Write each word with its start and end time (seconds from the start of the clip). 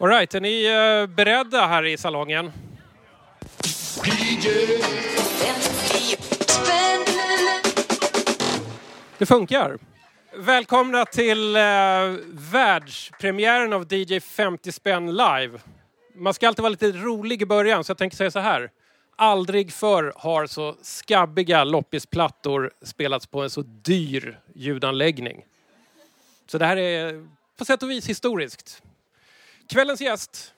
All 0.00 0.08
right, 0.08 0.34
är 0.34 0.40
ni 0.40 0.64
eh, 0.64 1.14
beredda 1.14 1.66
här 1.66 1.84
i 1.84 1.96
salongen? 1.96 2.52
Det 9.18 9.26
funkar. 9.26 9.78
Välkomna 10.36 11.04
till 11.04 11.56
eh, 11.56 11.62
världspremiären 12.32 13.72
av 13.72 13.92
DJ 13.92 14.20
50 14.20 14.72
spänn 14.72 15.16
live. 15.16 15.58
Man 16.14 16.34
ska 16.34 16.48
alltid 16.48 16.62
vara 16.62 16.70
lite 16.70 16.92
rolig 16.92 17.42
i 17.42 17.46
början 17.46 17.84
så 17.84 17.90
jag 17.90 17.98
tänker 17.98 18.16
säga 18.16 18.30
så 18.30 18.38
här. 18.38 18.70
Aldrig 19.16 19.72
förr 19.72 20.12
har 20.16 20.46
så 20.46 20.74
skabbiga 20.82 21.64
loppisplattor 21.64 22.70
spelats 22.82 23.26
på 23.26 23.42
en 23.42 23.50
så 23.50 23.62
dyr 23.62 24.40
ljudanläggning. 24.54 25.44
Så 26.46 26.58
det 26.58 26.66
här 26.66 26.76
är 26.76 27.26
på 27.56 27.64
sätt 27.64 27.82
och 27.82 27.90
vis 27.90 28.08
historiskt. 28.08 28.82
Kvällens 29.68 30.00
gäst. 30.00 30.54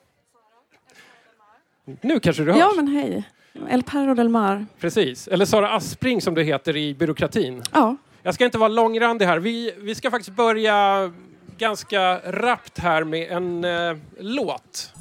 Nu 2.00 2.20
kanske 2.20 2.42
du 2.42 2.52
hörs? 2.52 2.60
Ja, 2.60 2.72
men 2.76 2.88
hej. 2.88 3.24
El 3.68 3.82
Perro 3.82 4.14
del 4.14 4.28
Mar. 4.28 4.66
Precis. 4.80 5.28
Eller 5.28 5.44
Sara 5.44 5.74
Aspring 5.74 6.20
som 6.20 6.34
du 6.34 6.42
heter 6.42 6.76
i 6.76 6.94
byråkratin. 6.94 7.62
Ja. 7.72 7.96
Jag 8.22 8.34
ska 8.34 8.44
inte 8.44 8.58
vara 8.58 8.68
långrandig 8.68 9.26
här. 9.26 9.38
Vi, 9.38 9.74
vi 9.78 9.94
ska 9.94 10.10
faktiskt 10.10 10.36
börja 10.36 11.12
ganska 11.58 12.18
rappt 12.18 12.78
här 12.78 13.04
med 13.04 13.30
en 13.32 13.64
eh, 13.64 13.96
låt. 14.18 14.92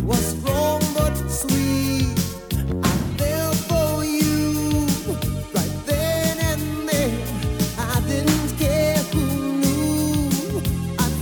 It 0.00 0.06
was 0.06 0.24
strong 0.24 0.80
but 0.94 1.14
sweet. 1.28 2.16
I 2.82 2.92
fell 3.20 3.52
for 3.68 4.02
you 4.02 4.86
right 5.52 5.76
then 5.84 6.38
and 6.50 6.88
there. 6.88 7.12
I 7.76 8.00
didn't 8.08 8.48
care 8.58 8.96
who 9.12 9.24
knew. 9.60 10.62
I'd 10.98 11.14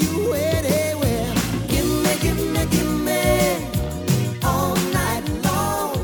you 0.00 0.32
anywhere. 0.34 1.34
Give 1.66 1.90
me, 2.04 2.12
give 2.22 2.40
me, 2.54 2.62
give 2.70 2.92
me 3.08 3.24
all 4.44 4.76
night 4.94 5.26
long. 5.42 5.98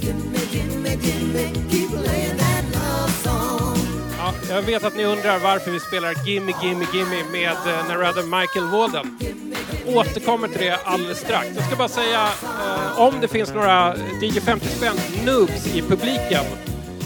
Give 0.00 0.16
me, 0.32 0.40
give 0.54 0.74
me, 0.82 0.96
give 0.96 1.34
me, 1.34 1.52
keep 1.68 1.90
playing 1.90 2.36
that 2.38 2.64
love 2.72 3.12
song. 3.22 3.76
Ja, 4.18 4.34
jag 4.48 4.62
vet 4.62 4.84
att 4.84 4.96
ni 4.96 5.04
undrar 5.04 5.38
varför 5.38 5.70
vi 5.70 5.80
spelar 5.80 6.26
Gimme 6.26 6.52
Gimme 6.62 6.86
Gimme 6.92 7.24
med 7.32 7.56
eh, 7.66 8.24
Michael 8.24 8.66
Walden. 8.66 9.45
Jag 9.86 9.96
återkommer 9.96 10.48
till 10.48 10.60
det 10.60 10.76
alldeles 10.84 11.18
strax. 11.18 11.46
Jag 11.54 11.64
ska 11.64 11.76
bara 11.76 11.88
säga, 11.88 12.28
eh, 12.42 13.00
om 13.00 13.20
det 13.20 13.28
finns 13.28 13.54
några 13.54 13.96
DJ 14.22 14.40
50 14.40 14.66
spänn 14.66 14.96
noobs 15.26 15.76
i 15.76 15.82
publiken 15.82 16.44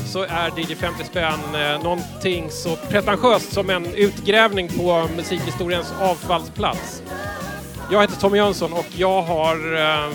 så 0.07 0.23
är 0.23 0.61
DJ 0.61 0.75
50 0.75 1.05
spänn 1.05 1.55
eh, 1.55 1.83
någonting 1.83 2.51
så 2.51 2.77
pretentiöst 2.77 3.53
som 3.53 3.71
en 3.71 3.87
utgrävning 3.95 4.69
på 4.69 5.09
musikhistoriens 5.17 5.93
avfallsplats. 6.01 7.03
Jag 7.93 8.01
heter 8.01 8.17
Tommy 8.17 8.39
Jönsson 8.39 8.73
och 8.73 8.87
jag 8.97 9.23
har 9.23 9.57
eh, 9.75 10.13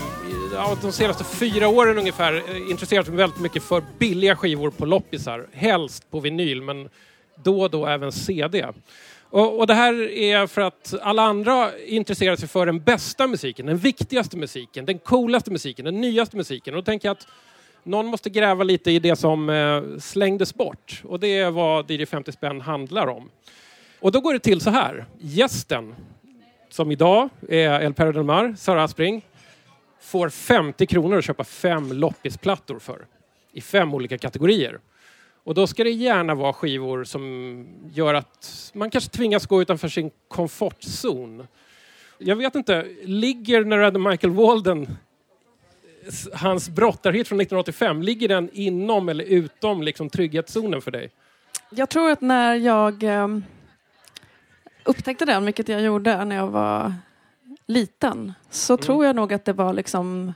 de 0.81 0.91
senaste 0.91 1.23
fyra 1.23 1.67
åren 1.67 1.97
ungefär 1.97 2.33
eh, 2.33 2.71
intresserat 2.71 3.07
mig 3.07 3.17
väldigt 3.17 3.39
mycket 3.39 3.63
för 3.63 3.83
billiga 3.99 4.35
skivor 4.35 4.71
på 4.71 4.85
loppisar. 4.85 5.47
Helst 5.53 6.11
på 6.11 6.19
vinyl, 6.19 6.61
men 6.61 6.89
då 7.43 7.61
och 7.61 7.71
då 7.71 7.85
även 7.85 8.11
CD. 8.11 8.67
Och, 9.35 9.59
och 9.59 9.67
det 9.67 9.73
här 9.73 10.09
är 10.11 10.47
för 10.47 10.61
att 10.61 10.93
alla 11.01 11.23
andra 11.23 11.79
intresserar 11.79 12.35
sig 12.35 12.47
för 12.47 12.65
den 12.65 12.79
bästa 12.79 13.27
musiken, 13.27 13.65
den 13.65 13.77
viktigaste 13.77 14.37
musiken, 14.37 14.85
den 14.85 14.99
coolaste 14.99 15.51
musiken, 15.51 15.85
den 15.85 16.01
nyaste 16.01 16.37
musiken. 16.37 16.73
Och 16.73 16.81
då 16.81 16.85
tänker 16.85 17.07
jag 17.07 17.13
att 17.13 17.27
någon 17.83 18.05
måste 18.05 18.29
gräva 18.29 18.63
lite 18.63 18.91
i 18.91 18.99
det 18.99 19.15
som 19.15 19.49
eh, 19.49 19.83
slängdes 19.99 20.55
bort. 20.55 21.01
Och 21.03 21.19
det 21.19 21.39
är 21.39 21.51
vad 21.51 21.91
DJ 21.91 22.05
50 22.05 22.31
spänn 22.31 22.61
handlar 22.61 23.07
om. 23.07 23.29
Och 23.99 24.11
då 24.11 24.19
går 24.19 24.33
det 24.33 24.39
till 24.39 24.61
så 24.61 24.69
här. 24.69 25.05
Gästen, 25.19 25.95
som 26.69 26.91
idag 26.91 27.29
är 27.49 27.81
El 27.81 27.93
Perro 27.93 28.11
del 28.11 28.23
Mar, 28.23 28.55
Sara 28.57 28.83
Aspring, 28.83 29.25
får 30.01 30.29
50 30.29 30.85
kronor 30.85 31.17
att 31.17 31.25
köpa 31.25 31.43
fem 31.43 31.93
loppisplattor 31.93 32.79
för. 32.79 33.05
I 33.53 33.61
fem 33.61 33.93
olika 33.93 34.17
kategorier. 34.17 34.79
Och 35.45 35.53
då 35.53 35.67
ska 35.67 35.83
det 35.83 35.89
gärna 35.89 36.35
vara 36.35 36.53
skivor 36.53 37.03
som 37.03 37.65
gör 37.93 38.13
att 38.13 38.71
man 38.73 38.89
kanske 38.89 39.09
tvingas 39.09 39.45
gå 39.45 39.61
utanför 39.61 39.87
sin 39.87 40.11
komfortzon. 40.27 41.47
Jag 42.17 42.35
vet 42.35 42.55
inte, 42.55 42.87
ligger 43.03 43.65
Narada 43.65 43.99
Michael 43.99 44.33
Walden, 44.33 44.97
hans 46.33 46.69
brottarhit 46.69 47.27
från 47.27 47.39
1985, 47.39 48.01
ligger 48.01 48.27
den 48.27 48.49
inom 48.53 49.09
eller 49.09 49.23
utom 49.23 49.83
liksom, 49.83 50.09
trygghetszonen 50.09 50.81
för 50.81 50.91
dig? 50.91 51.11
Jag 51.69 51.89
tror 51.89 52.11
att 52.11 52.21
när 52.21 52.55
jag 52.55 53.03
eh, 53.03 53.27
upptäckte 54.83 55.25
den, 55.25 55.45
vilket 55.45 55.67
jag 55.67 55.81
gjorde 55.81 56.25
när 56.25 56.35
jag 56.35 56.47
var 56.47 56.93
liten, 57.65 58.33
så 58.49 58.77
tror 58.77 59.05
jag 59.05 59.15
nog 59.15 59.33
att 59.33 59.45
det 59.45 59.53
var 59.53 59.73
liksom 59.73 60.33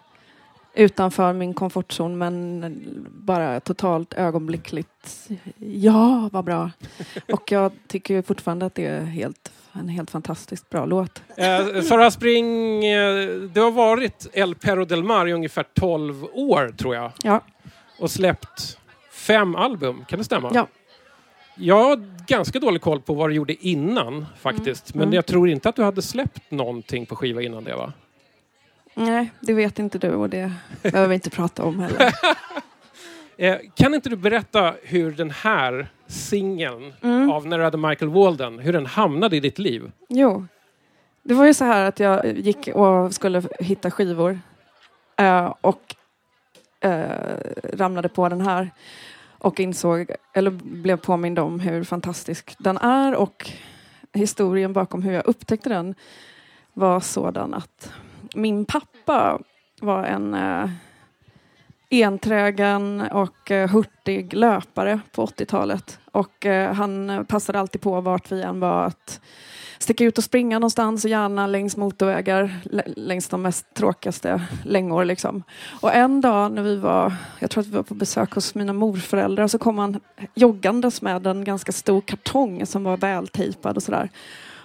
utanför 0.73 1.33
min 1.33 1.53
komfortzon 1.53 2.17
men 2.17 2.75
bara 3.11 3.59
totalt 3.59 4.13
ögonblickligt. 4.13 5.29
Ja, 5.57 6.29
vad 6.33 6.45
bra. 6.45 6.71
Och 7.33 7.51
jag 7.51 7.71
tycker 7.87 8.21
fortfarande 8.21 8.65
att 8.65 8.75
det 8.75 8.85
är 8.85 9.01
helt, 9.03 9.51
en 9.73 9.87
helt 9.89 10.11
fantastiskt 10.11 10.69
bra 10.69 10.85
låt. 10.85 11.23
Eh, 11.37 11.81
Sara 11.81 12.05
Aspring, 12.07 12.45
eh, 12.85 13.27
du 13.53 13.61
har 13.61 13.71
varit 13.71 14.27
El 14.33 14.55
Perro 14.55 14.85
del 14.85 15.03
Mar 15.03 15.27
i 15.27 15.33
ungefär 15.33 15.63
12 15.73 16.23
år 16.33 16.73
tror 16.77 16.95
jag. 16.95 17.11
Ja, 17.23 17.41
Och 17.99 18.11
släppt 18.11 18.77
fem 19.11 19.55
album, 19.55 20.05
kan 20.07 20.19
det 20.19 20.25
stämma? 20.25 20.51
ja. 20.53 20.67
Jag 21.61 21.83
har 21.83 22.25
ganska 22.27 22.59
dålig 22.59 22.81
koll 22.81 23.01
på 23.01 23.13
vad 23.13 23.29
du 23.29 23.33
gjorde 23.33 23.67
innan 23.67 24.25
faktiskt. 24.39 24.93
Men 24.93 25.03
Mm. 25.03 25.13
jag 25.15 25.25
tror 25.25 25.49
inte 25.49 25.69
att 25.69 25.75
du 25.75 25.83
hade 25.83 26.01
släppt 26.01 26.51
någonting 26.51 27.05
på 27.05 27.15
skiva 27.15 27.41
innan 27.41 27.63
det 27.63 27.75
va? 27.75 27.93
Nej, 28.99 29.31
det 29.39 29.53
vet 29.53 29.79
inte 29.79 29.97
du 29.97 30.09
och 30.13 30.29
det 30.29 30.51
behöver 30.83 31.07
vi 31.07 31.15
inte 31.15 31.29
prata 31.29 31.63
om 31.63 31.79
heller. 31.79 32.13
Eh, 33.41 33.57
kan 33.75 33.93
inte 33.93 34.09
du 34.09 34.15
berätta 34.15 34.73
hur 34.83 35.11
den 35.11 35.31
här 35.31 35.87
singeln 36.07 36.93
Mm. 37.01 37.31
av 37.31 37.47
Narada 37.47 37.77
Michael 37.77 38.11
Walden, 38.11 38.59
hur 38.59 38.73
den 38.73 38.85
hamnade 38.85 39.35
i 39.37 39.39
ditt 39.39 39.59
liv? 39.59 39.91
Jo, 40.09 40.45
det 41.23 41.33
var 41.33 41.45
ju 41.45 41.53
så 41.53 41.65
här 41.65 41.85
att 41.85 41.99
jag 41.99 42.37
gick 42.37 42.67
och 42.67 43.13
skulle 43.13 43.43
hitta 43.59 43.91
skivor 43.91 44.39
eh, 45.17 45.53
och 45.61 45.95
eh, 46.79 47.37
ramlade 47.73 48.09
på 48.09 48.29
den 48.29 48.41
här 48.41 48.71
och 49.37 49.59
insåg, 49.59 50.11
eller 50.33 50.51
blev 50.51 50.97
påmind 50.97 51.39
om 51.39 51.59
hur 51.59 51.83
fantastisk 51.83 52.55
den 52.59 52.77
är 52.77 53.15
och 53.15 53.51
historien 54.13 54.73
bakom 54.73 55.01
hur 55.01 55.13
jag 55.13 55.27
upptäckte 55.27 55.69
den 55.69 55.95
var 56.73 56.99
sådan 56.99 57.53
att 57.53 57.91
min 58.35 58.65
pappa 58.65 59.39
var 59.81 60.03
en 60.03 60.33
eh, 60.33 60.69
enträgen 61.89 63.01
och 63.01 63.51
eh, 63.51 63.69
hurtig 63.69 64.33
löpare 64.33 64.99
på 65.11 65.25
80-talet. 65.25 65.99
Och 66.11 66.45
eh, 66.45 66.73
han 66.73 67.25
passade 67.29 67.59
alltid 67.59 67.81
på 67.81 68.01
vart 68.01 68.31
vi 68.31 68.41
än 68.41 68.59
var 68.59 68.85
att 68.85 69.21
sticka 69.79 70.03
ut 70.03 70.17
och 70.17 70.23
springa 70.23 70.59
någonstans, 70.59 71.05
gärna 71.05 71.47
längs 71.47 71.77
motorvägar, 71.77 72.59
längs 72.95 73.27
de 73.27 73.41
mest 73.41 73.73
tråkigaste 73.73 74.41
längor. 74.63 75.05
Liksom. 75.05 75.43
Och 75.81 75.93
en 75.93 76.21
dag 76.21 76.51
när 76.51 76.63
vi 76.63 76.75
var, 76.75 77.13
jag 77.39 77.49
tror 77.49 77.61
att 77.61 77.67
vi 77.67 77.75
var 77.75 77.83
på 77.83 77.93
besök 77.93 78.31
hos 78.31 78.55
mina 78.55 78.73
morföräldrar, 78.73 79.47
så 79.47 79.57
kom 79.57 79.77
han 79.77 79.99
joggandes 80.35 81.01
med 81.01 81.27
en 81.27 81.43
ganska 81.43 81.71
stor 81.71 82.01
kartong 82.01 82.65
som 82.65 82.83
var 82.83 82.97
vältejpad 82.97 83.77
och 83.77 83.83
sådär. 83.83 84.09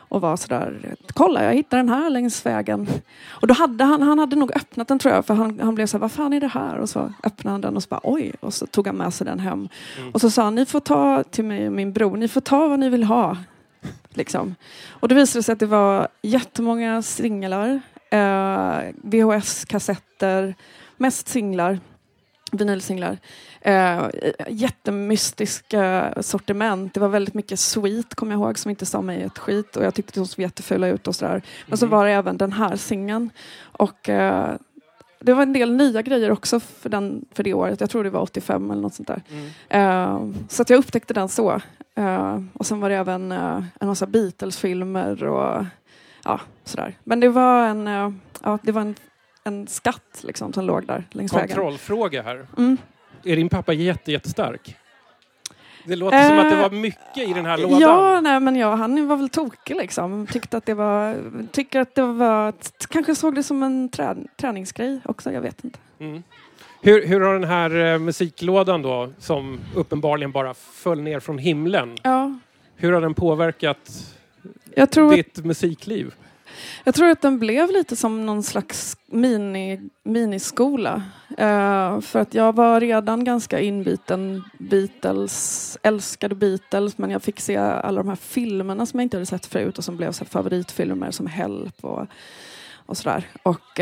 Och 0.08 0.20
var 0.20 0.36
sådär, 0.36 0.94
kolla 1.14 1.44
jag 1.44 1.54
hittade 1.54 1.82
den 1.82 1.88
här 1.88 2.10
längs 2.10 2.46
vägen. 2.46 2.88
Och 3.28 3.46
då 3.46 3.54
hade 3.54 3.84
han, 3.84 4.02
han 4.02 4.18
hade 4.18 4.36
nog 4.36 4.56
öppnat 4.56 4.88
den 4.88 4.98
tror 4.98 5.14
jag, 5.14 5.26
för 5.26 5.34
han, 5.34 5.60
han 5.60 5.74
blev 5.74 5.86
så 5.86 5.96
här, 5.96 6.00
vad 6.00 6.12
fan 6.12 6.32
är 6.32 6.40
det 6.40 6.48
här? 6.48 6.78
Och 6.78 6.88
så 6.88 7.12
öppnade 7.22 7.54
han 7.54 7.60
den 7.60 7.76
och 7.76 7.82
så 7.82 7.88
bara, 7.88 8.00
oj, 8.02 8.32
och 8.40 8.54
så 8.54 8.66
tog 8.66 8.86
han 8.86 8.96
med 8.96 9.14
sig 9.14 9.24
den 9.24 9.40
hem. 9.40 9.68
Och 10.12 10.20
så 10.20 10.30
sa 10.30 10.42
han, 10.44 10.54
ni 10.54 10.66
får 10.66 10.80
ta 10.80 11.22
till 11.22 11.44
mig 11.44 11.66
och 11.66 11.72
min 11.72 11.92
bror, 11.92 12.16
ni 12.16 12.28
får 12.28 12.40
ta 12.40 12.68
vad 12.68 12.78
ni 12.78 12.88
vill 12.88 13.04
ha. 13.04 13.36
Liksom. 14.10 14.54
Och 14.88 15.08
det 15.08 15.14
visade 15.14 15.42
sig 15.42 15.52
att 15.52 15.58
det 15.58 15.66
var 15.66 16.08
jättemånga 16.22 17.02
singlar, 17.02 17.80
eh, 18.10 18.78
VHS-kassetter, 19.02 20.54
mest 20.96 21.28
singlar. 21.28 21.78
Vinylsinglar. 22.56 23.18
Eh, 23.60 24.06
jättemystiska 24.48 26.14
sortiment. 26.20 26.94
Det 26.94 27.00
var 27.00 27.08
väldigt 27.08 27.34
mycket 27.34 27.60
Sweet, 27.60 28.14
kommer 28.14 28.32
jag 28.32 28.40
ihåg, 28.40 28.58
som 28.58 28.70
inte 28.70 28.86
sa 28.86 29.02
mig 29.02 29.22
ett 29.22 29.38
skit. 29.38 29.76
Och 29.76 29.84
jag 29.84 29.94
tyckte 29.94 30.20
de 30.20 30.26
såg 30.26 30.42
jättefula 30.42 30.86
ut 30.88 31.08
och 31.08 31.16
sådär. 31.16 31.42
Men 31.66 31.78
så 31.78 31.86
Mhm. 31.86 31.90
var 31.90 32.04
det 32.06 32.12
även 32.12 32.36
den 32.36 32.52
här 32.52 32.76
singeln. 32.76 33.30
Och 33.72 34.08
eh, 34.08 34.54
det 35.20 35.34
var 35.34 35.42
en 35.42 35.52
del 35.52 35.72
nya 35.72 36.02
grejer 36.02 36.30
också 36.30 36.60
för, 36.60 36.88
den, 36.88 37.24
för 37.34 37.42
det 37.42 37.54
året. 37.54 37.80
Jag 37.80 37.90
tror 37.90 38.04
det 38.04 38.10
var 38.10 38.20
85 38.20 38.70
eller 38.70 38.82
något 38.82 38.94
sånt 38.94 39.08
där. 39.08 39.22
Mm. 39.30 39.50
Eh, 39.68 40.44
så 40.48 40.62
att 40.62 40.70
jag 40.70 40.78
upptäckte 40.78 41.14
den 41.14 41.28
så. 41.28 41.60
Eh, 41.94 42.40
och 42.54 42.66
sen 42.66 42.80
var 42.80 42.88
det 42.90 42.96
även 42.96 43.32
eh, 43.32 43.62
en 43.80 43.88
massa 43.88 44.06
Beatles-filmer 44.06 45.24
och 45.24 45.64
ja, 46.24 46.40
sådär. 46.64 46.94
Men 47.04 47.20
det 47.20 47.28
var 47.28 47.66
en, 47.66 47.88
eh, 47.88 48.10
ja, 48.42 48.58
det 48.62 48.72
var 48.72 48.80
en, 48.80 48.94
en 49.44 49.66
skatt 49.66 50.20
liksom, 50.22 50.52
som 50.52 50.64
låg 50.64 50.86
där 50.86 51.04
längs 51.10 51.32
vägen. 51.32 51.48
Kontrollfråga 51.48 52.22
här. 52.22 52.46
Mm. 52.56 52.76
Är 53.24 53.36
din 53.36 53.48
pappa 53.48 53.72
jätte, 53.72 54.12
jättestark? 54.12 54.76
Det 55.86 55.96
låter 55.96 56.28
som 56.28 56.38
att 56.38 56.50
det 56.50 56.56
Eh, 56.56 56.62
var 56.62 56.70
mycket 56.70 57.28
i 57.28 57.32
den 57.32 57.46
här 57.46 57.58
lådan. 57.58 57.80
Ja, 57.80 58.20
nej, 58.20 58.40
men 58.40 58.56
ja, 58.56 58.74
han 58.74 59.08
var 59.08 59.16
väl 59.16 59.28
tokig 59.28 59.76
liksom. 59.76 60.26
Tyckte 60.26 60.56
att 60.56 60.66
det 60.66 60.74
var, 60.74 61.16
tycker 61.52 61.80
att 61.80 61.94
det 61.94 62.02
var, 62.02 62.52
kanske 62.88 63.14
såg 63.14 63.34
det 63.34 63.42
som 63.42 63.62
en 63.62 63.88
trä, 63.88 64.16
träningsgrej 64.36 65.00
också, 65.04 65.32
jag 65.32 65.40
vet 65.40 65.64
inte. 65.64 65.78
Mm. 65.98 66.22
Hur, 66.82 67.06
hur 67.06 67.20
har 67.20 67.34
den 67.34 67.44
här 67.44 67.92
eh, 67.94 67.98
musiklådan 67.98 68.82
då, 68.82 69.12
som 69.18 69.60
uppenbarligen 69.74 70.32
bara 70.32 70.54
föll 70.54 71.00
ner 71.00 71.20
från 71.20 71.38
himlen, 71.38 71.96
Ja, 72.02 72.38
hur 72.76 72.92
har 72.92 73.00
den 73.00 73.14
påverkat 73.14 74.14
jag 74.76 74.88
ditt 75.14 75.44
musikliv? 75.44 76.14
Jag 76.84 76.94
tror 76.94 77.10
att 77.10 77.22
den 77.22 77.38
blev 77.38 77.70
lite 77.70 77.96
som 77.96 78.26
någon 78.26 78.42
slags 78.42 78.96
mini, 79.06 79.80
miniskola. 80.02 81.02
Eh, 81.38 82.00
för 82.00 82.18
att 82.18 82.34
jag 82.34 82.54
var 82.54 82.80
redan 82.80 83.24
ganska 83.24 83.60
inbiten 83.60 84.44
Beatles, 84.58 85.78
älskade 85.82 86.34
Beatles, 86.34 86.98
men 86.98 87.10
jag 87.10 87.22
fick 87.22 87.40
se 87.40 87.56
alla 87.56 88.02
de 88.02 88.08
här 88.08 88.16
filmerna 88.16 88.86
som 88.86 89.00
jag 89.00 89.04
inte 89.04 89.16
hade 89.16 89.26
sett 89.26 89.46
förut 89.46 89.78
och 89.78 89.84
som 89.84 89.96
blev 89.96 90.12
så 90.12 90.24
favoritfilmer 90.24 91.10
som 91.10 91.26
Help 91.26 91.84
och, 91.84 92.06
och 92.86 92.96
sådär. 92.96 93.26
Och, 93.42 93.80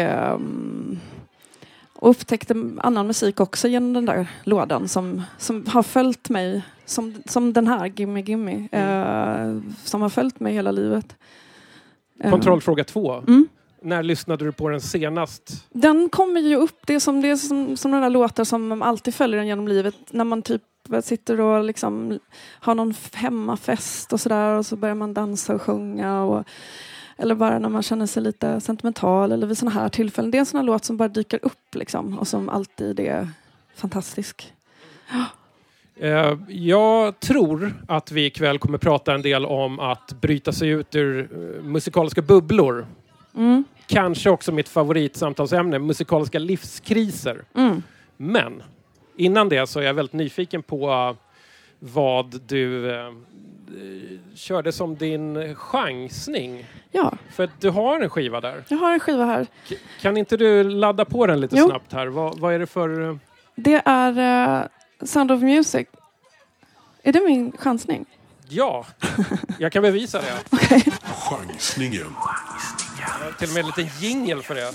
och 2.02 2.10
upptäckte 2.10 2.54
annan 2.78 3.06
musik 3.06 3.40
också 3.40 3.68
genom 3.68 3.92
den 3.92 4.06
där 4.06 4.26
lådan 4.44 4.88
som, 4.88 5.22
som 5.38 5.66
har 5.66 5.82
följt 5.82 6.28
mig, 6.28 6.62
som, 6.84 7.14
som 7.26 7.52
den 7.52 7.66
här, 7.66 7.86
Gimme 7.86 8.20
Gimme, 8.20 8.68
eh, 8.72 9.72
som 9.84 10.02
har 10.02 10.08
följt 10.08 10.40
mig 10.40 10.54
hela 10.54 10.70
livet. 10.70 11.16
Eh, 12.22 12.30
Kontrollfråga 12.30 12.84
två. 12.84 13.12
Mm. 13.12 13.48
När 13.82 14.02
lyssnade 14.02 14.44
du 14.44 14.52
på 14.52 14.68
den 14.68 14.80
senast? 14.80 15.66
Den 15.70 16.08
kommer 16.08 16.40
ju 16.40 16.56
upp, 16.56 16.78
det 16.86 16.94
är 16.94 17.00
som, 17.00 17.20
det 17.20 17.28
är 17.28 17.36
som, 17.36 17.76
som 17.76 17.90
några 17.90 18.08
låtar 18.08 18.44
som 18.44 18.82
alltid 18.82 19.14
följer 19.14 19.40
en 19.40 19.46
genom 19.46 19.68
livet. 19.68 19.94
När 20.10 20.24
man 20.24 20.42
typ 20.42 20.62
sitter 21.02 21.40
och 21.40 21.64
liksom 21.64 22.18
har 22.50 22.74
någon 22.74 22.94
hemmafest 23.12 24.12
och 24.12 24.20
sådär 24.20 24.54
och 24.54 24.66
så 24.66 24.76
börjar 24.76 24.94
man 24.94 25.14
dansa 25.14 25.54
och 25.54 25.62
sjunga. 25.62 26.22
Och, 26.22 26.44
eller 27.16 27.34
bara 27.34 27.58
när 27.58 27.68
man 27.68 27.82
känner 27.82 28.06
sig 28.06 28.22
lite 28.22 28.60
sentimental 28.60 29.32
eller 29.32 29.46
vid 29.46 29.58
sådana 29.58 29.80
här 29.80 29.88
tillfällen. 29.88 30.30
Det 30.30 30.38
är 30.38 30.40
en 30.40 30.46
sån 30.46 30.58
här 30.58 30.64
låt 30.64 30.84
som 30.84 30.96
bara 30.96 31.08
dyker 31.08 31.38
upp 31.42 31.74
liksom 31.74 32.18
och 32.18 32.28
som 32.28 32.48
alltid 32.48 33.00
är 33.00 33.28
fantastisk. 33.74 34.52
Eh, 35.96 36.36
jag 36.48 37.20
tror 37.20 37.74
att 37.88 38.12
vi 38.12 38.26
ikväll 38.26 38.58
kommer 38.58 38.78
prata 38.78 39.14
en 39.14 39.22
del 39.22 39.46
om 39.46 39.80
att 39.80 40.12
bryta 40.20 40.52
sig 40.52 40.68
ut 40.68 40.94
ur 40.94 41.18
eh, 41.32 41.62
musikaliska 41.62 42.22
bubblor. 42.22 42.86
Mm, 43.36 43.64
Kanske 43.86 44.30
också 44.30 44.52
mitt 44.52 44.68
favoritsamtalsämne, 44.68 45.78
musikaliska 45.78 46.38
livskriser. 46.38 47.42
mm. 47.54 47.82
Men 48.16 48.62
innan 49.16 49.48
det 49.48 49.66
så 49.66 49.80
är 49.80 49.84
jag 49.84 49.94
väldigt 49.94 50.12
nyfiken 50.12 50.62
på 50.62 50.90
eh, 50.90 51.14
vad 51.78 52.40
du 52.46 52.90
eh, 52.94 53.12
körde 54.34 54.72
som 54.72 54.96
din 54.96 55.54
chansning. 55.54 56.66
Ja, 56.90 57.12
För 57.30 57.44
att 57.44 57.60
du 57.60 57.70
har 57.70 58.00
en 58.00 58.10
skiva 58.10 58.40
där. 58.40 58.64
jag 58.68 58.78
har 58.78 58.92
en 58.92 59.00
skiva 59.00 59.24
här. 59.24 59.46
K- 59.68 59.74
Kan 60.00 60.16
inte 60.16 60.36
du 60.36 60.64
ladda 60.64 61.04
på 61.04 61.26
den 61.26 61.40
lite 61.40 61.56
Jo. 61.56 61.66
snabbt 61.68 61.92
här? 61.92 62.06
Vad, 62.06 62.38
vad 62.38 62.54
är 62.54 62.58
det 62.58 62.66
för... 62.66 63.18
Det 63.54 63.82
är 63.84 64.18
eh, 64.60 64.66
Sound 65.04 65.30
of 65.30 65.40
Music. 65.42 65.86
Är 67.02 67.12
det 67.12 67.20
min 67.20 67.52
chansning? 67.58 68.06
Ja, 68.48 68.86
jag 69.58 69.72
kan 69.72 69.82
bevisa 69.82 70.20
det. 70.20 70.32
Okej. 70.50 70.84
Chansningen. 71.02 72.14
Jag 73.00 73.08
har 73.08 73.32
till 73.32 73.48
och 73.48 73.54
med 73.54 73.60
en 73.60 73.66
liten 73.66 73.88
jingel 74.00 74.42
för 74.42 74.54
det. 74.54 74.72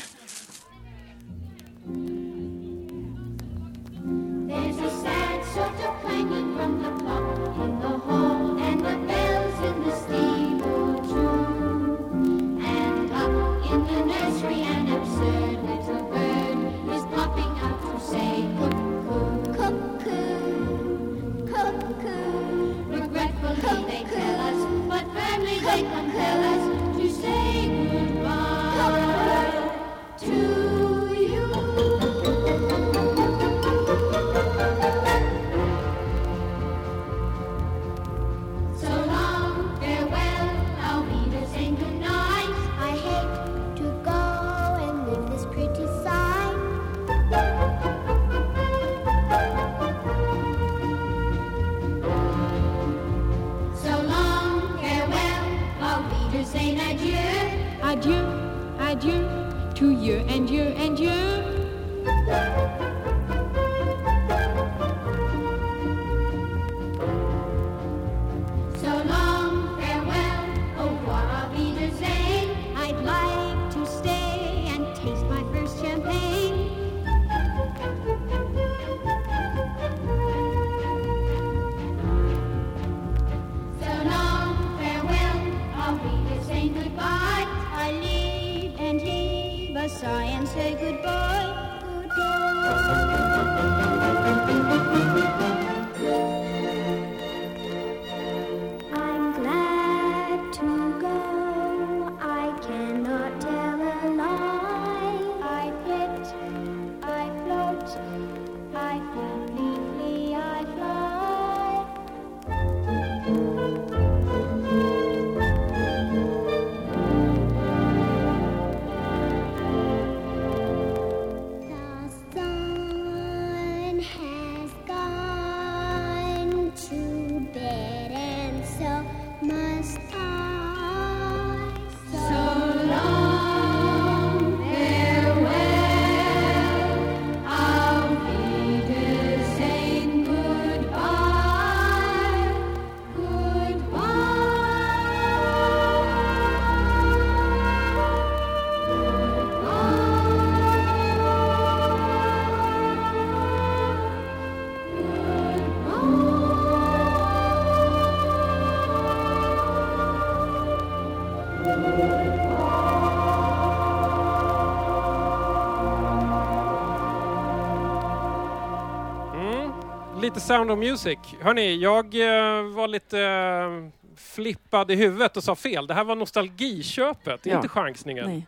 Sound 170.48 170.72
of 170.72 170.80
Music. 170.80 171.18
Hörni, 171.42 171.78
jag 171.78 172.06
eh, 172.16 172.64
var 172.64 172.88
lite 172.88 173.20
eh, 173.22 173.70
flippad 174.18 174.92
i 174.92 174.96
huvudet 174.96 175.38
och 175.38 175.44
sa 175.44 175.56
fel. 175.56 175.88
Det 175.88 175.94
här 175.94 176.04
var 176.04 176.16
nostalgiköpet, 176.16 177.46
Ja. 177.46 177.56
inte 177.56 177.68
chansningen. 177.68 178.26
Nej. 178.26 178.48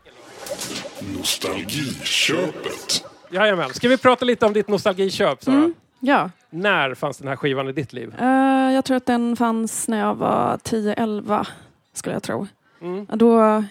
Nostalgiköpet. 1.18 3.06
Jajamän. 3.32 3.70
Ska 3.74 3.88
vi 3.88 3.98
prata 3.98 4.26
lite 4.26 4.46
om 4.46 4.54
ditt 4.54 4.68
nostalgiköp, 4.68 5.44
Sara? 5.44 5.56
Mm. 5.56 5.74
Ja, 6.00 6.30
När 6.50 6.94
fanns 6.96 7.18
den 7.18 7.28
här 7.28 7.36
skivan 7.36 7.70
i 7.70 7.72
ditt 7.72 7.94
liv? 7.94 8.16
eh, 8.20 8.28
jag 8.74 8.86
tror 8.86 8.98
att 8.98 9.06
den 9.06 9.36
fanns 9.36 9.88
när 9.88 10.00
jag 10.00 10.16
var 10.16 10.58
10-11, 10.58 11.48
skulle 11.94 12.16
jag 12.16 12.24
tro. 12.24 12.48
Mm. 12.82 13.06
Då 13.14 13.64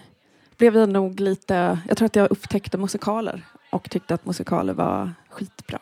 blev 0.57 0.77
jag 0.77 0.89
nog 0.89 1.19
lite... 1.19 1.79
Jag 1.87 1.97
tror 1.97 2.05
att 2.05 2.15
jag 2.15 2.31
upptäckte 2.31 2.77
musikaler 2.77 3.41
och 3.69 3.89
tyckte 3.89 4.13
att 4.13 4.25
musikaler 4.25 4.73
var 4.73 5.11
skitbra. 5.29 5.79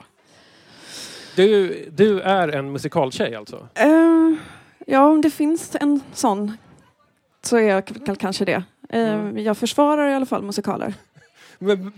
Du, 1.38 1.86
du 1.96 2.20
är 2.22 2.48
en 2.48 2.72
musikaltjej 2.72 3.36
alltså? 3.36 3.67
Eh, 3.75 3.89
ja, 4.86 5.06
om 5.06 5.22
det 5.22 5.29
finns 5.29 5.75
en 5.82 6.00
sån 6.13 6.58
så 7.41 7.58
är 7.58 7.62
jag 7.62 7.84
kanske 8.20 8.46
det. 8.46 8.63
Eh, 8.89 9.13
Mm. 9.13 9.38
Jag 9.38 9.58
försvarar 9.58 10.10
i 10.10 10.13
alla 10.13 10.25
fall 10.25 10.41
musikaler. 10.44 10.94
Men, 11.60 11.91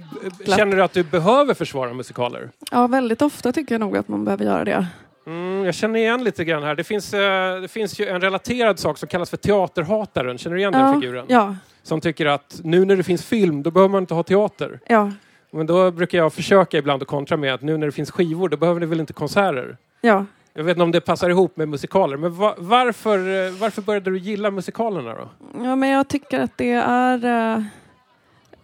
känner 0.45 0.75
du 0.77 0.83
att 0.83 0.93
du 0.93 1.03
behöver 1.03 1.53
försvara 1.53 1.93
musikaler? 1.93 2.49
Ja, 2.71 2.87
väldigt 2.87 3.21
ofta 3.21 3.51
tycker 3.51 3.75
jag 3.75 3.79
nog 3.79 3.97
att 3.97 4.07
man 4.07 4.25
behöver 4.25 4.45
göra 4.45 4.65
det. 4.65 4.87
Mm, 5.27 5.65
jag 5.65 5.73
känner 5.75 5.99
igen 5.99 6.23
lite 6.23 6.45
grann 6.45 6.63
här. 6.63 6.75
Det 6.75 6.83
finns, 6.83 7.13
eh, 7.13 7.61
det 7.61 7.67
finns 7.67 7.99
ju 7.99 8.07
en 8.07 8.21
relaterad 8.21 8.79
sak 8.79 8.97
som 8.97 9.07
kallas 9.09 9.29
för 9.29 9.37
teaterhataren. 9.37 10.37
Känner 10.37 10.55
du 10.55 10.61
igen 10.61 10.73
den 10.73 10.81
Ja, 10.87 11.01
figuren? 11.01 11.25
ja, 11.29 11.55
Som 11.83 12.01
tycker 12.01 12.25
att 12.25 12.59
nu 12.63 12.85
när 12.85 12.95
det 12.95 13.03
finns 13.03 13.25
film, 13.25 13.63
då 13.63 13.71
behöver 13.71 13.89
man 13.91 14.03
inte 14.03 14.13
ha 14.13 14.23
teater. 14.23 14.79
ja, 14.87 15.11
Men 15.51 15.65
då 15.65 15.91
brukar 15.91 16.17
jag 16.17 16.33
försöka 16.33 16.77
ibland 16.77 17.01
att 17.01 17.07
kontra 17.07 17.37
med 17.37 17.53
att 17.53 17.61
nu 17.61 17.77
när 17.77 17.85
det 17.85 17.91
finns 17.91 18.11
skivor, 18.11 18.49
då 18.49 18.57
behöver 18.57 18.79
ni 18.79 18.85
väl 18.85 18.99
inte 18.99 19.13
konserter? 19.13 19.77
ja. 20.01 20.25
Jag 20.53 20.63
vet 20.63 20.71
inte 20.75 20.83
om 20.83 20.91
det 20.91 21.01
passar 21.01 21.29
ihop 21.29 21.57
med 21.57 21.67
musikaler, 21.69 22.17
men 22.17 22.33
va- 22.35 22.55
varför, 22.57 23.17
eh, 23.17 23.51
varför 23.51 23.81
började 23.81 24.11
du 24.11 24.17
gilla 24.17 24.51
musikalerna 24.51 25.13
då? 25.13 25.29
Ja, 25.63 25.75
men 25.75 25.89
jag 25.89 26.07
tycker 26.07 26.39
att 26.39 26.57
det 26.57 26.71
är 26.71 27.25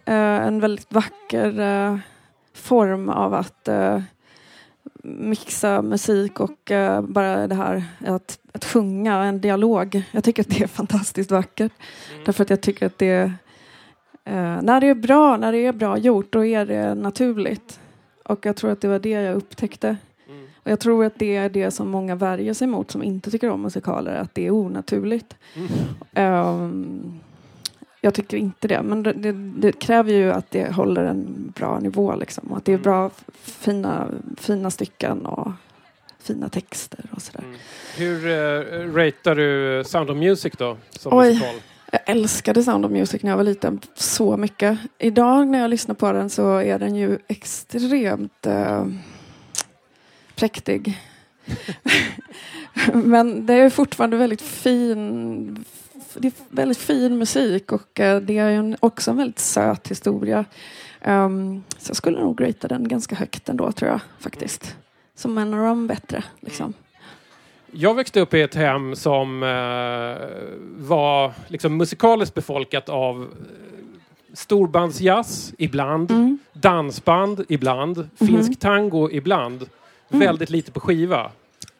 eh, 0.04 0.46
en 0.46 0.60
väldigt 0.60 0.92
vacker 0.92 1.60
eh, 1.60 1.98
form 2.54 3.08
av 3.08 3.34
att 3.34 3.68
mixa 5.02 5.82
musik 5.82 6.40
och 6.40 6.72
bara 7.02 7.46
det 7.46 7.54
här 7.54 7.84
att, 8.06 8.38
att 8.52 8.64
sjunga 8.64 9.24
en 9.24 9.40
dialog. 9.40 10.02
Jag 10.10 10.24
tycker 10.24 10.42
att 10.42 10.48
det 10.50 10.62
är 10.62 10.66
fantastiskt 10.66 11.30
vackert. 11.30 11.72
Därför 12.24 12.42
att 12.42 12.50
jag 12.50 12.60
tycker 12.60 12.86
att 12.86 12.98
det 12.98 13.32
eh, 14.26 14.62
när 14.62 14.80
det 14.80 14.86
är 14.88 14.94
bra, 14.94 15.36
när 15.36 15.52
det 15.52 15.66
är 15.66 15.72
bra 15.72 15.98
gjort, 15.98 16.32
då 16.32 16.44
är 16.44 16.66
det 16.66 16.94
naturligt. 16.94 17.80
Och 18.24 18.46
jag 18.46 18.56
tror 18.56 18.70
att 18.70 18.80
det 18.80 18.88
var 18.88 18.98
det 18.98 19.08
jag 19.10 19.36
upptäckte. 19.36 19.96
Mm. 20.28 20.44
Och 20.62 20.70
jag 20.70 20.80
tror 20.80 21.04
att 21.04 21.18
det 21.18 21.36
är 21.36 21.48
det 21.48 21.70
som 21.70 21.88
många 21.90 22.14
värjer 22.14 22.54
sig 22.54 22.66
mot 22.68 22.90
som 22.90 23.02
inte 23.02 23.30
tycker 23.30 23.50
om 23.50 23.62
musikaler, 23.62 24.14
att 24.14 24.34
det 24.34 24.46
är 24.46 24.50
onaturligt. 24.50 25.34
Mm. 25.54 25.68
Ehm, 26.14 27.20
jag 28.00 28.14
tycker 28.14 28.36
inte 28.36 28.68
det, 28.68 28.82
men 28.82 29.02
det, 29.02 29.12
det, 29.12 29.32
det 29.32 29.72
kräver 29.72 30.12
ju 30.12 30.32
att 30.32 30.50
det 30.50 30.72
håller 30.74 31.04
en 31.04 31.52
bra 31.56 31.78
nivå 31.80 32.14
liksom. 32.16 32.48
Och 32.52 32.56
att 32.56 32.64
det 32.64 32.72
är 32.72 32.78
bra, 32.78 33.06
f- 33.06 33.34
fina, 33.42 34.08
fina 34.36 34.70
stycken 34.70 35.26
och 35.26 35.52
fina 36.18 36.48
texter 36.48 37.04
och 37.10 37.22
sådär. 37.22 37.44
Mm. 37.44 37.56
Hur 37.96 38.26
uh, 38.26 38.94
ratear 38.94 39.34
du 39.34 39.82
Sound 39.84 40.10
of 40.10 40.16
Music 40.16 40.52
då, 40.58 40.76
som 40.90 41.18
Oj. 41.18 41.28
musikal? 41.28 41.54
Jag 41.92 42.00
älskade 42.06 42.62
Sound 42.62 42.84
of 42.84 42.92
Music 42.92 43.22
när 43.22 43.30
jag 43.30 43.36
var 43.36 43.44
liten 43.44 43.80
så 43.94 44.36
mycket. 44.36 44.78
Idag 44.98 45.48
när 45.48 45.58
jag 45.58 45.70
lyssnar 45.70 45.94
på 45.94 46.12
den 46.12 46.30
så 46.30 46.56
är 46.56 46.78
den 46.78 46.96
ju 46.96 47.18
extremt 47.28 48.46
eh, 48.46 48.86
präktig. 50.34 50.98
Men 52.92 53.46
det 53.46 53.54
är 53.54 53.70
fortfarande 53.70 54.16
väldigt 54.16 54.42
fin 54.42 55.64
det 56.18 56.28
är 56.28 56.32
väldigt 56.48 56.78
fin 56.78 57.18
musik 57.18 57.72
och 57.72 58.00
eh, 58.00 58.20
det 58.20 58.38
är 58.38 58.50
en, 58.50 58.76
också 58.80 59.10
en 59.10 59.16
väldigt 59.16 59.38
söt 59.38 59.88
historia. 59.88 60.44
Um, 61.04 61.64
så 61.78 61.90
jag 61.90 61.96
skulle 61.96 62.20
nog 62.20 62.42
ratea 62.42 62.68
den 62.68 62.88
ganska 62.88 63.14
högt 63.14 63.48
ändå 63.48 63.72
tror 63.72 63.90
jag 63.90 64.00
faktiskt. 64.18 64.76
Som 65.14 65.38
en 65.38 65.54
av 65.54 65.60
de 65.60 65.86
bättre. 65.86 66.24
Liksom. 66.40 66.74
Jag 67.78 67.94
växte 67.94 68.20
upp 68.20 68.34
i 68.34 68.40
ett 68.42 68.54
hem 68.54 68.96
som 68.96 69.42
eh, 69.42 69.48
var 70.86 71.32
liksom 71.48 71.76
musikaliskt 71.76 72.34
befolkat 72.34 72.88
av 72.88 73.22
eh, 73.22 73.26
storbandsjazz 74.32 75.54
ibland, 75.58 76.10
Mm. 76.10 76.38
dansband 76.52 77.44
ibland, 77.48 78.08
finsk 78.18 78.60
tango 78.60 79.10
ibland. 79.12 79.66
Väldigt 80.08 80.50
lite 80.50 80.72
på 80.72 80.80
skiva. 80.80 81.30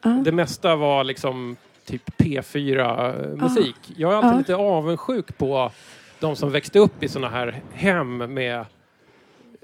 Ja. 0.03 0.09
Det 0.09 0.31
mesta 0.31 0.75
var 0.75 1.03
liksom 1.03 1.55
typ 1.85 2.09
P4-musik. 2.17 3.75
Jag 3.95 4.11
är 4.13 4.15
alltid 4.17 4.31
Ja. 4.33 4.37
lite 4.37 4.55
avundsjuk 4.55 5.37
på 5.37 5.71
de 6.19 6.35
som 6.35 6.51
växte 6.51 6.79
upp 6.79 7.03
i 7.03 7.07
såna 7.07 7.29
här 7.29 7.61
hem 7.73 8.17
med 8.17 8.65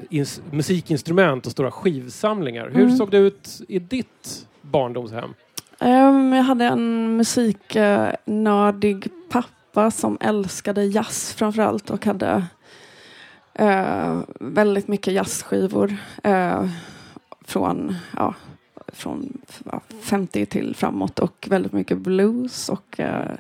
ins- 0.10 0.42
musikinstrument 0.52 1.46
och 1.46 1.52
stora 1.52 1.72
skivsamlingar. 1.72 2.70
Hur 2.70 2.84
Mm. 2.84 2.98
såg 2.98 3.12
det 3.12 3.18
ut 3.18 3.62
i 3.68 3.80
ditt 3.80 4.48
barndomshem? 4.62 5.34
Um, 5.84 6.34
jag 6.34 6.44
hade 6.44 6.66
en 6.66 7.18
musiknördig 7.18 9.08
pappa 9.30 9.92
som 9.92 10.18
älskade 10.22 10.84
jazz 10.86 11.34
framförallt 11.34 11.90
och 11.90 12.06
hade 12.06 12.46
uh, 13.62 14.22
väldigt 14.40 14.88
mycket 14.88 15.14
jazzskivor 15.14 15.98
uh, 16.28 16.70
från, 17.46 17.96
ja, 18.18 18.36
från 18.88 19.42
50 20.02 20.46
till 20.46 20.76
framåt 20.76 21.20
och 21.20 21.48
väldigt 21.50 21.74
mycket 21.74 21.98
blues 21.98 22.70
och 22.70 23.00
uh, 23.00 23.32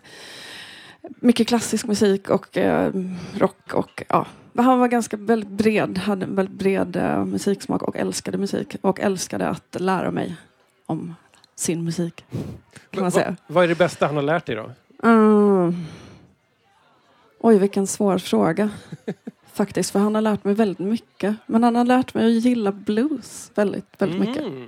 mycket 1.01 1.47
klassisk 1.47 1.87
musik 1.87 2.29
och 2.29 2.57
rock 3.37 3.73
och 3.73 4.03
ja, 4.09 4.25
han 4.55 4.79
var 4.79 4.87
ganska 4.87 5.17
väldigt 5.17 5.49
bred, 5.49 5.97
hade 5.97 6.25
en 6.25 6.35
väldigt 6.35 6.57
bred 6.57 7.21
musiksmak 7.25 7.81
och 7.81 7.97
älskade 7.97 8.37
musik 8.37 8.75
och 8.81 8.99
älskade 8.99 9.49
att 9.49 9.75
lära 9.79 10.11
mig 10.11 10.35
om 10.85 11.15
sin 11.55 11.83
musik. 11.83 12.25
Kan 12.89 13.01
man 13.01 13.11
säga. 13.11 13.35
Vad 13.47 13.63
är 13.63 13.67
det 13.67 13.75
bästa 13.77 14.05
han 14.07 14.15
har 14.15 14.23
lärt 14.23 14.45
dig 14.45 14.55
då? 14.55 14.71
Mm. 15.03 15.75
Oj, 17.39 17.57
vilken 17.57 17.87
svår 17.87 18.17
fråga. 18.17 18.69
Faktiskt, 19.53 19.91
för 19.91 19.99
han 19.99 20.15
har 20.15 20.21
lärt 20.21 20.43
mig 20.43 20.53
väldigt 20.53 20.79
mycket. 20.79 21.35
Men 21.45 21.63
han 21.63 21.75
har 21.75 21.85
lärt 21.85 22.13
mig 22.13 22.25
att 22.37 22.43
gilla 22.43 22.71
blues 22.71 23.51
väldigt, 23.55 23.85
väldigt 23.97 24.19
mycket. 24.19 24.43
Mm. 24.43 24.67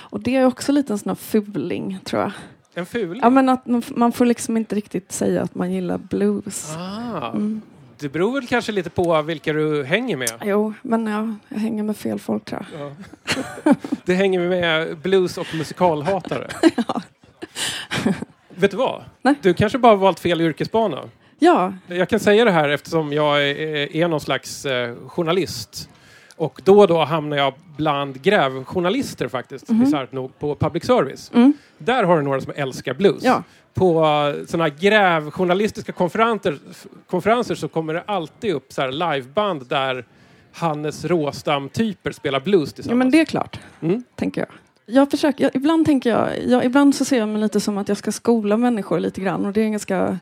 Och 0.00 0.20
det 0.20 0.36
är 0.36 0.44
också 0.46 0.72
lite 0.72 0.92
en 0.92 0.98
sån 0.98 1.10
här 1.10 1.14
fuling, 1.14 1.98
tror 2.04 2.22
jag. 2.22 2.32
En 2.74 2.86
fuling? 2.86 3.20
Ja, 3.22 3.30
men 3.30 3.48
att 3.48 3.66
man, 3.66 3.82
man 3.88 4.12
får 4.12 4.26
liksom 4.26 4.56
inte 4.56 4.74
riktigt 4.74 5.12
säga 5.12 5.42
att 5.42 5.54
man 5.54 5.72
gillar 5.72 5.98
blues. 5.98 6.74
ah, 6.78 7.30
Mm. 7.30 7.60
Det 8.02 8.08
beror 8.08 8.32
väl 8.32 8.46
kanske 8.46 8.72
lite 8.72 8.90
på 8.90 9.22
vilka 9.22 9.52
du 9.52 9.84
hänger 9.84 10.16
med. 10.16 10.32
Jo, 10.44 10.74
men 10.82 11.06
ja, 11.06 11.34
jag 11.48 11.58
hänger 11.58 11.82
med 11.82 11.96
fel 11.96 12.18
folk 12.18 12.44
tror 12.44 12.66
jag. 12.72 12.80
Ja. 12.80 13.74
Du 14.04 14.14
hänger 14.14 14.40
med 14.48 14.98
blues 14.98 15.38
och 15.38 15.46
musikalhatare. 15.54 16.48
Vet 18.48 18.70
du 18.70 18.76
vad? 18.76 19.04
Nej. 19.22 19.34
Du 19.42 19.54
kanske 19.54 19.78
bara 19.78 19.94
valt 19.96 20.20
fel 20.20 20.40
yrkesbana. 20.40 21.08
Ja, 21.38 21.74
Jag 21.86 22.08
kan 22.08 22.20
säga 22.20 22.44
det 22.44 22.50
här 22.50 22.68
eftersom 22.68 23.12
jag 23.12 23.48
är, 23.48 23.96
är 23.96 24.08
någon 24.08 24.20
slags 24.20 24.64
eh, 24.66 24.96
journalist. 25.06 25.88
Och 26.36 26.60
då 26.64 26.78
och 26.80 26.88
då 26.88 27.04
hamnar 27.04 27.36
jag 27.36 27.54
bland 27.76 28.22
grävjournalister 28.22 29.28
faktiskt, 29.28 29.66
bisarrt 29.68 30.12
nog, 30.12 30.38
på 30.38 30.54
public 30.54 30.84
service. 30.84 31.30
Mm. 31.34 31.52
Där 31.78 32.04
har 32.04 32.16
du 32.16 32.22
några 32.22 32.40
som 32.40 32.52
älskar 32.56 32.94
blues. 32.94 33.22
Ja. 33.22 33.42
På 33.74 34.00
uh, 34.04 34.46
sådana 34.46 34.68
grävjournalistiska 34.68 35.92
konferenser, 35.92 36.58
konferenser 37.06 37.54
så 37.54 37.68
kommer 37.68 37.94
det 37.94 38.02
alltid 38.06 38.54
upp 38.54 38.72
så 38.72 38.86
liveband 38.90 39.66
där 39.68 40.04
Hannes 40.52 41.04
Råstam-typer 41.04 42.12
spelar 42.12 42.40
blues 42.40 42.68
ja, 42.68 42.74
tillsammans. 42.74 42.98
men 42.98 43.10
det 43.10 43.20
är 43.20 43.24
klart, 43.24 43.60
Mm. 43.80 44.04
tänker 44.14 44.40
jag. 44.40 44.50
Jag 44.86 45.10
försöker, 45.10 45.44
jag, 45.44 45.56
ibland 45.56 45.86
tänker 45.86 46.10
jag, 46.10 46.28
jag, 46.46 46.64
ibland 46.64 46.94
så 46.94 47.04
ser 47.04 47.18
jag 47.18 47.28
mig 47.28 47.40
lite 47.40 47.60
som 47.60 47.78
att 47.78 47.88
jag 47.88 47.96
ska 47.96 48.12
skola 48.12 48.56
människor 48.56 49.00
lite 49.00 49.20
grann 49.20 49.46
och 49.46 49.52
det 49.52 49.60
är 49.60 49.64
en 49.64 49.72
ganska 49.72 50.18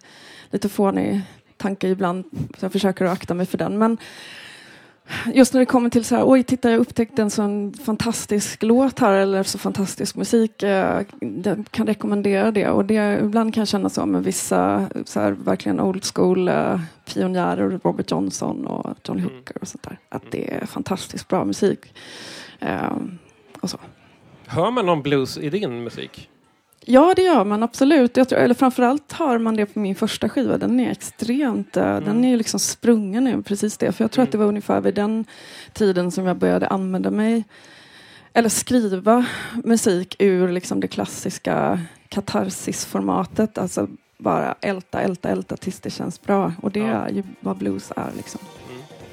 lite 0.51 0.69
fånig 0.69 1.21
tanke 1.57 1.89
ibland, 1.89 2.25
så 2.59 2.65
jag 2.65 2.73
försöker 2.73 3.05
att 3.05 3.13
akta 3.13 3.35
mig 3.35 3.47
för 3.47 3.59
den. 3.59 3.79
Men 3.79 3.99
just 5.35 5.53
när 5.53 5.61
det 5.61 5.67
kommer 5.67 5.91
till 5.91 6.05
så 6.05 6.17
här, 6.17 6.25
oj 6.27 6.43
titta 6.43 6.71
jag 6.71 6.81
upptäckte 6.81 7.23
en 7.23 7.31
sån 7.31 7.73
fantastisk 7.73 8.63
låt 8.63 8.99
här 8.99 9.13
eller 9.15 9.43
så 9.43 9.59
fantastisk 9.59 10.17
musik, 10.17 10.63
eh, 10.63 11.03
jag 11.45 11.65
kan 11.71 11.87
rekommendera 11.87 12.51
det. 12.51 12.69
Och 12.69 12.85
det, 12.85 13.21
ibland 13.23 13.55
kan 13.55 13.61
jag 13.61 13.69
känna 13.69 13.89
så 13.89 14.07
med 14.07 14.25
vissa 14.25 14.89
så 15.05 15.21
här, 15.21 15.33
verkligen 15.33 15.81
old 15.81 16.05
school 16.15 16.49
eh, 16.49 16.81
pionjärer, 17.05 17.81
Robert 17.85 18.11
Johnson 18.11 18.67
och 18.67 18.97
Johnny 19.05 19.21
Mm. 19.21 19.35
Hooker 19.35 19.57
och 19.61 19.69
sånt 19.69 19.83
där. 19.83 19.99
Att 20.09 20.23
det 20.31 20.55
är 20.55 20.67
fantastiskt 20.67 21.29
bra 21.29 21.45
musik. 21.45 21.95
Eh, 22.61 22.97
och 23.61 23.71
så. 23.71 23.79
Hör 24.47 24.71
man 24.71 24.87
någon 24.87 25.03
blues 25.03 25.39
i 25.39 25.51
din 25.51 25.85
musik? 25.85 26.29
Ja, 26.87 27.13
det 27.17 27.23
gör 27.23 27.45
man 27.45 27.63
absolut. 27.63 28.17
Jag 28.17 28.29
tror, 28.29 28.39
eller 28.39 28.55
framförallt 28.55 29.13
hör 29.13 29.39
man 29.39 29.57
det 29.57 29.67
på 29.67 29.79
min 29.79 29.95
första 29.95 30.29
skiva. 30.29 30.59
Den 30.59 30.81
är 30.81 30.91
extremt, 30.91 31.77
eh, 31.77 32.01
den 32.01 32.25
är 32.25 32.29
ju 32.29 32.37
liksom 32.37 32.61
sprungen 32.61 33.27
ur 33.27 33.43
precis 33.43 33.79
det. 33.79 33.93
För 33.93 34.05
jag 34.05 34.11
tror 34.11 34.23
att 34.25 34.33
det 34.33 34.39
var 34.39 34.47
ungefär 34.47 34.81
vid 34.81 34.95
den 34.95 35.25
tiden 35.73 36.11
som 36.11 36.27
jag 36.27 36.37
började 36.37 36.67
använda 36.69 37.11
mig 37.11 37.45
eller 38.33 38.49
skriva 38.49 39.27
musik 39.65 40.17
ur 40.19 40.49
liksom 40.53 40.81
det 40.81 40.89
klassiska 40.89 41.81
katarsisformatet. 42.09 43.59
Alltså 43.59 43.89
bara 44.19 44.55
älta, 44.61 45.01
älta, 45.01 45.29
älta 45.29 45.57
tills 45.57 45.81
det 45.81 45.91
känns 45.91 46.23
bra. 46.23 46.53
Och 46.63 46.71
det 46.71 46.81
Ja. 46.81 46.87
är 46.87 47.09
ju 47.13 47.23
vad 47.41 47.57
blues 47.57 47.93
är. 47.97 48.11
Liksom. 48.17 48.41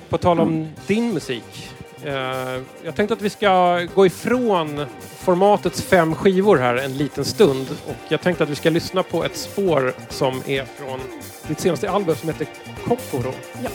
På 0.09 0.17
tal 0.17 0.39
om 0.39 0.67
din 0.88 1.13
musik. 1.13 1.69
Eh, 2.07 2.61
jag 2.83 2.95
tänkte 2.95 3.13
att 3.13 3.21
vi 3.21 3.29
ska 3.29 3.79
gå 3.95 4.05
ifrån 4.05 4.85
formatets 4.99 5.81
fem 5.81 6.15
skivor 6.15 6.57
här 6.57 6.75
en 6.75 6.97
liten 6.97 7.25
stund. 7.25 7.67
Och 7.87 7.95
jag 8.09 8.21
tänkte 8.21 8.43
att 8.43 8.49
vi 8.49 8.55
ska 8.55 8.69
lyssna 8.69 9.03
på 9.03 9.23
ett 9.23 9.37
spår 9.37 9.93
som 10.09 10.41
är 10.45 10.65
från 10.65 10.99
ditt 11.47 11.59
senaste 11.59 11.89
album 11.89 12.15
som 12.15 12.29
heter 12.29 12.47
Kokoro. 12.85 13.33
Ja. 13.63 13.69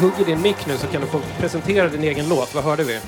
Hugger 0.00 0.24
din 0.24 0.42
mick 0.42 0.66
nu 0.66 0.76
så 0.76 0.86
kan 0.86 1.00
du 1.00 1.06
få 1.06 1.20
presentera 1.40 1.88
din 1.88 2.02
egen 2.02 2.28
låt. 2.28 2.54
Vad 2.54 2.64
hörde 2.64 2.84
vi? 2.84 3.00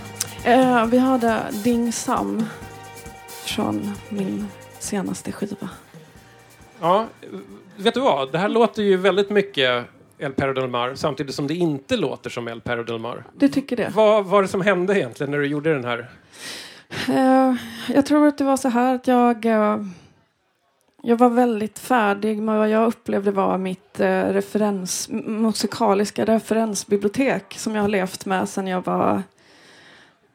Eh, 0.44 0.87
vi 0.87 0.98
hade 0.98 1.42
Ding 1.64 1.92
Sam 1.92 2.44
från 3.46 3.94
min 4.09 4.46
senaste 4.79 5.33
skiva. 5.33 5.68
Ja, 6.81 7.07
vet 7.76 7.94
du 7.94 8.00
vad? 8.00 8.33
Det 8.33 8.38
här 8.38 8.48
låter 8.48 8.83
ju 8.83 8.96
väldigt 8.96 9.31
mycket 9.31 9.85
El 10.18 10.33
Perro 10.33 10.53
del 10.53 10.68
Mar 10.68 10.94
samtidigt 10.94 11.35
som 11.35 11.46
det 11.46 11.55
inte 11.55 11.96
låter 11.96 12.31
som 12.31 12.48
El 12.48 12.61
Perro 12.61 12.83
del 12.85 12.98
Mar. 12.98 13.24
Du 13.37 13.48
tycker 13.48 13.76
det? 13.76 13.90
Vad 13.94 14.24
var 14.24 14.42
det 14.42 14.48
som 14.48 14.61
hände 14.61 14.98
egentligen 14.98 15.31
när 15.31 15.38
du 15.38 15.46
gjorde 15.46 15.74
den 15.74 15.85
här? 15.85 16.11
Eh, 17.09 17.55
jag 17.94 18.07
tror 18.07 18.26
att 18.26 18.38
det 18.38 18.44
var 18.44 18.57
så 18.57 18.68
här 18.68 18.94
att 18.94 19.07
jag, 19.07 19.46
eh, 19.46 19.76
jag 21.02 21.16
var 21.16 21.30
väldigt 21.30 21.78
färdig 21.78 22.42
med 22.42 22.58
vad 22.58 22.68
jag 22.68 22.86
upplevde 22.86 23.30
var 23.30 23.58
mitt 23.58 24.00
eh, 24.00 24.24
referens, 24.24 25.08
musikaliska 25.10 26.24
referensbibliotek 26.24 27.54
som 27.58 27.74
jag 27.74 27.82
har 27.82 27.88
levt 27.88 28.26
med 28.26 28.48
sedan 28.48 28.66
jag 28.66 28.84
var 28.84 29.22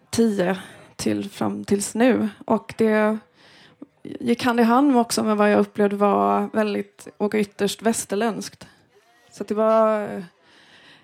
tio 0.09 0.57
till 0.95 1.29
fram 1.29 1.65
tills 1.65 1.95
nu. 1.95 2.29
Och 2.45 2.73
det 2.77 3.17
gick 4.03 4.43
hand 4.43 4.59
i 4.59 4.63
hand 4.63 4.97
också 4.97 5.23
med 5.23 5.37
vad 5.37 5.51
jag 5.51 5.59
upplevde 5.59 5.95
var 5.95 6.49
väldigt 6.53 7.07
och 7.17 7.33
ytterst 7.35 7.81
västerländskt. 7.81 8.67
Så 9.31 9.43
att 9.43 9.47
det 9.47 9.55
var 9.55 10.03
eh, 10.03 10.23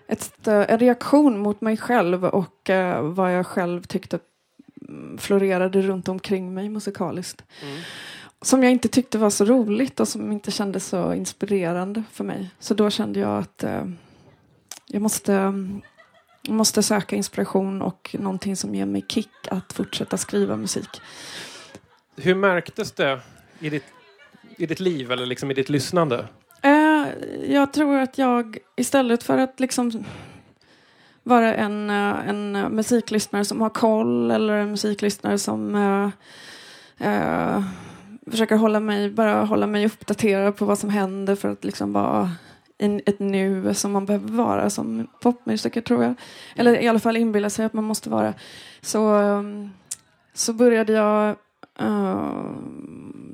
ett, 0.07 0.47
en 0.47 0.79
reaktion 0.79 1.39
mot 1.39 1.61
mig 1.61 1.77
själv 1.77 2.25
och 2.25 2.69
eh, 2.69 3.01
vad 3.01 3.33
jag 3.33 3.47
själv 3.47 3.83
tyckte 3.83 4.19
mm, 4.87 5.17
florerade 5.17 5.81
runt 5.81 6.07
omkring 6.07 6.53
mig 6.53 6.69
musikaliskt. 6.69 7.43
Mm. 7.63 7.81
Som 8.41 8.63
jag 8.63 8.71
inte 8.71 8.87
tyckte 8.87 9.17
var 9.17 9.29
så 9.29 9.45
roligt 9.45 9.99
och 9.99 10.07
som 10.07 10.31
inte 10.31 10.51
kändes 10.51 10.85
så 10.85 11.13
inspirerande 11.13 12.03
för 12.11 12.23
mig. 12.23 12.49
Så 12.59 12.73
då 12.73 12.89
kände 12.89 13.19
jag 13.19 13.37
att 13.37 13.63
eh, 13.63 13.85
jag 14.87 15.01
måste, 15.01 15.31
jag 16.41 16.53
måste 16.55 16.83
söka 16.83 17.15
inspiration 17.15 17.81
och 17.81 18.15
någonting 18.19 18.55
som 18.55 18.75
ger 18.75 18.85
mig 18.85 19.05
kick 19.07 19.47
att 19.47 19.73
fortsätta 19.73 20.17
skriva 20.17 20.57
musik. 20.57 21.01
Hur 22.15 22.35
märktes 22.35 22.91
det 22.91 23.19
i 23.59 23.69
ditt, 23.69 23.85
i 24.57 24.65
ditt 24.65 24.79
liv 24.79 25.11
eller 25.11 25.25
liksom 25.25 25.51
i 25.51 25.53
ditt 25.53 25.69
lyssnande? 25.69 26.27
Eh, 26.61 27.05
jag 27.47 27.73
tror 27.73 27.97
att 27.97 28.17
jag 28.17 28.57
istället 28.75 29.23
för 29.23 29.37
att 29.37 29.59
liksom 29.59 30.05
vara 31.23 31.55
en, 31.55 31.89
eh, 31.89 32.29
en 32.29 32.51
musiklyssnare 32.51 33.45
som 33.45 33.61
har 33.61 33.69
koll 33.69 34.31
eller 34.31 34.53
en 34.53 34.71
musiklyssnare 34.71 35.37
som 35.37 35.75
eh, 35.75 36.09
eh, 37.09 37.63
försöker 38.31 38.55
hålla 38.55 38.79
mig, 38.79 39.09
bara 39.09 39.43
hålla 39.43 39.67
mig 39.67 39.85
uppdaterad 39.85 40.55
på 40.57 40.65
vad 40.65 40.79
som 40.79 40.89
händer 40.89 41.35
för 41.35 41.49
att 41.49 41.63
liksom 41.63 41.93
vara 41.93 42.31
i 42.77 43.01
ett 43.05 43.19
nu 43.19 43.73
som 43.73 43.91
man 43.91 44.05
behöver 44.05 44.29
vara 44.29 44.69
som 44.69 45.07
popmusiker 45.21 45.81
tror 45.81 46.03
jag. 46.03 46.13
Eller 46.55 46.81
i 46.81 46.87
alla 46.87 46.99
fall 46.99 47.17
inbilla 47.17 47.49
sig 47.49 47.65
att 47.65 47.73
man 47.73 47.83
måste 47.83 48.09
vara. 48.09 48.33
Så, 48.81 49.13
um, 49.15 49.71
så 50.33 50.53
började 50.53 50.93
jag 50.93 51.35
uh, 51.81 52.51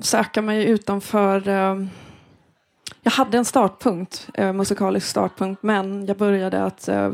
söka 0.01 0.41
mig 0.41 0.65
utanför 0.65 1.49
uh, 1.49 1.87
jag 3.07 3.11
hade 3.11 3.37
en 3.37 3.45
startpunkt, 3.45 4.29
eh, 4.33 4.53
musikalisk 4.53 5.07
startpunkt, 5.07 5.63
men 5.63 6.05
jag 6.05 6.17
började 6.17 6.63
att 6.63 6.87
eh, 6.87 7.11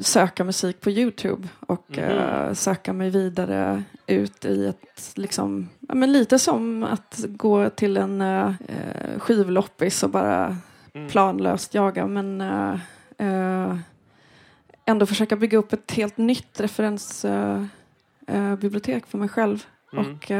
söka 0.00 0.44
musik 0.44 0.80
på 0.80 0.90
Youtube 0.90 1.48
och 1.60 1.98
eh, 1.98 2.52
söka 2.52 2.92
mig 2.92 3.10
vidare 3.10 3.82
ut 4.06 4.44
i 4.44 4.66
ett, 4.66 5.12
liksom, 5.14 5.68
ja, 5.88 5.94
men 5.94 6.12
lite 6.12 6.38
som 6.38 6.84
att 6.84 7.24
gå 7.28 7.70
till 7.70 7.96
en 7.96 8.20
eh, 8.20 8.52
skivloppis 9.18 10.02
och 10.02 10.10
bara 10.10 10.56
planlöst 11.10 11.74
jaga, 11.74 12.06
men 12.06 12.40
eh, 12.40 13.76
ändå 14.84 15.06
försöka 15.06 15.36
bygga 15.36 15.58
upp 15.58 15.72
ett 15.72 15.92
helt 15.92 16.16
nytt 16.16 16.60
referensbibliotek 16.60 18.60
bibliotek 18.60 19.06
för 19.06 19.18
mig 19.18 19.28
själv. 19.28 19.64
Mm. 19.92 20.06
Och 20.06 20.30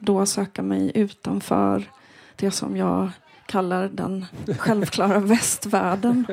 då 0.00 0.26
söka 0.26 0.62
mig 0.62 0.92
utanför 0.94 1.90
det 2.36 2.50
som 2.50 2.76
jag 2.76 3.10
kallar 3.46 3.88
den 3.88 4.26
självklara 4.58 5.18
västvärlden. 5.18 6.26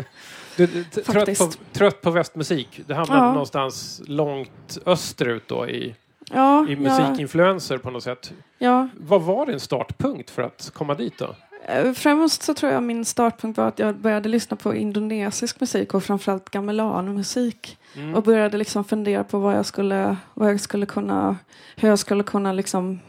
Du, 0.57 0.65
du, 0.67 0.83
trött, 0.83 1.37
på, 1.37 1.49
trött 1.73 2.01
på 2.01 2.11
västmusik. 2.11 2.81
Det 2.87 2.93
hamnade 2.95 3.21
Ja. 3.21 3.31
någonstans 3.31 4.01
långt 4.05 4.77
österut 4.85 5.43
då 5.47 5.67
i, 5.69 5.95
Ja, 6.33 6.67
i 6.69 6.75
musikinfluenser 6.75 7.77
på 7.77 7.91
något 7.91 8.03
sätt. 8.03 8.33
ja. 8.57 8.89
Vad 8.97 9.21
var 9.21 9.45
din 9.45 9.59
startpunkt 9.59 10.29
för 10.29 10.41
att 10.41 10.71
komma 10.73 10.93
dit 10.95 11.17
då? 11.17 11.35
Eh, 11.67 11.93
Främst 11.93 12.43
så 12.43 12.53
tror 12.53 12.71
jag 12.71 12.83
min 12.83 13.05
startpunkt 13.05 13.57
var 13.57 13.67
att 13.67 13.79
jag 13.79 13.95
började 13.95 14.29
lyssna 14.29 14.57
på 14.57 14.75
indonesisk 14.75 15.59
musik 15.59 15.93
och 15.93 16.03
framförallt 16.03 16.49
gamelan-musik. 16.49 17.77
Mm. 17.95 18.15
Och 18.15 18.23
började 18.23 18.57
liksom 18.57 18.83
fundera 18.83 19.23
på 19.23 19.39
vad 19.39 19.57
jag 19.57 19.65
skulle, 19.65 20.17
vad 20.33 20.49
jag 20.49 20.59
skulle 20.59 20.85
kunna, 20.85 21.37
hur 21.75 21.89
jag 21.89 21.99
skulle 21.99 22.23
kunna 22.23 22.53
liksom 22.53 22.99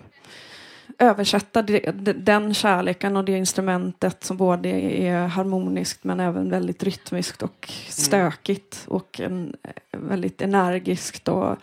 översätta 0.99 1.63
den 1.63 2.55
kärleken 2.55 3.17
och 3.17 3.25
det 3.25 3.33
instrumentet 3.33 4.25
som 4.25 4.37
både 4.37 4.69
är 4.69 5.27
harmoniskt 5.27 6.05
men 6.05 6.21
även 6.21 6.51
väldigt 6.51 6.83
rytmiskt 6.83 7.43
och 7.43 7.73
stökigt 7.89 8.85
och 8.89 9.21
en, 9.21 9.57
eh, 9.63 10.01
väldigt 10.01 10.43
energiskt 10.43 11.29
och 11.29 11.57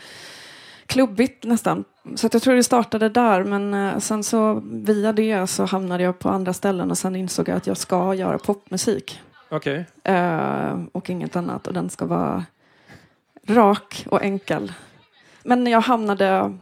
klubbigt 0.86 1.44
nästan. 1.44 1.84
Så 2.16 2.28
att 2.28 2.34
jag 2.34 2.44
tror 2.44 2.56
det 2.56 2.64
startade 2.64 3.10
där 3.10 3.44
men 3.44 3.74
eh, 3.74 4.00
sen 4.00 4.24
så 4.24 4.64
via 4.66 5.14
det 5.14 5.48
så 5.48 5.66
hamnade 5.66 6.04
jag 6.04 6.20
på 6.20 6.30
andra 6.30 6.54
ställen 6.54 6.92
och 6.92 6.98
sen 6.98 7.16
insåg 7.16 7.48
jag 7.48 7.58
att 7.58 7.68
jag 7.68 7.78
ska 7.78 8.14
göra 8.14 8.38
popmusik 8.38 9.20
Okej. 9.50 9.86
eh, 10.04 10.80
och 10.92 11.10
inget 11.10 11.36
annat 11.36 11.68
och 11.68 11.74
den 11.74 11.90
ska 11.90 12.06
vara 12.06 12.46
rak 13.48 14.06
och 14.10 14.24
enkel. 14.24 14.74
Men 15.44 15.68
jag 15.68 15.82
hamnade 15.82 16.58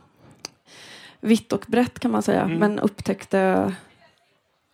vitt 1.21 1.53
och 1.53 1.63
brett 1.67 1.99
kan 1.99 2.11
man 2.11 2.21
säga 2.23 2.41
Mm. 2.41 2.57
men 2.59 2.79
upptäckte 2.79 3.73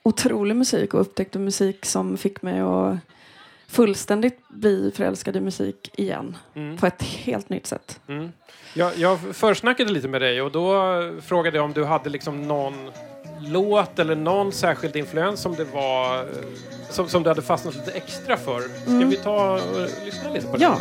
otrolig 0.03 0.56
musik 0.56 0.93
och 0.93 1.01
upptäckte 1.01 1.39
musik 1.39 1.86
som 1.86 2.17
fick 2.17 2.41
mig 2.41 2.60
att 2.60 2.95
fullständigt 3.67 4.39
bli 4.49 4.91
förälskad 4.95 5.36
i 5.36 5.39
musik 5.41 5.89
igen 5.99 6.38
Mm. 6.56 6.77
på 6.77 6.86
ett 6.88 7.03
helt 7.03 7.49
nytt 7.49 7.67
sätt. 7.67 7.99
Mm. 8.08 8.32
Jag, 8.73 8.97
jag 8.97 9.36
försnackade 9.36 9.91
lite 9.91 10.08
med 10.08 10.21
dig 10.21 10.41
och 10.41 10.51
då 10.51 10.75
frågade 11.21 11.58
jag 11.58 11.63
om 11.65 11.73
du 11.73 11.84
hade 11.84 12.10
liksom 12.10 12.47
någon 12.47 12.91
låt 13.39 13.99
eller 13.99 14.15
någon 14.15 14.51
särskild 14.51 14.95
influens 14.95 15.39
som 15.41 15.56
det 15.56 15.63
var 15.65 16.25
som, 16.89 17.10
som 17.10 17.23
du 17.23 17.29
hade 17.29 17.41
fastnat 17.41 17.75
lite 17.75 17.91
extra 17.91 18.38
för. 18.38 18.62
Ska 18.62 18.91
Mm. 18.91 19.10
vi 19.10 19.15
ta 19.15 19.53
och 19.53 19.62
lyssna 20.06 20.29
lite 20.34 20.47
på 20.47 20.58
det? 20.58 20.63
Ja, 20.63 20.77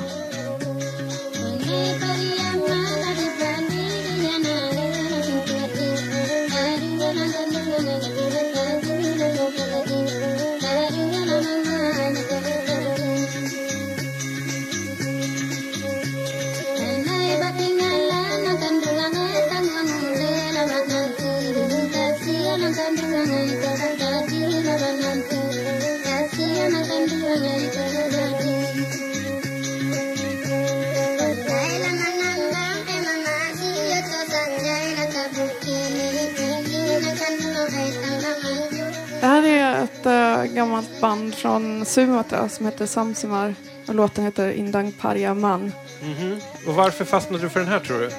det 39.20 39.26
här 39.26 39.42
är 39.42 39.84
ett 39.84 40.06
äh, 40.06 40.54
gammalt 40.54 41.00
band 41.00 41.34
från 41.34 41.84
Sumatra 41.84 42.48
som 42.48 42.66
heter 42.66 42.86
Samsimar 42.86 43.54
och 43.86 43.94
låten 43.94 44.24
heter 44.24 44.50
Indang 44.50 44.92
Parya 44.92 45.34
Man. 45.34 45.72
Mhm. 46.02 46.40
Och 46.66 46.74
varför 46.74 47.04
fastnade 47.04 47.42
du 47.42 47.48
för 47.48 47.60
den 47.60 47.68
här 47.68 47.80
tror 47.80 47.98
du? 47.98 48.10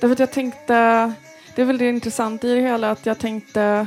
Därför 0.00 0.12
att 0.12 0.18
jag 0.18 0.30
tänkte, 0.30 1.12
det 1.56 1.62
är 1.62 1.66
väl 1.66 1.78
det 1.78 1.88
intressanta 1.88 2.46
i 2.46 2.54
det 2.54 2.60
hela, 2.60 2.90
att 2.90 3.06
jag 3.06 3.18
tänkte 3.18 3.86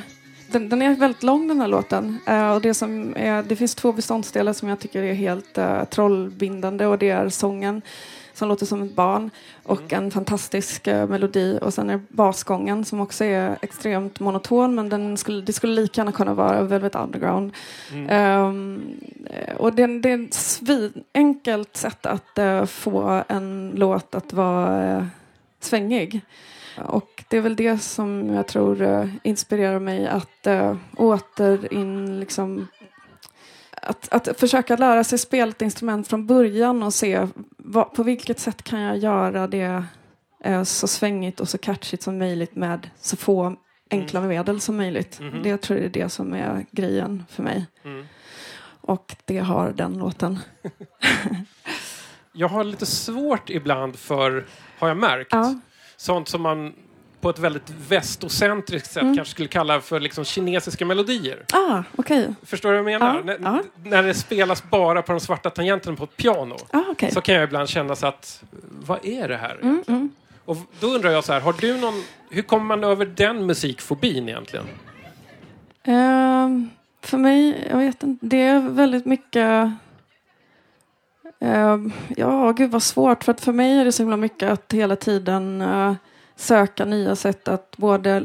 den, 0.51 0.69
den 0.69 0.81
är 0.81 0.95
väldigt 0.95 1.23
lång 1.23 1.47
den 1.47 1.61
här 1.61 1.67
låten. 1.67 2.19
Eh, 2.27 2.51
och 2.51 2.61
det, 2.61 2.73
som 2.73 3.13
är, 3.17 3.43
det 3.43 3.55
finns 3.55 3.75
två 3.75 3.91
beståndsdelar 3.91 4.53
som 4.53 4.69
jag 4.69 4.79
tycker 4.79 5.03
är 5.03 5.13
helt 5.13 5.57
uh, 5.57 5.83
trollbindande 5.83 6.85
och 6.85 6.97
det 6.97 7.09
är 7.09 7.29
sången 7.29 7.81
som 8.33 8.47
låter 8.47 8.65
som 8.65 8.81
ett 8.81 8.95
barn 8.95 9.29
och 9.63 9.93
en 9.93 10.11
fantastisk 10.11 10.87
eh, 10.87 11.07
melodi 11.07 11.59
och 11.61 11.73
sen 11.73 11.89
är 11.89 11.93
det 11.93 12.03
basgången 12.09 12.85
som 12.85 13.01
också 13.01 13.23
är 13.23 13.57
extremt 13.61 14.19
monoton 14.19 14.75
men 14.75 14.89
den 14.89 15.17
skulle, 15.17 15.41
det 15.41 15.53
skulle 15.53 15.81
lika 15.81 16.01
gärna 16.01 16.11
kunna 16.11 16.33
vara 16.33 16.61
Velvet 16.61 16.95
Underground. 16.95 17.53
Ehm, 18.09 18.81
eh, 19.25 19.55
och 19.55 19.73
det, 19.73 19.87
det 19.99 20.11
är 20.11 20.23
ett 20.23 20.33
svinenkelt 20.33 21.77
sätt 21.77 22.05
att 22.05 22.37
eh, 22.37 22.65
få 22.65 23.23
en 23.27 23.71
låt 23.75 24.15
att 24.15 24.33
vara 24.33 24.97
eh, 24.97 25.03
svängig. 25.59 26.21
Och 26.77 27.23
det 27.27 27.37
är 27.37 27.41
väl 27.41 27.55
det 27.55 27.77
som 27.77 28.33
jag 28.33 28.47
tror 28.47 28.81
eh, 28.81 29.09
inspirerar 29.23 29.79
mig 29.79 30.07
att 30.07 30.47
uh, 30.47 30.75
åter 30.95 31.73
in 31.73 32.19
liksom 32.19 32.67
att, 33.81 34.09
att 34.11 34.39
försöka 34.39 34.75
lära 34.75 35.03
sig 35.03 35.17
spela 35.17 35.49
ett 35.49 35.61
instrument 35.61 36.07
från 36.07 36.27
början 36.27 36.83
och 36.83 36.93
se 36.93 37.27
vad, 37.57 37.93
på 37.93 38.03
vilket 38.03 38.39
sätt 38.39 38.63
kan 38.63 38.81
jag 38.81 38.97
göra 38.97 39.47
det 39.47 39.83
eh, 40.43 40.63
så 40.63 40.87
svängigt 40.87 41.39
och 41.39 41.49
så 41.49 41.57
catchigt 41.57 42.03
som 42.03 42.17
möjligt 42.17 42.55
med 42.55 42.89
så 42.99 43.17
få 43.17 43.55
enkla 43.91 44.21
medel 44.21 44.61
som 44.61 44.77
möjligt. 44.77 45.19
Mhm. 45.19 45.43
Det 45.43 45.57
tror 45.57 45.79
jag 45.79 45.85
är 45.85 45.89
det 45.89 46.09
som 46.09 46.33
är 46.33 46.65
grejen 46.71 47.25
för 47.29 47.43
mig. 47.43 47.65
Mm. 47.85 48.05
Och 48.81 49.15
det 49.25 49.39
har 49.39 49.71
den 49.71 49.97
låten. 49.97 50.39
Jag 52.31 52.47
har 52.47 52.63
lite 52.63 52.85
svårt 52.85 53.49
ibland 53.49 53.95
för, 53.95 54.45
har 54.79 54.87
jag 54.87 54.97
märkt, 54.97 55.29
Ja. 55.31 55.59
Sånt 55.99 56.27
som 56.29 56.41
man 56.41 56.73
på 57.21 57.29
ett 57.29 57.39
väldigt 57.39 57.69
västocentriskt 57.89 58.91
sätt 58.91 59.03
Mm. 59.03 59.15
kanske 59.15 59.31
skulle 59.31 59.47
kalla 59.47 59.81
för 59.81 59.99
liksom 59.99 60.25
kinesiska 60.25 60.85
melodier. 60.85 61.45
Ah, 61.53 61.83
okej. 61.95 62.33
Förstår 62.45 62.69
du 62.73 62.81
vad 62.81 62.91
jag 62.91 62.99
menar? 63.01 63.15
Ja, 63.15 63.23
När, 63.23 63.37
ja. 63.43 63.63
när 63.83 64.03
det 64.03 64.13
spelas 64.13 64.63
bara 64.69 65.01
på 65.01 65.11
de 65.11 65.19
svarta 65.19 65.49
tangenterna 65.49 65.95
på 65.95 66.03
ett 66.03 66.17
piano 66.17 66.55
Ah, 66.71 66.79
okej. 66.89 67.11
så 67.11 67.21
kan 67.21 67.35
jag 67.35 67.43
ibland 67.43 67.69
känna 67.69 67.95
så 67.95 68.07
att, 68.07 68.43
vad 68.85 69.05
är 69.05 69.27
det 69.27 69.37
här? 69.37 69.57
Mm, 69.61 69.83
mm. 69.87 70.09
Och 70.45 70.57
då 70.79 70.87
undrar 70.87 71.11
jag 71.11 71.23
så 71.23 71.33
här, 71.33 71.39
har 71.41 71.53
du 71.61 71.77
någon, 71.77 72.03
hur 72.29 72.41
kommer 72.41 72.65
man 72.65 72.83
över 72.83 73.05
den 73.05 73.45
musikfobin 73.45 74.29
egentligen? 74.29 74.65
Ehm, 75.83 76.69
för 77.01 77.17
mig, 77.17 77.67
jag 77.71 77.77
vet 77.77 78.03
inte, 78.03 78.25
det 78.25 78.41
är 78.41 78.59
väldigt 78.59 79.05
mycket... 79.05 79.71
ehm, 81.39 81.91
ja, 82.17 82.51
gud 82.51 82.71
vad 82.71 82.83
svårt. 82.83 83.23
För 83.23 83.31
att 83.31 83.41
för 83.41 83.51
mig 83.53 83.77
är 83.77 83.85
det 83.85 83.91
så 83.91 84.03
himla 84.03 84.17
mycket 84.17 84.49
att 84.51 84.73
hela 84.73 84.95
tiden 84.95 85.61
eh, 85.61 85.93
söka 86.35 86.85
nya 86.85 87.15
sätt 87.15 87.47
att 87.47 87.77
både 87.77 88.23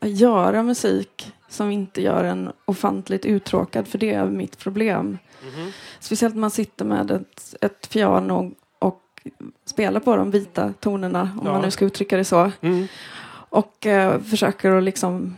göra 0.00 0.62
musik 0.62 1.32
som 1.48 1.70
inte 1.70 2.02
gör 2.02 2.24
en 2.24 2.52
ofantligt 2.64 3.24
uttråkad, 3.24 3.88
för 3.88 3.98
det 3.98 4.14
är 4.14 4.24
mitt 4.26 4.58
problem. 4.58 5.18
Mhm. 5.42 5.72
Speciellt 6.00 6.34
när 6.34 6.40
man 6.40 6.50
sitter 6.50 6.84
med 6.84 7.10
ett, 7.10 7.54
ett 7.60 7.90
piano 7.90 8.52
och 8.78 9.02
spelar 9.64 10.00
på 10.00 10.16
de 10.16 10.30
vita 10.30 10.72
tonerna, 10.80 11.22
om 11.22 11.46
Ja. 11.46 11.52
man 11.52 11.62
nu 11.62 11.70
ska 11.70 11.84
uttrycka 11.84 12.16
det 12.16 12.24
så. 12.24 12.52
Mm. 12.60 12.86
Och 13.48 13.86
eh, 13.86 14.20
försöker 14.20 14.70
att 14.70 14.82
liksom 14.82 15.36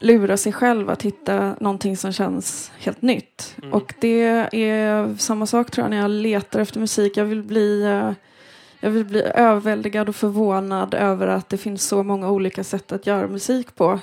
lura 0.00 0.36
sig 0.36 0.52
själv 0.52 0.90
att 0.90 1.02
hitta 1.02 1.56
någonting 1.60 1.96
som 1.96 2.12
känns 2.12 2.72
helt 2.78 3.02
nytt. 3.02 3.56
Mm. 3.62 3.74
Och 3.74 3.94
det 4.00 4.22
är 4.52 5.16
samma 5.16 5.46
sak 5.46 5.70
tror 5.70 5.84
jag 5.84 5.90
när 5.90 5.96
jag 5.96 6.10
letar 6.10 6.60
efter 6.60 6.80
musik. 6.80 7.16
Jag 7.16 7.24
vill 7.24 7.42
bli 7.42 7.82
eh, 7.82 8.12
jag 8.80 8.90
vill 8.90 9.04
bli 9.04 9.22
överväldigad 9.22 10.08
och 10.08 10.16
förvånad 10.16 10.94
över 10.94 11.26
att 11.26 11.48
det 11.48 11.58
finns 11.58 11.88
så 11.88 12.02
många 12.02 12.30
olika 12.30 12.64
sätt 12.64 12.92
att 12.92 13.06
göra 13.06 13.28
musik 13.28 13.74
på. 13.74 14.00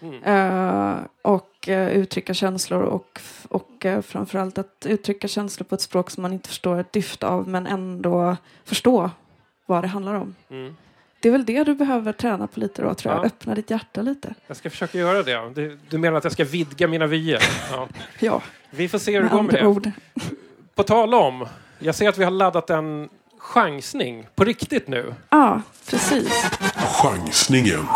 Mm. 0.00 0.22
Eh, 0.22 0.98
och 1.22 1.68
eh, 1.68 1.88
uttrycka 1.88 2.34
känslor 2.34 2.82
och, 2.82 3.20
och 3.48 3.84
uh, 3.84 4.00
framförallt 4.00 4.58
att 4.58 4.86
uttrycka 4.88 5.28
känslor 5.28 5.64
på 5.64 5.74
ett 5.74 5.80
språk 5.80 6.10
som 6.10 6.22
man 6.22 6.32
inte 6.32 6.48
förstår 6.48 6.80
ett 6.80 6.92
dyft 6.92 7.22
av 7.22 7.48
men 7.48 7.66
ändå 7.66 8.36
förstå 8.64 9.10
vad 9.66 9.84
det 9.84 9.88
handlar 9.88 10.14
om. 10.14 10.34
Mm. 10.50 10.76
Det 11.20 11.28
är 11.28 11.32
väl 11.32 11.44
det 11.44 11.64
du 11.64 11.74
behöver 11.74 12.12
träna 12.12 12.46
på 12.46 12.60
lite 12.60 12.82
då 12.82 12.94
tror 12.94 13.14
jag. 13.14 13.22
Ja. 13.22 13.26
Öppna 13.26 13.54
ditt 13.54 13.70
hjärta 13.70 14.02
lite. 14.02 14.34
Jag 14.46 14.56
ska 14.56 14.70
försöka 14.70 14.98
göra 14.98 15.22
det. 15.22 15.50
Du, 15.54 15.78
du 15.88 15.98
menar 15.98 16.18
att 16.18 16.24
jag 16.24 16.32
ska 16.32 16.44
vidga 16.44 16.88
mina 16.88 17.06
vyer? 17.06 17.42
Ja. 17.72 17.88
Ja, 18.18 18.42
Vi 18.70 18.88
får 18.88 18.98
se 18.98 19.12
hur 19.12 19.18
det 19.18 19.24
med 19.24 19.32
går 19.32 19.42
med 19.42 19.54
det. 19.54 19.66
ord. 19.66 19.90
På 20.74 20.82
tal 20.82 21.14
om, 21.14 21.46
jag 21.78 21.94
ser 21.94 22.08
att 22.08 22.18
vi 22.18 22.24
har 22.24 22.30
laddat 22.30 22.70
en 22.70 23.08
chansning 23.38 24.26
på 24.34 24.44
riktigt 24.44 24.88
nu. 24.88 25.14
Ja, 25.30 25.62
precis. 25.90 26.44
Chansningen. 27.02 27.86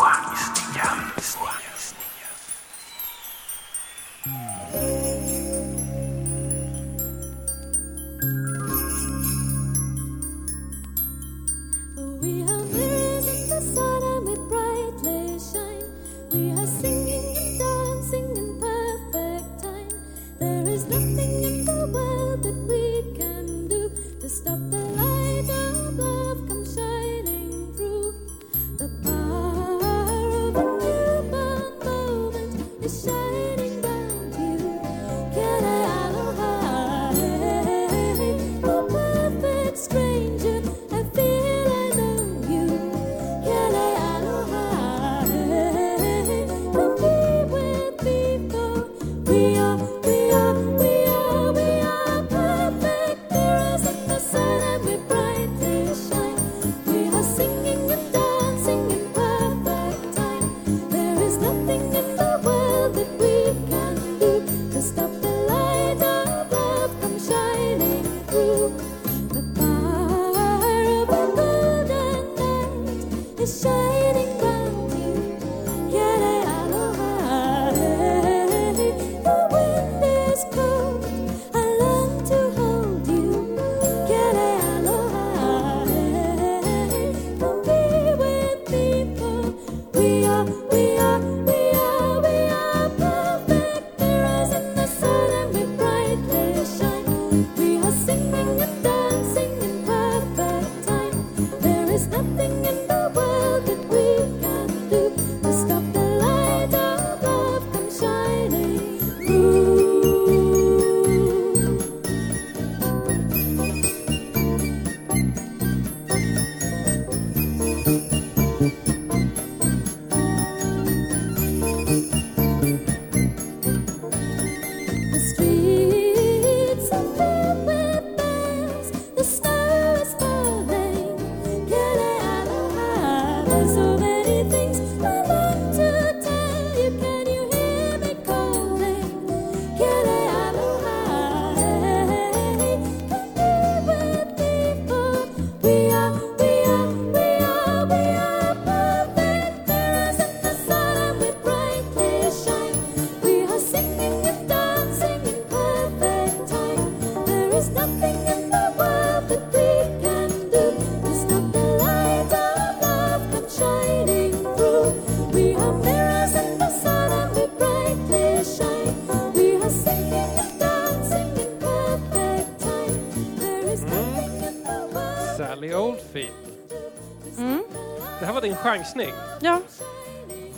Chansning. 178.64 179.12
Ja. 179.40 179.60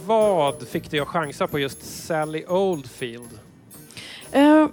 Vad 0.06 0.68
fick 0.68 0.90
dig 0.90 1.00
att 1.00 1.08
chansa 1.08 1.46
på 1.46 1.58
just 1.58 2.06
Sally 2.06 2.44
Oldfield? 2.44 3.40
Eh, 4.32 4.68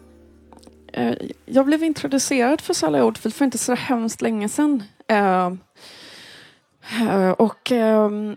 eh, 0.93 1.15
jag 1.45 1.65
blev 1.65 1.83
introducerad 1.83 2.61
för 2.61 2.73
Sally 2.73 3.01
Oldfield 3.01 3.35
för 3.35 3.45
inte 3.45 3.57
så 3.57 3.73
hemskt 3.73 4.21
länge 4.21 4.49
sedan. 4.49 4.83
Eh, 5.07 5.53
och 7.37 7.71
jag 7.71 8.35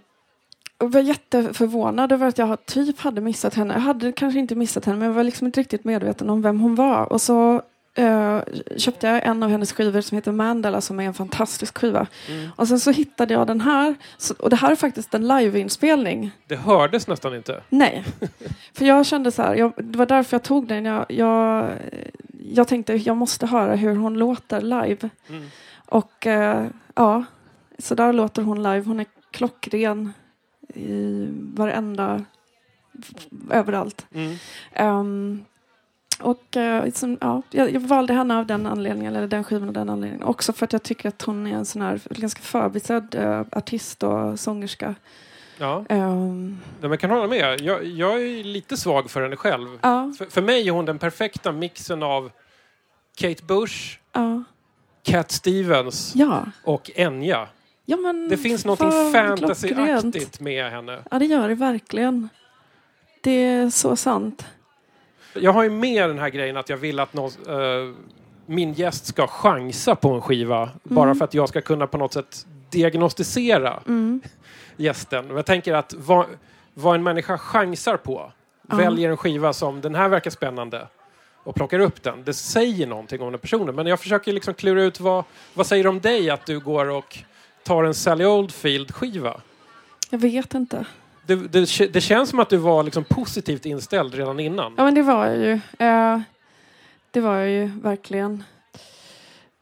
var 0.79 1.01
jätteförvånad 1.01 2.13
över 2.13 2.27
att 2.27 2.39
jag 2.39 2.67
typ 2.67 3.01
hade 3.01 3.21
missat 3.21 3.55
henne. 3.55 3.75
Jag 3.75 3.81
hade 3.81 4.13
kanske 4.13 4.39
inte 4.39 4.55
missat 4.55 4.85
henne 4.85 4.99
men 4.99 5.09
jag 5.09 5.15
var 5.15 5.25
liksom 5.25 5.47
inte 5.47 5.61
riktigt 5.61 5.85
medveten 5.85 6.31
om 6.31 6.43
vem 6.43 6.61
hon 6.61 6.75
var. 6.75 7.13
Och 7.13 7.21
så 7.21 7.63
eh, 7.97 8.41
köpte 8.77 9.07
jag 9.07 9.27
en 9.27 9.43
av 9.43 9.51
hennes 9.51 9.73
skivor 9.73 10.01
som 10.01 10.17
heter 10.17 10.33
Mandela 10.33 10.81
som 10.81 11.01
är 11.01 11.05
en 11.05 11.15
fantastisk 11.15 11.79
skiva. 11.79 12.07
Och 12.57 12.69
sen 12.69 12.81
så 12.81 12.91
hittade 12.91 13.35
jag 13.35 13.47
den 13.47 13.61
här. 13.61 13.95
Så, 14.19 14.35
och 14.39 14.51
det 14.51 14.57
här 14.57 14.73
är 14.73 14.77
faktiskt 14.77 15.15
en 15.15 15.29
liveinspelning. 15.29 16.31
Det 16.47 16.57
hördes 16.57 17.07
nästan 17.07 17.35
inte. 17.35 17.63
Nej, 17.69 18.05
för 18.75 18.85
jag 18.85 19.07
kände 19.07 19.33
så 19.33 19.43
här, 19.43 19.55
jag, 19.55 19.73
det 19.77 19.99
var 19.99 20.07
därför 20.07 20.35
jag 20.35 20.43
tog 20.43 20.67
den. 20.67 20.85
Jag, 20.85 21.07
jag, 21.09 21.71
jag 22.53 22.69
tänkte 22.69 22.95
jag 22.95 23.17
måste 23.17 23.47
höra 23.47 23.75
hur 23.75 23.97
hon 23.97 24.19
låter 24.19 24.61
live. 24.61 25.11
Mm. 25.29 25.47
Och 25.87 26.27
eh, 26.27 26.67
ja, 26.95 27.25
så 27.79 27.95
där 27.95 28.13
låter 28.13 28.43
hon 28.43 28.63
live. 28.63 28.83
Hon 28.87 29.01
är 29.01 29.07
klockren 29.31 30.13
i 30.75 31.29
varenda, 31.55 32.25
överallt. 33.51 34.07
Mm. 34.15 34.37
Ehm, 34.73 35.45
och 36.21 36.57
som, 36.95 37.19
ja, 37.21 37.43
jag, 37.51 37.73
jag 37.73 37.81
valde 37.81 38.15
henne 38.15 38.39
av 38.39 38.47
den 38.47 38.67
anledningen, 38.67 39.17
eller 39.17 39.29
den 39.29 39.45
skivan 39.45 39.69
av 39.69 39.75
den 39.75 39.89
anledningen. 39.89 40.27
Också 40.27 40.53
för 40.53 40.65
att 40.65 40.73
jag 40.73 40.83
tycker 40.83 41.09
att 41.09 41.23
hon 41.23 41.47
är 41.47 41.55
en 41.55 41.65
sån 41.65 41.83
här 41.83 42.01
ganska 42.11 42.43
förbisedd 42.43 43.15
eh, 43.15 43.41
artist 43.53 44.03
och 44.03 44.41
sångerska. 44.41 44.95
Ja, 45.59 45.85
Ehm, 45.89 46.59
men 46.81 46.91
jag 46.91 47.01
kan 47.01 47.11
hålla 47.11 47.27
med. 47.27 47.61
Jag, 47.61 47.85
jag 47.85 48.23
är 48.23 48.45
lite 48.45 48.77
svag 48.77 49.11
för 49.11 49.23
henne 49.23 49.37
själv. 49.37 49.79
ja, 49.83 50.13
För, 50.19 50.25
för 50.25 50.43
mig 50.43 50.69
är 50.69 50.73
hon 50.73 50.85
den 50.85 50.99
perfekta 50.99 51.53
mixen 51.53 52.03
av 52.03 52.31
Kate 53.17 53.45
Bush, 53.45 53.99
ja, 54.13 54.45
Cat 55.03 55.31
Stevens 55.31 56.13
ja. 56.15 56.45
och 56.65 56.91
Enya. 56.95 57.49
Ja, 57.85 57.97
men 57.97 58.29
Det 58.29 58.37
finns 58.37 58.65
något 58.65 58.79
fantasyaktigt 58.79 60.41
med 60.41 60.71
henne. 60.71 61.03
Ja, 61.11 61.19
det 61.19 61.27
gör 61.27 61.49
det 61.49 61.55
verkligen. 61.55 62.29
Det 63.23 63.31
är 63.31 63.71
så 63.71 63.97
sant. 63.97 64.47
Jag 65.41 65.53
har 65.53 65.63
ju 65.63 65.71
med 65.71 66.09
den 66.11 66.19
här 66.19 66.29
grejen 66.29 66.57
att 66.57 66.69
jag 66.69 66.77
vill 66.77 67.01
att 67.01 67.15
någon, 67.15 67.31
eh, 67.49 67.95
min 68.47 68.73
gäst 68.73 69.07
ska 69.07 69.27
chansa 69.27 69.95
på 69.95 70.11
en 70.15 70.21
skiva. 70.21 70.71
Bara 70.83 71.15
för 71.15 71.25
att 71.25 71.35
jag 71.35 71.49
ska 71.49 71.61
kunna 71.61 71.87
på 71.87 71.99
något 71.99 72.13
sätt 72.13 72.47
diagnostisera 72.71 73.81
Mm. 73.87 74.21
gästen. 74.77 75.31
Jag 75.31 75.47
tänker 75.47 75.75
att 75.75 75.95
vad, 75.99 76.27
vad 76.75 76.95
en 76.95 77.03
människa 77.03 77.39
chansar 77.39 77.97
på, 77.97 78.33
Ja. 78.71 78.77
väljer 78.77 79.11
en 79.11 79.17
skiva 79.17 79.53
som 79.53 79.81
den 79.81 79.95
här 79.95 80.09
verkar 80.09 80.31
spännande 80.31 80.87
och 81.45 81.55
plockar 81.55 81.79
upp 81.79 82.03
den. 82.03 82.25
Det 82.25 82.35
säger 82.35 82.87
någonting 82.87 83.21
om 83.23 83.31
den 83.33 83.41
personen. 83.41 83.75
Men 83.75 83.87
jag 83.87 84.01
försöker 84.01 84.33
liksom 84.33 84.55
klura 84.55 84.83
ut 84.83 85.01
vad, 85.01 85.25
vad 85.55 85.67
säger 85.67 85.87
om 85.87 86.01
dig 86.01 86.31
att 86.31 86.47
du 86.47 86.61
går 86.61 86.91
och 86.91 87.19
tar 87.63 87.85
en 87.85 87.95
Sally 87.95 88.25
Oldfield-skiva? 88.25 89.41
Jag 90.11 90.19
vet 90.19 90.55
inte. 90.55 90.85
Det, 91.27 91.35
det, 91.37 91.93
det 91.93 92.01
känns 92.01 92.31
som 92.31 92.41
att 92.41 92.51
du 92.51 92.57
var 92.57 92.83
liksom 92.83 93.05
positivt 93.05 93.67
inställd 93.67 94.15
redan 94.15 94.41
innan. 94.41 94.75
Ja, 94.77 94.85
men 94.85 94.95
det 94.95 95.03
var 95.03 95.27
jag 95.27 95.37
ju. 95.37 95.53
Eh, 95.87 96.21
det 97.11 97.21
var 97.21 97.37
jag 97.37 97.51
ju 97.51 97.67
verkligen. 97.83 98.45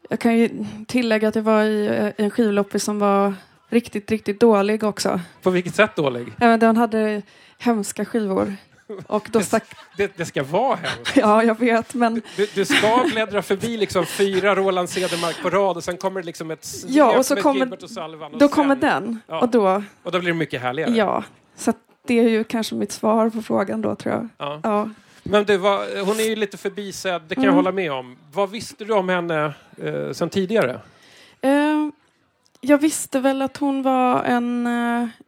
Jag 0.08 0.18
kan 0.20 0.38
ju 0.38 0.50
tillägga 0.88 1.28
att 1.28 1.34
jag 1.34 1.42
var 1.42 1.62
i 1.62 1.86
eh, 1.86 2.24
en 2.24 2.30
skivloppis 2.30 2.84
som 2.84 2.98
var 2.98 3.34
riktigt, 3.68 4.10
riktigt 4.10 4.40
dålig 4.40 4.84
också. 4.84 5.20
På 5.42 5.50
vilket 5.50 5.74
sätt 5.74 5.96
dålig? 5.96 6.26
Ja, 6.40 6.46
men 6.46 6.60
Den 6.60 6.76
hade 6.76 7.22
hemska 7.58 8.04
skivor. 8.04 8.56
Och 9.06 9.28
då 9.32 9.40
stack... 9.40 9.64
Det, 9.96 10.16
det 10.16 10.24
ska 10.24 10.42
vara 10.42 10.76
hemskt. 10.76 11.16
Ja, 11.16 11.42
jag 11.44 11.58
vet, 11.58 11.94
men... 11.94 12.22
Du, 12.36 12.48
du 12.54 12.64
ska 12.64 13.04
bläddra 13.12 13.42
förbi 13.42 13.76
liksom 13.76 14.06
fyra 14.06 14.54
Roland 14.54 14.90
Cedermark 14.90 15.42
på 15.42 15.50
rad 15.50 15.76
och 15.76 15.84
sen 15.84 15.96
kommer 15.96 16.20
det 16.20 16.26
liksom 16.26 16.50
ett 16.50 16.66
Ja, 16.86 17.18
och 17.18 17.26
så 17.26 17.36
kommer- 17.36 17.82
och 17.84 17.90
Sullivan. 17.90 18.32
Och 18.32 18.38
Då 18.38 18.48
sen, 18.48 18.54
kommer 18.54 18.76
den. 18.76 19.20
Ja. 19.26 19.40
Och 19.40 19.48
då... 19.48 19.82
Och 20.02 20.12
då 20.12 20.18
blir 20.18 20.32
det 20.32 20.38
mycket 20.38 20.62
härligare. 20.62 20.90
Ja. 20.92 21.24
Så 21.56 21.72
det 22.06 22.18
är 22.18 22.28
ju 22.28 22.44
kanske 22.44 22.74
mitt 22.74 22.92
svar 22.92 23.30
på 23.30 23.42
frågan 23.42 23.80
då, 23.82 23.94
tror 23.94 24.14
jag. 24.14 24.28
Ja. 24.38 24.60
Ja. 24.62 24.88
Men 25.22 25.44
det 25.44 25.58
var, 25.58 26.04
hon 26.04 26.20
är 26.20 26.24
ju 26.28 26.36
lite 26.36 26.56
förbisedd, 26.56 27.22
det 27.28 27.34
kan 27.34 27.44
jag 27.44 27.52
Mm. 27.52 27.56
hålla 27.64 27.72
med 27.72 27.92
om. 27.92 28.16
Vad 28.32 28.50
visste 28.50 28.84
du 28.84 28.92
om 28.94 29.08
henne 29.08 29.54
eh, 29.82 30.10
sen 30.12 30.30
tidigare? 30.30 30.80
Eh, 31.40 31.88
jag 32.60 32.78
visste 32.78 33.20
väl 33.20 33.42
att 33.42 33.56
hon 33.56 33.82
var 33.82 34.22
en, 34.24 34.66
eh, 34.66 34.72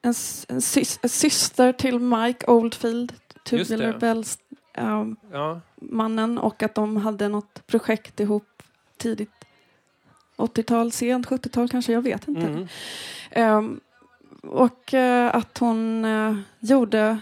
en, 0.03 0.15
en, 0.49 0.61
sys- 0.61 0.99
en 1.03 1.09
syster 1.09 1.73
till 1.73 1.99
Mike 1.99 2.47
Oldfield. 2.47 3.13
Tubular 3.45 3.99
Bells 3.99 4.39
eh, 4.75 5.05
Ja. 5.33 5.61
mannen 5.77 6.39
och 6.39 6.63
att 6.63 6.75
de 6.75 6.97
hade 6.97 7.29
något 7.29 7.67
projekt 7.67 8.21
ihop 8.21 8.63
tidigt 8.97 9.31
80-tal, 10.37 10.93
sent 10.93 11.27
70-tal 11.27 11.69
kanske, 11.69 11.93
jag 11.93 12.03
vet 12.03 12.29
inte. 12.29 12.41
Mm. 12.47 12.67
Ehm, 13.31 13.81
och 14.49 14.95
eh, 14.95 15.35
att 15.37 15.59
hon 15.59 16.05
eh, 16.05 16.37
gjorde... 16.61 17.19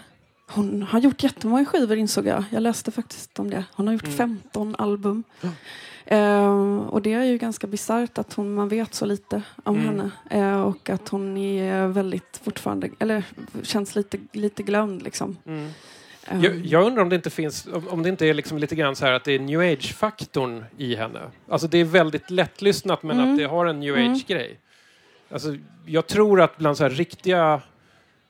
Hon 0.47 0.81
har 0.83 0.99
gjort 0.99 1.23
jättemånga 1.23 1.65
skivor 1.65 1.97
insåg 1.97 2.27
jag. 2.27 2.43
Jag 2.49 2.63
läste 2.63 2.91
faktiskt 2.91 3.39
om 3.39 3.49
det. 3.49 3.63
Hon 3.73 3.87
har 3.87 3.93
gjort 3.93 4.03
Mm. 4.03 4.15
15 4.17 4.75
album. 4.77 5.23
Ehm, 6.05 6.79
och 6.79 7.01
det 7.01 7.13
är 7.13 7.23
ju 7.23 7.37
ganska 7.37 7.67
bisarrt 7.67 8.17
att 8.17 8.33
hon, 8.33 8.53
man 8.53 8.69
vet 8.69 8.93
så 8.93 9.05
lite 9.05 9.41
om 9.63 9.75
Mm. 9.75 9.85
henne. 9.87 10.11
Eh, 10.29 10.61
och 10.61 10.89
att 10.89 11.09
hon 11.09 11.37
är 11.37 11.87
väldigt 11.87 12.39
fortfarande, 12.43 12.89
eller 12.99 13.23
känns 13.63 13.95
lite, 13.95 14.17
lite 14.31 14.63
glömd 14.63 15.01
liksom. 15.03 15.37
Mm. 15.45 15.69
Jag, 16.43 16.65
jag 16.65 16.83
undrar 16.87 17.01
om 17.03 17.09
det 17.09 17.15
inte 17.15 17.29
finns, 17.29 17.67
om, 17.73 17.87
om 17.87 18.03
det 18.03 18.09
inte 18.09 18.25
är 18.25 18.33
liksom 18.33 18.57
lite 18.57 18.75
grann 18.75 18.95
så 18.95 19.05
här 19.05 19.11
att 19.13 19.23
det 19.23 19.31
är 19.31 19.39
new 19.39 19.59
age-faktorn 19.59 20.65
i 20.77 20.95
henne. 20.95 21.19
Alltså 21.49 21.67
det 21.67 21.77
är 21.77 21.85
väldigt 21.85 22.29
lättlyssnat 22.31 23.03
men 23.03 23.19
Mm. 23.19 23.31
att 23.31 23.37
det 23.37 23.43
har 23.45 23.65
en 23.65 23.79
new 23.79 23.95
Mm. 23.97 24.11
age-grej. 24.13 24.59
Alltså 25.35 25.55
jag 25.85 26.07
tror 26.07 26.41
att 26.41 26.57
bland 26.57 26.77
så 26.77 26.83
här 26.83 26.89
riktiga 26.89 27.61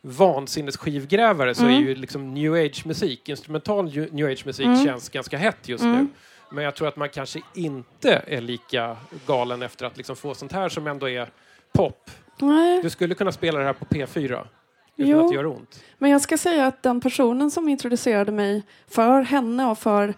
vansinnesskivgrävare 0.02 1.56
så 1.56 1.64
är 1.66 1.70
Mm. 1.70 1.84
ju 1.84 1.96
liksom 1.96 2.34
new 2.34 2.54
age-musik, 2.54 3.30
instrumental 3.30 3.86
new 4.12 4.26
age-musik 4.32 4.66
Mm. 4.66 4.86
känns 4.86 5.10
ganska 5.10 5.38
hett 5.38 5.68
just 5.70 5.84
Mm. 5.84 5.98
nu. 5.98 6.08
Men 6.52 6.64
jag 6.64 6.76
tror 6.76 6.88
att 6.88 6.96
man 6.96 7.10
kanske 7.10 7.40
inte 7.54 8.22
är 8.28 8.42
lika 8.42 8.98
galen 9.28 9.62
efter 9.62 9.86
att 9.86 9.98
liksom 9.98 10.16
få 10.16 10.34
sånt 10.34 10.52
här 10.52 10.70
som 10.70 10.88
ändå 10.88 11.10
är 11.10 11.30
pop. 11.74 12.12
Nej, 12.42 12.82
Du 12.82 12.90
skulle 12.90 13.16
kunna 13.16 13.32
spela 13.32 13.60
det 13.60 13.66
här 13.66 13.74
på 13.74 13.86
P4 13.86 14.24
utan 14.98 15.12
Jo. 15.12 15.26
att 15.26 15.30
det 15.32 15.36
gör 15.36 15.46
ont. 15.46 15.84
men 15.98 16.12
jag 16.12 16.22
ska 16.22 16.38
säga 16.38 16.68
att 16.68 16.84
den 16.84 17.02
personen 17.02 17.52
som 17.52 17.70
introducerade 17.70 18.32
mig 18.32 18.64
för 18.88 19.22
henne 19.22 19.66
och 19.66 19.78
för 19.80 20.14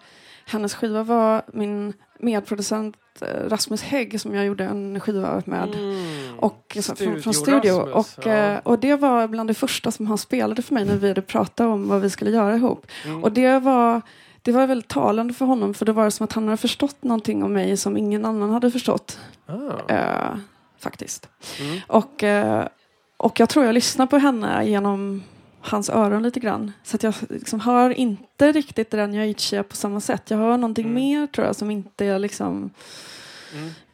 hennes 0.48 0.74
skiva 0.74 1.02
var 1.02 1.42
min 1.52 1.92
medproducent 2.18 2.96
eh, 3.20 3.48
Rasmus 3.48 3.82
Hägg 3.82 4.20
som 4.20 4.34
jag 4.34 4.46
gjorde 4.46 4.64
en 4.64 5.00
skiva 5.00 5.42
med. 5.44 5.74
Mm. 5.74 6.38
Och 6.38 6.76
så, 6.80 6.96
från, 6.96 7.22
från 7.22 7.34
Studio 7.34 7.60
studio. 7.60 7.78
Rasmus, 7.78 8.18
och, 8.18 8.26
ja. 8.26 8.32
eh, 8.32 8.58
och 8.62 8.78
det 8.78 8.96
var 8.96 9.28
bland 9.28 9.50
det 9.50 9.54
första 9.54 9.90
som 9.90 10.06
han 10.06 10.18
spelade 10.18 10.62
för 10.62 10.74
mig 10.74 10.84
när 10.84 10.96
vi 10.96 11.08
hade 11.08 11.22
pratat 11.22 11.66
om 11.66 11.88
vad 11.88 12.00
vi 12.00 12.10
skulle 12.10 12.30
göra 12.30 12.56
ihop. 12.56 12.86
Mm. 13.04 13.24
Och 13.24 13.32
det 13.32 13.58
var, 13.58 14.02
det 14.42 14.52
var 14.52 14.66
väldigt 14.66 14.88
talande 14.88 15.34
för 15.34 15.44
honom 15.44 15.74
för 15.74 15.86
det 15.86 15.92
var 15.92 16.10
som 16.10 16.24
att 16.24 16.32
han 16.32 16.44
hade 16.44 16.56
förstått 16.56 17.02
någonting 17.02 17.42
om 17.42 17.52
mig 17.52 17.76
som 17.76 17.96
ingen 17.96 18.24
annan 18.24 18.50
hade 18.50 18.70
förstått. 18.70 19.18
Ah. 19.46 19.92
Eh, 19.94 20.36
faktiskt. 20.78 21.28
Mm. 21.60 21.80
Och, 21.86 22.22
eh, 22.22 22.66
och 23.16 23.40
jag 23.40 23.48
tror 23.48 23.64
jag 23.64 23.74
lyssnar 23.74 24.06
på 24.06 24.18
henne 24.18 24.68
genom 24.68 25.22
hans 25.68 25.90
öron 25.90 26.22
lite 26.22 26.40
grann. 26.40 26.72
Så 26.82 26.96
att 26.96 27.02
jag 27.02 27.14
liksom 27.28 27.60
hör 27.60 27.90
inte 27.90 28.52
riktigt 28.52 28.92
new 28.92 29.30
age 29.30 29.68
på 29.68 29.76
samma 29.76 30.00
sätt. 30.00 30.30
Jag 30.30 30.38
hör 30.38 30.56
någonting 30.56 30.84
Mm. 30.84 30.94
mer 30.94 31.26
tror 31.26 31.46
jag 31.46 31.56
som 31.56 31.70
inte 31.70 32.04
är 32.04 32.18
liksom 32.18 32.70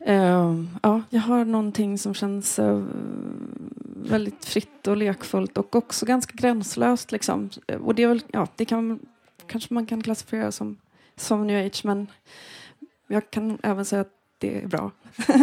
Eh, 0.06 0.54
ja, 0.82 1.02
jag 1.10 1.20
har 1.20 1.44
någonting 1.44 1.98
som 1.98 2.14
känns 2.14 2.58
eh, 2.58 2.82
väldigt 4.08 4.44
fritt 4.44 4.86
och 4.86 4.96
lekfullt 4.96 5.58
och 5.58 5.76
också 5.76 6.06
ganska 6.06 6.32
gränslöst. 6.36 7.12
Liksom. 7.12 7.50
Och 7.80 7.94
det, 7.94 8.02
är 8.02 8.08
väl, 8.08 8.22
ja, 8.32 8.46
det 8.56 8.64
kan, 8.64 8.98
kanske 9.46 9.74
man 9.74 9.86
kan 9.86 10.02
klassifiera 10.02 10.52
som, 10.52 10.76
som 11.16 11.46
new 11.46 11.66
age 11.66 11.84
men 11.84 12.06
jag 13.06 13.30
kan 13.30 13.58
även 13.62 13.84
säga 13.84 14.00
att 14.00 14.13
det 14.38 14.58
är 14.62 14.66
bra. 14.66 14.90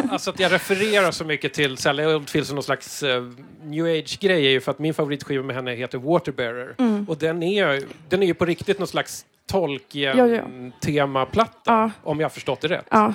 Alltså 0.09 0.29
att 0.29 0.39
jag 0.39 0.51
refererar 0.51 1.11
så 1.11 1.25
mycket 1.25 1.53
till 1.53 1.77
Sally 1.77 2.05
Oldfield 2.05 2.47
som 2.47 2.55
någon 2.55 2.63
slags 2.63 3.03
eh, 3.03 3.23
new 3.63 3.85
age-grej 3.85 4.45
är 4.45 4.49
ju 4.51 4.61
för 4.61 4.71
att 4.71 4.79
min 4.79 4.93
favoritskiva 4.93 5.43
med 5.43 5.55
henne 5.55 5.73
heter 5.75 5.97
Waterbearer. 5.97 6.75
Mm. 6.77 7.05
Och 7.09 7.17
den 7.17 7.43
är, 7.43 7.83
den 8.09 8.23
är 8.23 8.27
ju 8.27 8.33
på 8.33 8.45
riktigt 8.45 8.79
någon 8.79 8.87
slags. 8.87 9.25
Tolkien-temaplatta, 9.47 11.51
Ja. 11.65 11.91
om 12.03 12.19
jag 12.19 12.25
har 12.25 12.29
förstått 12.29 12.61
det 12.61 12.67
rätt. 12.67 12.85
Ja, 12.89 13.13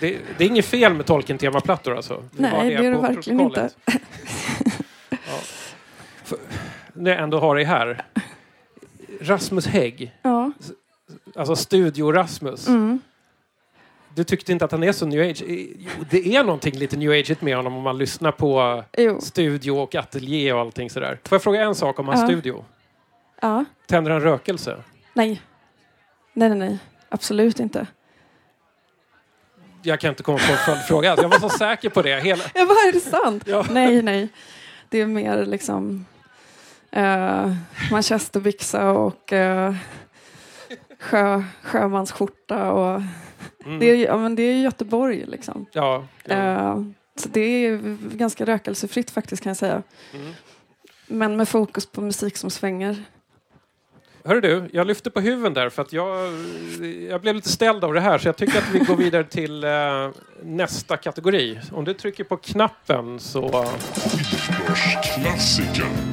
Det, 0.00 0.18
det 0.38 0.44
är 0.44 0.48
inget 0.48 0.64
fel 0.64 0.94
med 0.94 1.06
Tolkien-temaplattor 1.06 1.96
alltså? 1.96 2.24
Nej, 2.30 2.70
det 2.70 2.74
är 2.86 2.90
det 2.90 2.96
verkligen 2.98 3.38
protokollet. 3.38 3.76
ja. 5.10 5.38
För, 6.24 6.38
när 6.92 7.10
jag 7.10 7.20
ändå 7.20 7.38
har 7.40 7.54
dig 7.56 7.64
här. 7.64 8.04
Rasmus 9.20 9.66
Hägg, 9.66 10.12
ja. 10.22 10.52
alltså 11.36 11.56
Studio-Rasmus. 11.56 12.68
Mm. 12.68 13.00
Du 14.14 14.24
tyckte 14.24 14.52
inte 14.52 14.64
att 14.64 14.72
han 14.72 14.82
är 14.82 14.92
så 14.92 15.06
new 15.06 15.30
age? 15.30 15.42
Jo, 15.78 15.90
det 16.10 16.36
är 16.36 16.44
någonting 16.44 16.74
lite 16.74 16.96
new 16.96 17.10
age 17.10 17.36
med 17.42 17.56
honom 17.56 17.76
om 17.76 17.82
man 17.82 17.98
lyssnar 17.98 18.32
på 18.32 18.84
Jo. 18.98 19.20
studio 19.20 19.70
och 19.72 19.94
ateljé 19.94 20.52
och 20.52 20.60
allting 20.60 20.90
sådär. 20.90 21.18
Får 21.24 21.36
jag 21.36 21.42
fråga 21.42 21.62
en 21.62 21.74
sak 21.74 21.98
om 21.98 22.08
hans 22.08 22.20
Ja. 22.20 22.26
studio? 22.26 22.64
Ja. 23.40 23.64
Tänder 23.86 24.10
han 24.10 24.20
rökelse? 24.20 24.76
Nej. 25.14 25.42
Nej, 26.32 26.48
nej, 26.48 26.58
nej. 26.58 26.78
Absolut 27.08 27.60
inte. 27.60 27.86
Jag 29.82 30.00
kan 30.00 30.10
inte 30.10 30.22
komma 30.22 30.38
på 30.38 30.52
en 30.52 30.58
följdfråga. 30.58 31.08
Jag 31.16 31.28
var 31.28 31.38
så 31.38 31.48
säker 31.48 31.88
på 31.90 32.02
det. 32.02 32.20
Hela... 32.20 32.44
Jag 32.54 32.68
bara, 32.68 32.78
är 32.88 32.92
det 32.92 33.00
sant? 33.00 33.42
Ja. 33.46 33.66
Nej, 33.70 34.02
nej. 34.02 34.28
Det 34.88 35.00
är 35.00 35.06
mer 35.06 35.44
liksom 35.46 36.06
uh, 36.96 37.52
manchesterbyxa 37.90 38.90
och 38.90 39.32
uh, 39.32 39.74
sjö, 41.00 41.42
sjömansskjorta. 41.62 42.72
Och, 42.72 43.02
Mm. 43.64 43.78
det, 43.78 43.86
är, 43.86 43.96
ja, 43.96 44.16
men 44.16 44.36
det 44.36 44.42
är 44.42 44.62
Göteborg 44.62 45.24
liksom. 45.26 45.66
Ja, 45.72 46.06
ja. 46.24 46.34
Eh, 46.34 46.82
så 47.16 47.28
det 47.28 47.40
är 47.40 47.80
ganska 48.16 48.44
rökelsefritt 48.44 49.10
faktiskt 49.10 49.42
kan 49.42 49.50
jag 49.50 49.56
säga. 49.56 49.82
Mm. 50.14 50.32
Men 51.06 51.36
med 51.36 51.48
fokus 51.48 51.86
på 51.86 52.00
musik 52.00 52.36
som 52.36 52.50
svänger. 52.50 53.04
Hörru 54.24 54.40
du, 54.40 54.68
jag 54.72 54.86
lyfte 54.86 55.10
på 55.10 55.20
huven 55.20 55.54
där 55.54 55.68
för 55.68 55.82
att 55.82 55.92
jag, 55.92 56.32
jag 57.08 57.20
blev 57.20 57.34
lite 57.34 57.48
ställd 57.48 57.84
av 57.84 57.94
det 57.94 58.00
här 58.00 58.18
så 58.18 58.28
jag 58.28 58.36
tycker 58.36 58.58
att 58.58 58.74
vi 58.74 58.78
går 58.78 58.96
vidare 58.96 59.24
till 59.24 59.64
eh, 59.64 59.70
nästa 60.42 60.96
kategori. 60.96 61.60
Om 61.72 61.84
du 61.84 61.94
trycker 61.94 62.24
på 62.24 62.36
knappen 62.36 63.20
så... 63.20 63.64
Skivbörsklassiker. 63.94 66.11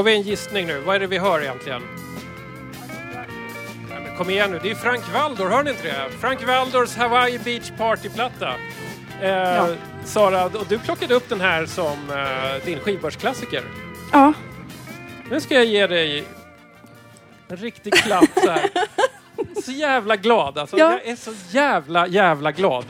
Får 0.00 0.04
vi 0.04 0.14
en 0.14 0.22
gissning 0.22 0.66
nu? 0.66 0.78
Vad 0.80 0.96
är 0.96 1.00
det 1.00 1.06
vi 1.06 1.18
hör 1.18 1.40
egentligen? 1.42 1.82
Nej, 3.90 4.00
men 4.06 4.16
kom 4.16 4.30
igen 4.30 4.50
nu, 4.50 4.60
det 4.62 4.70
är 4.70 4.74
Frank 4.74 5.12
Valdor, 5.14 5.48
hör 5.48 5.62
ni 5.62 5.70
inte 5.70 5.82
det? 5.82 6.10
Frank 6.20 6.46
Valdors 6.46 6.96
Hawaii 6.96 7.38
Beach 7.38 7.70
Party-platta. 7.78 8.54
Eh, 9.22 9.66
Sara, 10.04 10.44
och 10.44 10.66
du 10.68 10.78
plockade 10.78 11.14
upp 11.14 11.28
den 11.28 11.40
här 11.40 11.66
som 11.66 12.10
eh, 12.10 12.64
din 12.64 12.78
skivbörsklassiker. 12.78 13.62
Ja, 14.12 14.32
Nu 15.30 15.40
ska 15.40 15.54
jag 15.54 15.64
ge 15.64 15.86
dig 15.86 16.24
en 17.48 17.56
riktig 17.56 17.94
klapp 17.94 18.30
så 18.44 18.50
här. 18.50 18.70
Så 19.64 19.72
jävla 19.72 20.16
glad 20.16 20.58
alltså. 20.58 20.78
Ja. 20.78 20.90
Jag 20.92 21.06
är 21.12 21.16
så 21.16 21.32
jävla, 21.50 22.06
jävla 22.06 22.52
glad. 22.52 22.84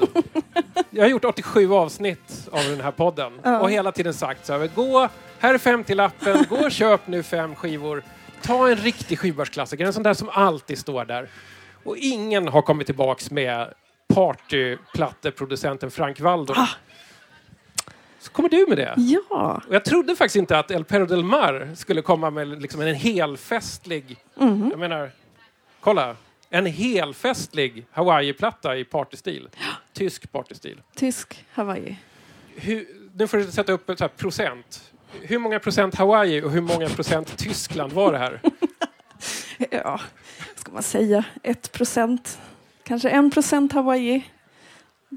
Jag 0.90 1.04
har 1.04 1.08
gjort 1.08 1.24
87 1.24 1.72
avsnitt 1.72 2.48
av 2.52 2.64
den 2.64 2.80
här 2.80 2.90
podden 2.90 3.32
Ja. 3.42 3.58
och 3.60 3.70
hela 3.70 3.92
tiden 3.92 4.14
sagt 4.14 4.46
så 4.46 4.58
här, 4.58 4.70
gå, 4.74 5.08
här 5.40 5.54
är 5.54 5.58
50-lappen, 5.58 6.46
gå 6.48 6.56
och 6.56 6.72
köp 6.72 7.06
nu 7.06 7.22
fem 7.22 7.54
skivor. 7.54 8.02
Ta 8.42 8.68
en 8.68 8.76
riktig 8.76 9.18
skivbörsklassiker, 9.18 9.84
en 9.84 9.92
sån 9.92 10.02
där 10.02 10.14
som 10.14 10.28
alltid 10.28 10.78
står 10.78 11.04
där. 11.04 11.28
Och 11.84 11.96
ingen 11.96 12.48
har 12.48 12.62
kommit 12.62 12.86
tillbaks 12.86 13.30
med 13.30 13.74
partyplatteproducenten 14.14 15.90
Frank 15.90 16.20
Waldor. 16.20 16.58
Ah. 16.58 16.68
Så 18.18 18.30
kommer 18.30 18.48
du 18.48 18.66
med 18.68 18.78
det. 18.78 18.94
ja. 18.96 19.62
Och 19.68 19.74
jag 19.74 19.84
trodde 19.84 20.16
faktiskt 20.16 20.36
inte 20.36 20.58
att 20.58 20.70
El 20.70 20.84
Perro 20.84 21.06
del 21.06 21.24
Mar 21.24 21.70
skulle 21.74 22.02
komma 22.02 22.30
med 22.30 22.62
liksom 22.62 22.80
en 22.80 22.94
helfestlig... 22.94 24.16
Mhm. 24.34 24.68
Jag 24.70 24.78
menar, 24.78 25.10
kolla. 25.80 26.16
En 26.50 26.66
helfestlig 26.66 27.86
Hawaii-platta 27.90 28.76
i 28.76 28.84
partystil. 28.84 29.48
Tysk 29.92 30.32
partystil. 30.32 30.80
Tysk 30.94 31.44
Hawaii. 31.52 31.96
Hur, 32.56 32.86
nu 33.14 33.28
får 33.28 33.38
du 33.38 33.44
sätta 33.44 33.72
upp 33.72 33.90
ett 33.90 33.98
så 33.98 34.08
procent. 34.08 34.89
Hur 35.22 35.38
många 35.38 35.58
procent 35.58 35.94
Hawaii 35.94 36.42
och 36.42 36.50
hur 36.50 36.60
många 36.60 36.88
procent 36.88 37.36
Tyskland 37.36 37.92
var 37.92 38.12
det 38.12 38.18
här? 38.18 38.40
Ja, 39.70 40.00
vad 40.48 40.58
ska 40.58 40.72
man 40.72 40.82
säga? 40.82 41.24
Ett 41.42 41.72
procent. 41.72 42.38
Kanske 42.84 43.08
en 43.10 43.30
procent 43.30 43.72
Hawaii. 43.72 44.22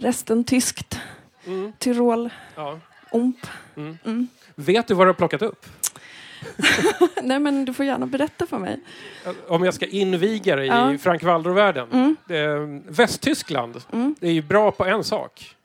Resten 0.02 0.44
tyskt. 0.44 1.00
Mm, 1.46 1.74
Tyrol. 1.80 2.30
ja. 2.56 2.80
Omp. 3.12 3.48
Mm. 3.78 3.98
Mm. 4.06 4.28
Vet 4.56 4.88
du 4.88 4.94
vad 4.94 5.08
du 5.08 5.10
har 5.10 5.14
plockat 5.14 5.42
upp? 5.42 5.66
Nej 7.24 7.40
men 7.40 7.66
du 7.66 7.74
får 7.74 7.86
gärna 7.86 8.06
berätta 8.06 8.48
för 8.48 8.58
mig. 8.60 8.80
Om 9.48 9.64
jag 9.64 9.74
ska 9.74 9.86
inviga 9.86 10.56
dig 10.56 10.68
Ja. 10.68 10.94
i 10.94 10.98
Frank 10.98 11.24
Waldor-världen. 11.24 11.88
Mm. 11.92 12.16
Det- 12.28 12.82
Västtyskland 12.92 13.82
Mm. 13.92 14.16
är 14.22 14.32
ju 14.32 14.42
bra 14.42 14.72
på 14.72 14.86
en 14.86 15.04
sak. 15.04 15.56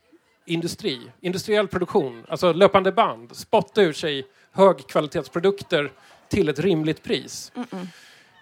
Industri. 0.48 1.00
Industriell 1.20 1.68
produktion. 1.68 2.24
Alltså 2.28 2.52
löpande 2.52 2.92
band. 2.92 3.36
Spotta 3.36 3.82
ur 3.82 3.92
sig 3.92 4.26
högkvalitetsprodukter 4.52 5.90
till 6.28 6.48
ett 6.48 6.58
rimligt 6.58 7.02
pris. 7.02 7.52
Mm-mm. 7.54 7.86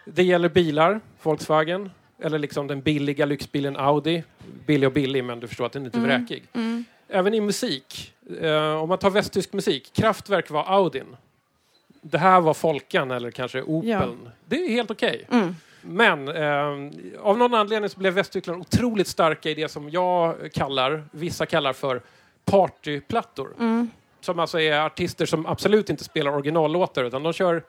Det 0.05 0.23
gäller 0.23 0.49
bilar, 0.49 1.01
Volkswagen. 1.23 1.91
Eller 2.23 2.39
liksom 2.39 2.67
den 2.67 2.81
billiga 2.81 3.27
lyxbilen 3.27 3.77
Audi. 3.77 4.23
Billig 4.67 4.87
och 4.87 4.93
billig, 4.93 5.25
men 5.25 5.41
du 5.41 5.49
förstår 5.49 5.67
att 5.67 5.73
den 5.73 5.85
inte 5.87 5.99
är 5.99 6.05
Mm. 6.05 6.21
vräkig. 6.21 6.45
Mm. 6.53 6.85
Även 7.09 7.35
i 7.35 7.41
musik. 7.41 8.15
Eh, 8.41 8.83
om 8.83 8.89
man 8.89 8.99
tar 8.99 9.11
västtysk 9.11 9.53
musik. 9.53 9.91
Kraftwerk 9.93 10.51
var 10.51 10.65
Audin. 10.67 11.17
Det 12.11 12.19
här 12.19 12.41
var 12.41 12.55
Folkan 12.55 13.11
eller 13.11 13.31
kanske 13.31 13.63
Opeln. 13.63 14.31
Det 14.47 14.57
är 14.57 14.69
helt 14.71 14.91
okej. 14.91 15.27
Mm. 15.31 15.55
Men 15.83 16.29
eh, 16.29 16.91
av 17.23 17.39
någon 17.39 17.55
anledning 17.55 17.89
så 17.91 17.99
blev 17.99 18.13
Västtyskland 18.15 18.61
otroligt 18.61 19.09
starka 19.09 19.51
i 19.51 19.55
det 19.55 19.69
som 19.69 19.91
jag 19.91 20.35
kallar, 20.53 21.05
vissa 21.11 21.47
kallar 21.47 21.73
för 21.73 22.03
partyplattor. 22.45 23.55
Mm. 23.59 23.91
Som 24.21 24.39
alltså 24.39 24.61
är 24.61 24.81
artister 24.81 25.27
som 25.27 25.47
absolut 25.47 25.91
inte 25.91 26.05
spelar 26.05 26.33
originallåtar 26.33 27.05
utan 27.05 27.23
de 27.23 27.33
kör 27.33 27.63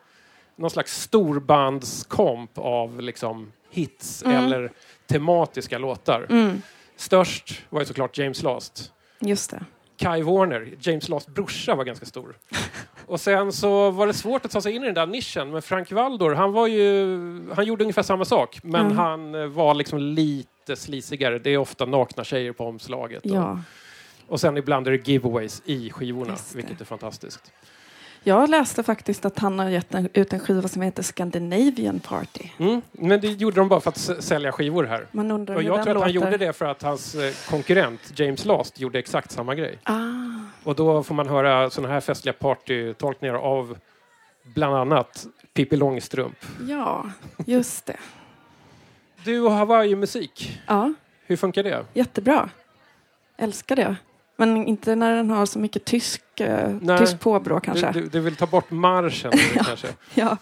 någon 0.55 0.69
slags 0.69 1.01
storbandskomp 1.01 2.51
av 2.57 3.01
liksom 3.01 3.51
hits 3.71 4.23
Mm. 4.23 4.45
eller 4.45 4.71
tematiska 5.07 5.77
låtar. 5.77 6.25
Mm. 6.29 6.61
Störst 6.95 7.61
var 7.69 7.79
ju 7.79 7.85
såklart 7.85 8.17
James 8.17 8.43
Last. 8.43 8.91
Just 9.19 9.51
det. 9.51 9.65
Kai 9.97 10.21
Warner, 10.21 10.73
James 10.79 11.09
Lasts 11.09 11.33
brorsa, 11.33 11.75
var 11.75 11.83
ganska 11.83 12.05
stor. 12.05 12.35
Och 13.05 13.19
sen 13.19 13.51
så 13.53 13.91
var 13.91 14.07
det 14.07 14.13
svårt 14.13 14.45
att 14.45 14.51
ta 14.51 14.61
sig 14.61 14.75
in 14.75 14.83
i 14.83 14.85
den 14.85 14.95
där 14.95 15.07
nischen, 15.07 15.51
men 15.51 15.61
Frank 15.61 15.91
Waldor, 15.91 16.33
han 16.33 16.51
var 16.51 16.67
ju, 16.67 17.05
han 17.55 17.65
gjorde 17.65 17.83
ungefär 17.83 18.03
samma 18.03 18.25
sak, 18.25 18.59
men 18.63 18.85
Mm. 18.85 18.97
han 18.97 19.35
eh, 19.35 19.45
var 19.45 19.73
liksom 19.75 19.99
lite 19.99 20.75
slisigare. 20.75 21.39
Det 21.39 21.49
är 21.49 21.57
ofta 21.57 21.85
nakna 21.85 22.23
tjejer 22.23 22.51
på 22.51 22.65
omslaget. 22.67 23.23
Och, 23.25 23.31
Ja. 23.31 23.59
och 24.27 24.39
sen 24.39 24.57
ibland 24.57 24.87
är 24.87 24.91
det 24.91 25.07
giveaways 25.07 25.61
i 25.65 25.89
skivorna, 25.89 26.35
vilket 26.55 26.81
är 26.81 26.85
fantastiskt. 26.85 27.51
Jag 28.27 28.49
läste 28.49 28.83
faktiskt 28.83 29.25
att 29.25 29.39
han 29.39 29.59
har 29.59 29.69
gett 29.69 29.93
en, 29.93 30.09
ut 30.13 30.33
en 30.33 30.39
skiva 30.39 30.67
som 30.67 30.81
heter 30.81 31.03
Scandinavian 31.03 31.99
Party. 31.99 32.49
Mm. 32.57 32.81
Men 32.91 33.21
det 33.21 33.27
gjorde 33.27 33.55
de 33.55 33.67
bara 33.69 33.79
för 33.79 33.89
att 33.89 34.23
sälja 34.23 34.51
skivor 34.51 34.83
här. 34.83 35.07
Man 35.11 35.31
undrar 35.31 35.55
Och 35.55 35.63
jag 35.63 35.83
tror 35.83 35.95
att 35.97 36.01
han 36.03 36.13
låter. 36.13 36.25
gjorde 36.31 36.37
det 36.45 36.53
för 36.53 36.65
att 36.65 36.81
hans 36.81 37.15
eh, 37.15 37.33
konkurrent 37.49 38.19
James 38.19 38.45
Last 38.45 38.79
gjorde 38.79 38.99
exakt 38.99 39.31
samma 39.31 39.55
grej. 39.55 39.79
Ah, 39.83 39.93
Och 40.63 40.75
då 40.75 41.03
får 41.03 41.15
man 41.15 41.27
höra 41.29 41.69
sådana 41.69 41.93
här 41.93 41.99
festliga 42.01 42.33
partytolkningar 42.33 43.35
av 43.35 43.77
bland 44.43 44.75
annat 44.75 45.25
Pippi 45.53 45.75
Långstrump. 45.75 46.37
ja, 46.67 47.09
just 47.45 47.85
det. 47.85 47.97
Du 49.23 49.41
och 49.41 49.51
Hawaii-musik, 49.51 50.59
Ja, 50.67 50.93
hur 51.25 51.35
funkar 51.35 51.63
det? 51.63 51.85
jättebra. 51.93 52.49
Älskar 53.37 53.75
det. 53.75 53.95
Men 54.39 54.67
inte 54.67 54.95
när 54.95 55.15
den 55.15 55.29
har 55.29 55.45
så 55.45 55.59
mycket 55.59 55.85
tysk, 55.85 56.39
eh, 56.39 56.69
Nej. 56.81 56.97
tysk 56.97 57.19
påbrå 57.19 57.59
kanske. 57.59 57.91
Du, 57.91 58.07
du, 58.07 58.19
vill 58.19 58.35
ta 58.35 58.45
bort 58.45 58.71
marschen 58.71 59.31
nu, 59.33 59.59
kanske? 59.63 59.87
Ja. 60.13 60.37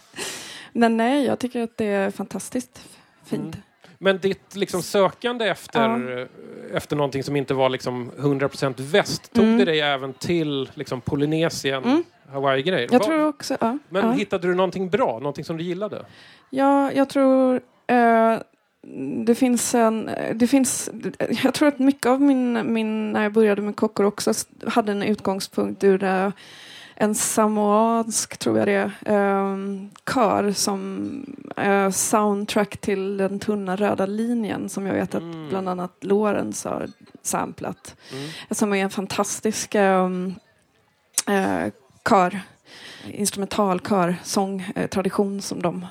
Men 0.74 0.98
nej, 0.98 1.26
jag 1.26 1.39
tycker 1.39 1.64
att 1.64 1.78
det 1.78 1.86
är 1.86 2.12
fantastiskt 2.12 2.82
fint. 3.26 3.56
Mm. 3.56 3.62
Men 3.98 4.18
ditt 4.18 4.56
liksom 4.56 4.82
sökande 4.82 5.46
efter, 5.48 6.20
eh, 6.20 6.28
efter 6.74 6.96
någonting 6.96 7.24
som 7.24 7.36
inte 7.36 7.54
var 7.54 7.70
liksom 7.70 8.12
100% 8.18 8.74
väst, 8.82 9.34
tog 9.34 9.43
Mm. 9.43 9.58
det 9.58 9.66
dig 9.66 9.80
även 9.80 10.14
till 10.14 10.70
liksom 10.74 11.02
Polynesien, 11.02 11.84
Mm. 11.84 12.04
Hawaii-grejer? 12.32 12.89
Jag 12.91 13.04
tror 13.04 13.28
också, 13.28 13.58
ja. 13.62 13.78
Men 13.89 14.06
ja. 14.06 14.12
hittade 14.12 14.48
du 14.48 14.56
någonting 14.56 14.89
bra, 14.89 15.20
någonting 15.20 15.46
som 15.46 15.58
du 15.58 15.64
gillade? 15.64 16.06
Ja, 16.50 16.91
jag 16.91 17.10
tror 17.10 17.62
eh, 17.88 18.38
det 19.25 19.36
finns 19.36 19.75
en... 19.75 20.09
Det 20.33 20.47
finns, 20.47 20.89
jag 21.43 21.53
tror 21.53 21.67
att 21.67 21.79
mycket 21.79 22.05
av 22.05 22.21
min, 22.21 22.73
min 22.73 23.11
när 23.11 23.23
jag 23.23 23.33
började 23.33 23.61
med 23.61 23.75
kockor 23.75 24.05
också 24.05 24.33
hade 24.67 24.91
en 24.91 25.03
utgångspunkt 25.03 25.83
ur 25.83 26.03
eh, 26.03 26.29
en 26.95 27.15
samoansk, 27.15 28.38
tror 28.38 28.57
jag 28.57 28.67
det 28.67 28.73
är, 28.73 28.91
eh, 29.05 29.57
kör 30.13 30.51
som 30.51 31.09
eh, 31.57 31.89
soundtrack 31.89 32.77
till 32.77 33.17
den 33.17 33.39
tunna 33.39 33.75
röda 33.75 34.05
linjen 34.05 34.69
som 34.69 34.86
jag 34.86 34.93
vet 34.93 35.15
att 35.15 35.21
Mm. 35.21 35.49
bland 35.49 35.69
annat 35.69 35.91
Lorentz 36.01 36.63
har 36.63 36.88
samplat. 37.21 37.95
Mm. 38.11 38.29
Som 38.51 38.73
är 38.73 38.77
en 38.77 38.89
fantastisk 38.89 39.75
um, 39.75 40.36
eh, 41.27 41.71
kör, 42.09 42.39
instrumentalkör, 43.11 44.15
sångtradition 44.23 45.41
som 45.41 45.61
de 45.61 45.86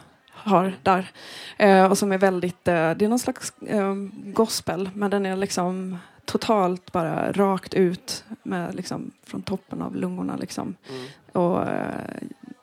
har 0.44 0.72
där. 0.82 1.10
Eh, 1.56 1.84
och 1.84 1.98
som 1.98 2.12
är 2.12 2.18
väldigt, 2.18 2.68
eh, 2.68 2.90
det 2.90 3.04
är 3.04 3.08
någon 3.08 3.18
slags 3.18 3.52
eh, 3.66 3.94
gospel, 4.24 4.90
men 4.94 5.10
den 5.10 5.26
är 5.26 5.36
liksom 5.36 5.98
totalt 6.24 6.92
bara 6.92 7.32
rakt 7.32 7.74
ut 7.74 8.24
med 8.42 8.74
liksom 8.74 9.10
från 9.26 9.42
toppen 9.42 9.82
av 9.82 9.96
lungorna 9.96 10.36
liksom. 10.36 10.74
Mm. 10.90 11.06
Och 11.32 11.68
eh, 11.68 12.12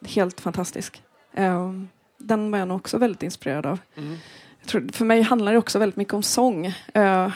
helt 0.06 0.42
fantastisk. 0.42 1.04
Eh, 1.34 1.72
den 2.18 2.52
var 2.52 2.60
jag 2.60 2.68
nog 2.68 2.78
också 2.78 2.98
väldigt 2.98 3.24
inspirerad 3.24 3.66
av. 3.66 3.80
Mm. 3.98 4.18
Tror, 4.66 4.90
för 4.94 5.06
mig 5.06 5.22
handlar 5.22 5.52
det 5.52 5.58
också 5.58 5.80
väldigt 5.80 5.96
mycket 5.96 6.14
om 6.14 6.24
sång. 6.24 6.66
Eh, 6.94 7.32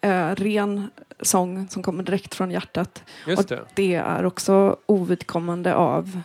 eh, 0.00 0.34
ren 0.34 0.90
sång 1.20 1.68
som 1.68 1.82
kommer 1.82 2.02
direkt 2.02 2.34
från 2.34 2.50
hjärtat. 2.50 3.02
Det. 3.26 3.60
Det 3.74 3.94
är 3.94 4.24
också 4.24 4.76
ovidkommande 4.86 5.74
av 5.74 6.20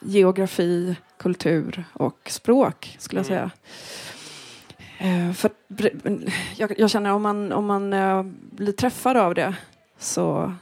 geografi, 0.00 0.96
kultur 1.18 1.84
och 1.92 2.18
språk, 2.26 2.96
skulle 2.98 3.20
jag 3.20 3.30
Mm. 3.30 3.38
säga. 3.38 3.50
Eh, 4.98 5.32
för 5.32 5.50
jag, 6.56 6.78
jag 6.78 6.90
känner 6.90 7.12
om 7.12 7.22
man, 7.22 7.52
om 7.52 7.66
man 7.66 7.92
eh, 7.92 8.22
blir 8.50 8.72
träffad 8.72 9.16
av 9.16 9.34
det 9.34 9.54
så 9.98 10.54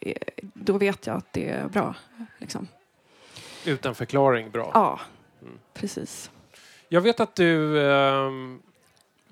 eh, 0.00 0.14
då 0.40 0.78
vet 0.78 1.06
jag 1.06 1.16
att 1.16 1.32
det 1.32 1.48
är 1.48 1.68
bra. 1.68 1.94
Liksom. 2.38 2.68
Utan 3.64 3.94
förklaring, 3.94 4.50
bra. 4.50 4.70
Ja, 4.74 5.00
Mm. 5.42 5.54
precis. 5.74 6.30
Jag 6.88 7.00
vet 7.00 7.20
att 7.20 7.34
du 7.34 7.80
ehm, 7.90 8.58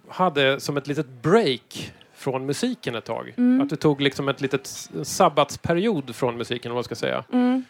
hade 0.09 0.61
som 0.61 0.77
ett 0.77 0.87
litet 0.87 1.07
break 1.09 1.93
från 2.15 2.47
musiken 2.47 2.95
ett 2.95 3.05
tag. 3.05 3.35
Mm. 3.37 3.61
Att 3.61 3.71
du 3.71 3.77
tog 3.77 4.01
liksom 4.01 4.29
ett 4.29 4.41
litet 4.41 4.89
sabbatsperiod 5.03 6.15
från 6.17 6.37
musiken, 6.37 6.71
om 6.71 6.75
man 6.75 6.85
ska 6.85 6.95
säga. 6.95 7.25
Mm. 7.33 7.65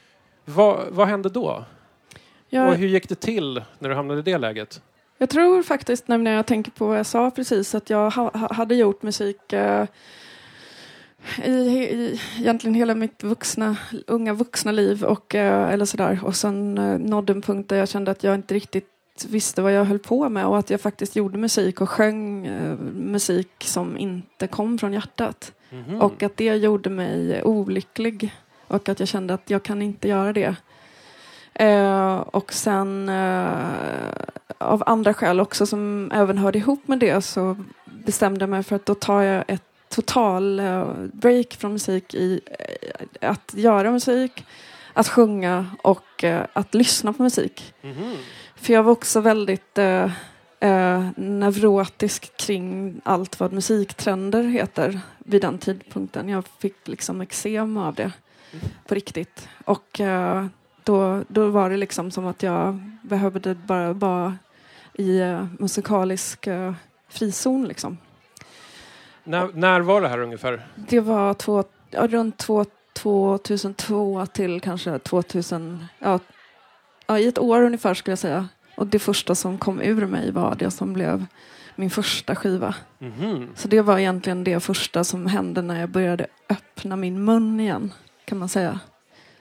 Vad, 0.54 0.86
vad 0.90 1.08
hände 1.08 1.28
då? 1.28 1.64
Jag, 2.48 2.68
Och 2.68 2.74
hur 2.74 2.88
gick 2.88 3.08
det 3.08 3.14
till 3.14 3.62
när 3.78 3.88
du 3.88 3.94
hamnade 3.94 4.20
i 4.20 4.22
det 4.22 4.38
läget? 4.38 4.82
Jag 5.18 5.30
tror 5.30 5.62
faktiskt, 5.62 6.08
när 6.08 6.30
jag 6.32 6.46
tänker 6.46 6.70
på 6.70 6.86
vad 6.86 6.98
jag 6.98 7.06
sa 7.06 7.30
precis, 7.30 7.74
att 7.74 7.90
jag 7.90 8.10
ha, 8.10 8.30
ha- 8.38 8.52
hade 8.54 8.74
gjort 8.74 9.02
musik 9.02 9.52
eh, 9.52 9.86
i, 11.44 11.50
i 11.50 12.20
egentligen 12.38 12.74
hela 12.74 12.94
mitt 12.94 13.22
vuxna, 13.22 13.76
unga 14.06 14.32
vuxna 14.34 14.72
liv 14.72 15.04
och, 15.04 15.34
eh, 15.34 15.70
eller 15.72 15.84
sådär. 15.84 16.20
Och 16.22 16.36
sen 16.36 16.78
eh, 16.78 16.98
nådde 16.98 17.32
en 17.32 17.42
punkt 17.42 17.68
där 17.68 17.76
jag 17.76 17.88
kände 17.88 18.10
att 18.10 18.24
jag 18.24 18.34
inte 18.34 18.54
riktigt 18.54 18.86
visste 19.28 19.62
vad 19.62 19.72
jag 19.72 19.84
höll 19.84 19.98
på 19.98 20.28
med 20.28 20.46
och 20.46 20.58
att 20.58 20.70
jag 20.70 20.80
faktiskt 20.80 21.16
gjorde 21.16 21.38
musik 21.38 21.80
och 21.80 21.90
sjöng 21.90 22.46
eh, 22.46 22.78
musik 22.94 23.50
som 23.64 23.98
inte 23.98 24.46
kom 24.46 24.78
från 24.78 24.92
hjärtat. 24.92 25.52
Mhm. 25.70 26.00
Och 26.00 26.22
att 26.22 26.36
det 26.36 26.54
gjorde 26.56 26.90
mig 26.90 27.42
olycklig. 27.42 28.34
Och 28.70 28.88
att 28.88 29.00
jag 29.00 29.08
kände 29.08 29.34
att 29.34 29.50
jag 29.50 29.62
kan 29.62 29.82
inte 29.82 30.08
göra 30.08 30.32
det. 30.32 30.56
Eh, 31.54 32.16
och 32.16 32.52
sen 32.52 33.08
eh, 33.08 33.52
av 34.58 34.82
andra 34.86 35.14
skäl 35.14 35.40
också 35.40 35.66
som 35.66 36.10
även 36.14 36.38
hörde 36.38 36.58
ihop 36.58 36.88
med 36.88 36.98
det 36.98 37.22
så 37.22 37.56
bestämde 37.84 38.42
jag 38.42 38.50
mig 38.50 38.62
för 38.62 38.76
att 38.76 38.86
då 38.86 38.94
tar 38.94 39.22
jag 39.22 39.44
ett 39.48 39.62
total 39.88 40.60
eh, 40.60 40.88
break 41.12 41.54
från 41.54 41.72
musik 41.72 42.14
i 42.14 42.40
eh, 43.20 43.30
att 43.30 43.54
göra 43.54 43.90
musik, 43.90 44.46
att 44.92 45.08
sjunga 45.08 45.66
och 45.82 46.24
eh, 46.24 46.46
att 46.52 46.74
lyssna 46.74 47.12
på 47.12 47.22
musik. 47.22 47.74
Mhm. 47.82 48.16
För 48.56 48.72
jag 48.72 48.82
var 48.82 48.92
också 48.92 49.20
väldigt 49.20 49.78
eh, 49.78 50.10
eh, 50.60 51.06
neurotisk 51.16 52.36
kring 52.36 53.00
allt 53.04 53.40
vad 53.40 53.52
musiktrender 53.52 54.42
heter 54.42 55.00
vid 55.18 55.42
den 55.42 55.58
tidpunkten. 55.58 56.28
Jag 56.28 56.44
fick 56.58 56.88
liksom 56.88 57.20
eksem 57.20 57.76
av 57.76 57.94
det 57.94 58.12
på 58.86 58.94
riktigt. 58.94 59.48
Och 59.64 60.00
eh, 60.00 60.46
då, 60.84 61.24
då 61.28 61.48
var 61.48 61.70
det 61.70 61.76
liksom 61.76 62.10
som 62.10 62.26
att 62.26 62.42
jag 62.42 62.80
behövde 63.02 63.54
bara 63.54 63.92
vara 63.92 64.36
i 64.94 65.20
eh, 65.20 65.46
musikalisk 65.58 66.46
eh, 66.46 66.72
frizon 67.08 67.68
liksom. 67.68 67.98
När, 69.24 69.50
när 69.54 69.80
var 69.80 70.00
det 70.00 70.08
här 70.08 70.18
ungefär? 70.18 70.66
Det 70.74 71.00
var 71.00 71.34
två, 71.34 71.64
ja, 71.90 72.06
runt 72.06 72.38
två, 72.38 72.64
2002 72.92 74.26
till 74.26 74.60
kanske 74.60 74.98
2000, 74.98 75.84
ja, 75.98 76.18
ja, 77.06 77.18
i 77.18 77.26
ett 77.26 77.38
år 77.38 77.62
ungefär 77.62 77.94
skulle 77.94 78.12
jag 78.12 78.18
säga. 78.18 78.48
Och 78.76 78.86
det 78.86 78.98
första 78.98 79.34
som 79.34 79.58
kom 79.58 79.80
ur 79.80 80.06
mig 80.06 80.30
var 80.30 80.54
det 80.54 80.70
som 80.70 80.92
blev 80.92 81.26
min 81.76 81.90
första 81.90 82.34
skiva. 82.34 82.74
Mhm. 82.98 83.48
Så 83.54 83.68
det 83.68 83.80
var 83.80 83.98
egentligen 83.98 84.44
det 84.44 84.60
första 84.60 85.04
som 85.04 85.26
hände 85.26 85.62
när 85.62 85.80
jag 85.80 85.88
började 85.88 86.26
öppna 86.48 86.96
min 86.96 87.24
mun 87.24 87.60
igen, 87.60 87.92
kan 88.30 88.38
man 88.38 88.48
säga. 88.48 88.80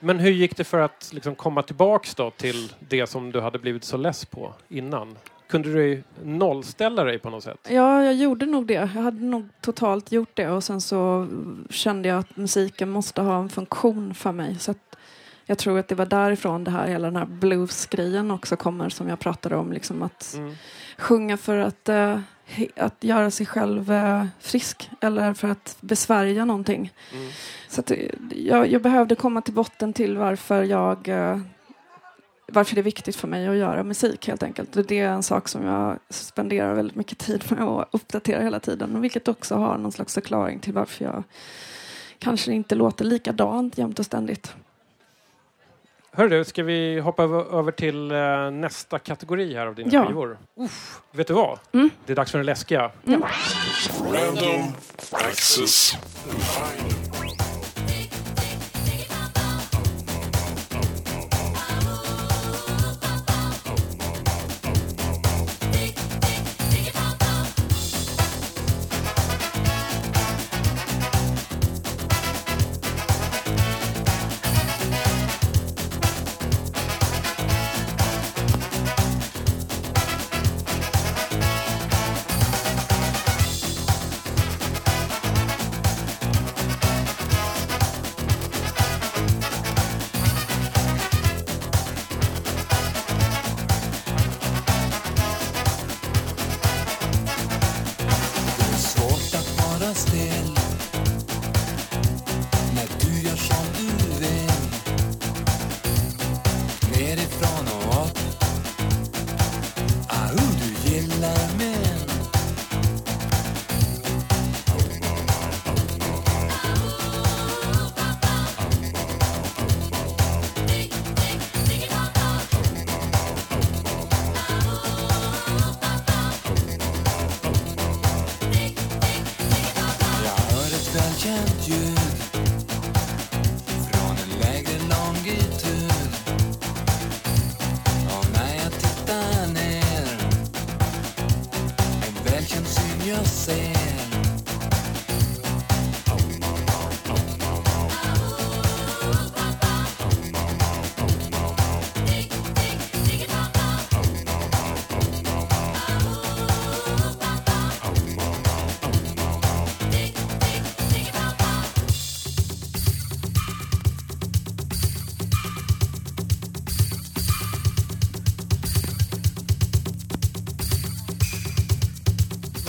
Men 0.00 0.18
hur 0.18 0.30
gick 0.30 0.56
det 0.56 0.64
för 0.64 0.78
att 0.80 1.10
liksom 1.12 1.34
komma 1.34 1.62
tillbaks 1.62 2.14
då 2.14 2.30
till 2.30 2.72
det 2.88 3.06
som 3.06 3.32
du 3.32 3.40
hade 3.40 3.58
blivit 3.58 3.84
så 3.84 3.96
less 3.96 4.24
på 4.24 4.54
innan? 4.68 5.18
Kunde 5.48 5.72
du 5.72 6.02
nollställa 6.24 7.04
dig 7.04 7.18
på 7.18 7.30
något 7.30 7.44
sätt? 7.44 7.58
Ja, 7.70 8.04
jag 8.04 8.14
gjorde 8.14 8.46
nog 8.46 8.66
det. 8.66 8.74
Jag 8.74 8.86
hade 8.86 9.24
nog 9.24 9.48
totalt 9.60 10.12
gjort 10.12 10.30
det 10.34 10.48
och 10.48 10.64
sen 10.64 10.80
så 10.80 11.28
kände 11.70 12.08
jag 12.08 12.18
att 12.18 12.36
musiken 12.36 12.90
måste 12.90 13.20
ha 13.22 13.38
en 13.38 13.48
funktion 13.48 14.14
för 14.14 14.32
mig. 14.32 14.56
Så 14.58 14.74
jag 15.46 15.58
tror 15.58 15.78
att 15.78 15.88
det 15.88 15.94
var 15.94 16.06
därifrån 16.06 16.64
det 16.64 16.70
här, 16.70 16.88
hela 16.88 17.06
den 17.06 17.16
här 17.16 17.26
blues-grejen 17.26 18.30
också 18.30 18.56
kommer 18.56 18.88
som 18.88 19.08
jag 19.08 19.18
pratade 19.18 19.56
om. 19.56 19.72
Liksom 19.72 20.02
att 20.02 20.34
Mm. 20.36 20.54
sjunga 20.98 21.36
för 21.36 21.56
att, 21.58 21.88
eh, 21.88 22.20
att 22.76 23.04
göra 23.04 23.30
sig 23.30 23.46
själv 23.46 23.92
eh, 23.92 24.26
frisk 24.40 24.90
eller 25.00 25.34
för 25.34 25.48
att 25.48 25.76
besvärja 25.80 26.44
någonting. 26.44 26.92
Mm. 27.12 27.28
Så 27.68 27.82
eh, 27.94 28.10
jag, 28.34 28.72
jag 28.72 28.82
behövde 28.82 29.14
komma 29.14 29.40
till 29.40 29.54
botten 29.54 29.92
till 29.92 30.16
varför 30.16 30.62
jag 30.62 31.08
eh, 31.08 31.38
varför 32.52 32.74
det 32.74 32.80
är 32.80 32.82
viktigt 32.82 33.16
för 33.16 33.28
mig 33.28 33.48
att 33.48 33.56
göra 33.56 33.82
musik 33.82 34.28
helt 34.28 34.42
enkelt. 34.42 34.76
Och 34.76 34.86
det 34.86 34.98
är 34.98 35.08
en 35.08 35.22
sak 35.22 35.48
som 35.48 35.64
jag 35.64 35.98
spenderar 36.10 36.74
väldigt 36.74 36.96
mycket 36.96 37.18
tid 37.18 37.44
med 37.48 37.62
att 37.62 37.88
uppdatera 37.92 38.42
hela 38.42 38.60
tiden. 38.60 39.00
Vilket 39.00 39.28
också 39.28 39.54
har 39.54 39.78
någon 39.78 39.92
slags 39.92 40.14
förklaring 40.14 40.58
till 40.58 40.72
varför 40.72 41.04
jag 41.04 41.24
kanske 42.18 42.52
inte 42.52 42.74
låter 42.74 43.04
likadant 43.04 43.78
jämt 43.78 43.98
och 43.98 44.06
ständigt. 44.06 44.54
Hörru 46.12 46.28
du, 46.28 46.44
ska 46.44 46.62
vi 46.62 47.00
hoppa 47.00 47.22
över 47.22 47.72
till 47.72 48.10
eh, 48.10 48.50
nästa 48.50 48.98
kategori 48.98 49.54
här 49.54 49.66
av 49.66 49.74
dina 49.74 49.90
Ja. 49.92 50.06
skivor? 50.06 50.38
Uff, 50.60 51.00
vet 51.12 51.26
du 51.26 51.34
vad? 51.34 51.58
Mm. 51.72 51.90
Det 52.06 52.12
är 52.12 52.16
dags 52.16 52.30
för 52.30 52.38
den 52.38 52.46
läskiga. 52.46 52.90
Random 54.12 54.72
access. 55.12 55.92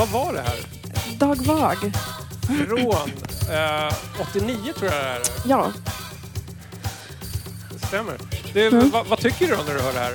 Vad 0.01 0.09
var 0.09 0.33
det 0.33 0.41
här? 0.41 0.59
Dag 1.17 1.35
Vag. 1.37 1.77
Från 2.67 2.79
eh, 3.55 3.93
89 4.21 4.73
tror 4.73 4.91
jag 4.91 5.01
det 5.01 5.07
är. 5.09 5.21
Ja, 5.45 5.71
Det 7.73 7.87
stämmer. 7.87 8.13
Du, 8.53 8.67
Mm. 8.67 8.89
vad, 8.89 9.07
vad 9.07 9.19
tycker 9.19 9.47
du 9.47 9.55
då 9.55 9.61
när 9.67 9.73
du 9.73 9.79
hör 9.81 9.93
det 9.93 9.99
här? 9.99 10.13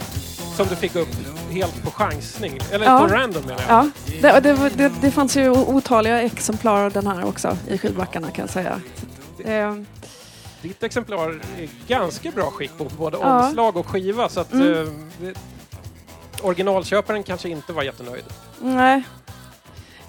Som 0.57 0.67
du 0.69 0.77
fick 0.77 0.95
upp 0.97 1.09
helt 1.51 1.83
på 1.85 1.91
chansning? 1.91 2.59
Eller 2.73 2.87
Ja. 2.87 2.99
på 2.99 3.07
random 3.15 3.43
menar 3.43 3.63
jag. 3.69 3.71
ja. 3.71 3.91
Det, 4.23 4.33
och 4.37 4.43
det, 4.43 4.53
var- 4.53 4.71
det, 4.71 4.93
det 5.01 5.11
fanns 5.11 5.37
ju 5.37 5.51
otaliga 5.51 6.23
exemplar 6.23 6.85
av 6.85 6.93
den 6.93 7.07
här 7.07 7.25
också 7.25 7.57
i 7.69 7.79
skivbackarna 7.79 8.31
kan 8.31 8.43
jag 8.43 8.51
säga. 8.51 8.81
Eh, 9.45 9.75
Ditt 10.63 10.83
exemplar 10.83 11.29
är 11.31 11.69
ganska 11.89 12.31
bra 12.31 12.51
skick 12.51 12.79
på 12.79 12.85
både 12.85 13.19
Ja. 13.21 13.47
omslag 13.47 13.77
och 13.77 13.87
skiva 13.87 14.29
så 14.29 14.41
att 14.41 14.53
Mm. 14.53 14.73
eh, 14.87 14.93
det, 15.21 15.35
originalköparen 16.43 17.23
kanske 17.23 17.49
inte 17.49 17.73
var 17.73 17.83
jättenöjd. 17.83 18.25
nej. 18.61 19.03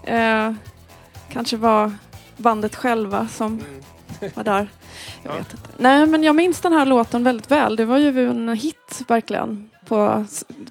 Eh, 0.07 0.53
kanske 1.29 1.57
var 1.57 1.91
bandet 2.37 2.75
själva 2.75 3.27
som 3.27 3.59
Mm. 4.19 4.31
var 4.35 4.43
där. 4.43 4.67
Jag 5.23 5.33
Ja. 5.33 5.37
vet 5.37 5.51
inte. 5.53 5.69
Nej, 5.77 6.05
men 6.07 6.23
jag 6.23 6.35
minns 6.35 6.61
den 6.61 6.73
här 6.73 6.85
låten 6.85 7.23
väldigt 7.23 7.51
väl. 7.51 7.75
Det 7.75 7.85
var 7.85 7.97
ju 7.97 8.29
en 8.29 8.49
hit 8.49 9.01
verkligen. 9.07 9.69
På, 9.87 10.25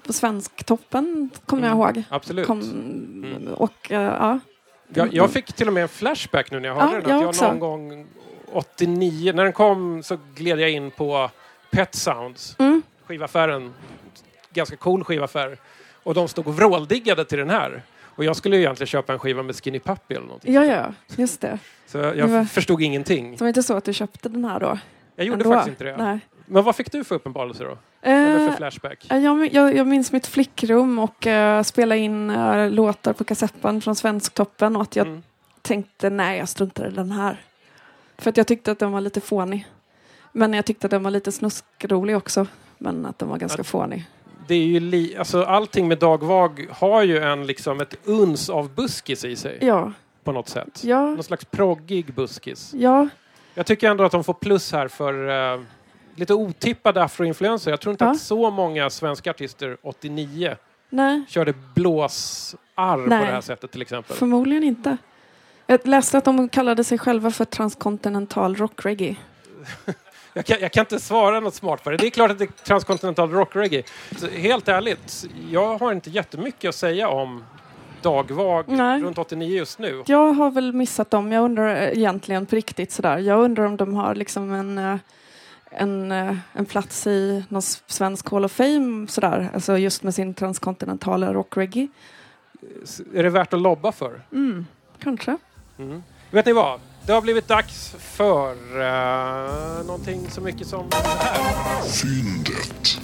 på 0.07 0.13
Svensktoppen 0.13 1.29
kommer 1.45 1.63
jag 1.63 1.71
Mm. 1.71 1.79
ihåg. 1.97 2.03
Absolut. 2.09 2.47
Kom, 2.47 2.59
Mm. 2.61 3.53
Och 3.53 3.91
eh, 3.91 4.01
ja. 4.01 4.39
Jag, 4.93 5.13
jag 5.13 5.31
fick 5.31 5.53
till 5.53 5.67
och 5.67 5.73
med 5.73 5.83
en 5.83 5.89
flashback 5.89 6.51
nu 6.51 6.59
när 6.59 6.69
jag 6.69 6.75
hörde 6.75 6.93
Ja, 6.95 7.01
den. 7.01 7.15
Att 7.29 7.41
jag 7.41 7.49
jag 7.49 7.59
någon 7.59 7.59
gång 7.59 8.07
89, 8.51 9.33
när 9.33 9.43
den 9.43 9.53
kom 9.53 10.03
så 10.03 10.17
gled 10.35 10.59
jag 10.59 10.69
in 10.71 10.91
på 10.91 11.29
Pet 11.71 11.95
Sounds, 11.95 12.55
Mm. 12.59 12.81
skivaffären. 13.05 13.73
Ganska 14.53 14.75
cool 14.75 15.03
skivaffär. 15.03 15.57
Och 16.03 16.13
de 16.13 16.27
stod 16.27 16.47
och 16.47 16.55
vråldiggade 16.55 17.25
till 17.25 17.37
den 17.37 17.49
här. 17.49 17.83
Och 18.17 18.23
jag 18.25 18.35
skulle 18.35 18.55
ju 18.55 18.61
egentligen 18.61 18.87
köpa 18.87 19.13
en 19.13 19.19
skiva 19.19 19.43
med 19.43 19.55
Skinny 19.55 19.79
Puppy 19.79 20.15
eller 20.15 20.25
någonting. 20.25 20.53
ja, 20.53 20.65
ja, 20.65 20.93
just 21.15 21.41
det. 21.41 21.59
Så 21.85 21.97
jag 21.97 22.27
var- 22.27 22.43
förstod 22.45 22.81
ingenting. 22.81 23.31
Det 23.31 23.41
var 23.41 23.47
inte 23.47 23.63
så 23.63 23.73
att 23.77 23.83
du 23.83 23.93
köpte 23.93 24.29
den 24.29 24.45
här 24.45 24.59
då? 24.59 24.79
Jag 25.15 25.25
gjorde 25.25 25.43
ändå? 25.43 25.53
faktiskt 25.55 25.69
inte 25.69 25.83
det. 25.83 25.97
Nej. 26.03 26.19
Men 26.45 26.63
vad 26.63 26.75
fick 26.75 26.91
du 26.91 27.03
för 27.03 27.15
uppenbarelse 27.15 27.63
då? 27.63 27.77
Eller 28.01 28.39
Eh, 28.39 28.49
för 28.49 28.57
flashback? 28.57 29.05
jag, 29.09 29.53
jag, 29.53 29.75
jag 29.75 29.87
minns 29.87 30.11
mitt 30.11 30.27
flickrum 30.27 30.99
och 30.99 31.25
uh, 31.27 31.61
spela 31.63 31.95
in 31.95 32.29
eh, 32.29 32.69
låtar 32.71 33.13
på 33.13 33.23
kassettband 33.23 33.83
från 33.83 33.95
Svensktoppen 33.95 34.75
och 34.75 34.81
att 34.81 34.95
jag 34.95 35.07
Mm. 35.07 35.23
tänkte 35.61 36.09
nej, 36.09 36.37
jag 36.39 36.49
struntar 36.49 36.87
i 36.87 36.91
den 36.91 37.11
här. 37.11 37.41
För 38.17 38.29
att 38.29 38.37
jag 38.37 38.47
tyckte 38.47 38.71
att 38.71 38.79
den 38.79 38.91
var 38.91 39.01
lite 39.01 39.21
fånig. 39.21 39.67
Men 40.31 40.53
jag 40.53 40.65
tyckte 40.65 40.87
att 40.87 40.91
den 40.91 41.03
var 41.03 41.11
lite 41.11 41.31
snuskrolig 41.31 42.17
också. 42.17 42.47
Men 42.77 43.05
att 43.05 43.19
den 43.19 43.29
var 43.29 43.37
ganska 43.37 43.63
fånig. 43.63 44.05
Det 44.47 44.55
är 44.55 44.65
ju 44.65 44.79
li- 44.79 45.15
alltså, 45.17 45.43
allting 45.43 45.87
med 45.87 45.97
Dag 45.99 46.23
Vag 46.23 46.67
har 46.71 47.03
ju 47.03 47.17
en, 47.17 47.45
liksom, 47.47 47.81
ett 47.81 47.95
uns 48.03 48.49
av 48.49 48.69
buskis 48.75 49.25
i 49.25 49.35
sig 49.35 49.57
Ja, 49.61 49.91
på 50.23 50.31
något 50.31 50.49
sätt. 50.49 50.81
ja, 50.83 51.01
Någon 51.01 51.23
slags 51.23 51.45
proggig 51.45 52.13
buskis. 52.13 52.71
ja, 52.73 53.07
Jag 53.53 53.65
tycker 53.65 53.89
ändå 53.89 54.03
att 54.03 54.11
de 54.11 54.23
får 54.23 54.33
plus 54.33 54.71
här 54.71 54.87
för 54.87 55.29
eh, 55.53 55.61
lite 56.15 56.33
otippade 56.33 57.03
afroinfluenser. 57.03 57.71
Jag 57.71 57.81
tror 57.81 57.91
inte 57.91 58.05
Ja. 58.05 58.11
att 58.11 58.19
så 58.19 58.49
många 58.51 58.89
svenska 58.89 59.29
artister 59.29 59.77
89 59.83 60.55
nej, 60.89 61.23
körde 61.29 61.53
blås 61.75 62.55
arr 62.75 63.03
på 63.03 63.09
det 63.09 63.15
här 63.15 63.41
sättet 63.41 63.71
till 63.71 63.81
exempel? 63.81 64.15
Förmodligen 64.15 64.63
inte. 64.63 64.97
Jag 65.67 65.87
läste 65.87 66.17
att 66.17 66.25
de 66.25 66.49
kallade 66.49 66.83
sig 66.83 66.97
själva 66.97 67.31
för 67.31 67.45
transkontinental 67.45 68.55
rock-reggae. 68.55 69.15
Jag 70.37 70.45
kan, 70.45 70.57
jag 70.61 70.71
kan 70.71 70.81
inte 70.81 70.99
svara 70.99 71.39
något 71.39 71.53
smart 71.53 71.83
på 71.83 71.89
det. 71.89 71.97
Det 71.97 72.07
är 72.07 72.09
klart 72.09 72.31
att 72.31 72.39
det 72.39 72.43
är 72.43 72.65
transkontinental 72.65 73.31
rock-reggae. 73.31 73.83
Helt 74.31 74.67
ärligt, 74.67 75.25
jag 75.51 75.77
har 75.77 75.91
inte 75.91 76.09
jättemycket 76.09 76.69
att 76.69 76.75
säga 76.75 77.09
om 77.09 77.43
dagvag 78.01 78.63
Nej. 78.67 79.01
runt 79.01 79.17
89 79.17 79.57
just 79.57 79.79
nu. 79.79 80.03
Jag 80.05 80.33
har 80.33 80.51
väl 80.51 80.73
missat 80.73 81.11
dem. 81.11 81.31
Jag 81.31 81.43
undrar 81.43 81.75
egentligen 81.75 82.45
på 82.45 82.55
riktigt 82.55 82.91
sådär. 82.91 83.17
Jag 83.17 83.39
undrar 83.43 83.65
om 83.65 83.77
de 83.77 83.93
har 83.93 84.15
liksom 84.15 84.53
en, 84.53 84.77
eh, 84.77 84.97
en, 85.71 86.11
eh, 86.11 86.35
en 86.53 86.65
plats 86.65 87.07
i 87.07 87.43
någon 87.49 87.61
svensk 87.61 88.31
Hall 88.31 88.45
of 88.45 88.51
Fame 88.51 89.07
sådär. 89.07 89.49
Alltså 89.53 89.77
just 89.77 90.03
med 90.03 90.15
sin 90.15 90.33
transkontinentala 90.33 91.33
rock-reggae. 91.33 91.87
Är 93.13 93.23
det 93.23 93.29
värt 93.29 93.53
att 93.53 93.61
lobba 93.61 93.91
för? 93.91 94.21
Mm, 94.31 94.65
kanske. 94.99 95.37
Mm. 95.79 96.03
Vet 96.31 96.45
ni 96.45 96.53
vad? 96.53 96.79
Det 97.07 97.13
har 97.13 97.21
blivit 97.21 97.47
dags 97.47 97.95
för 97.99 98.51
uh, 98.51 99.85
någonting 99.85 100.29
så 100.31 100.41
mycket 100.41 100.67
som 100.67 100.89
det 100.89 100.95
här. 100.95 101.81
Fyndet. 101.81 102.97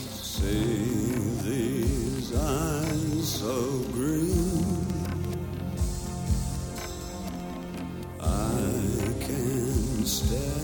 I 8.19 9.25
can 9.25 10.62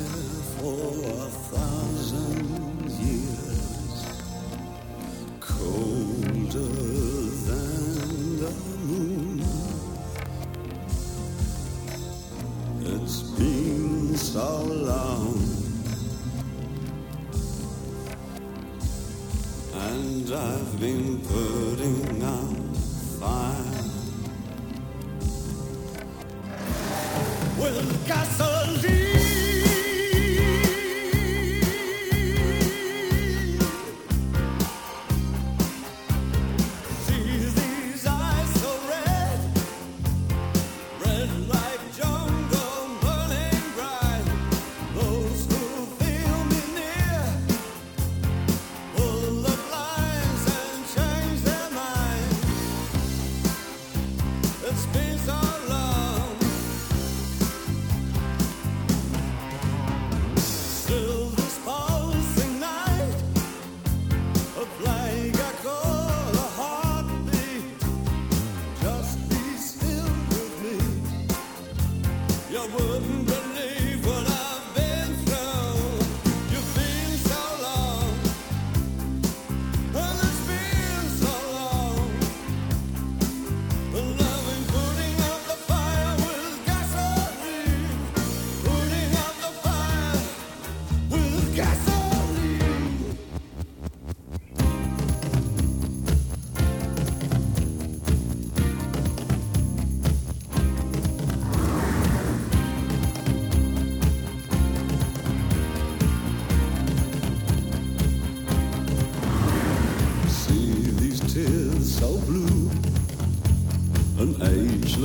so 14.40 14.64
long. 14.64 15.38
And 19.74 20.34
I've 20.34 20.80
been 20.80 21.20
putting 21.34 22.24
out 22.24 22.78
fire 23.20 23.84
with 27.60 28.08
gasoline. 28.08 29.19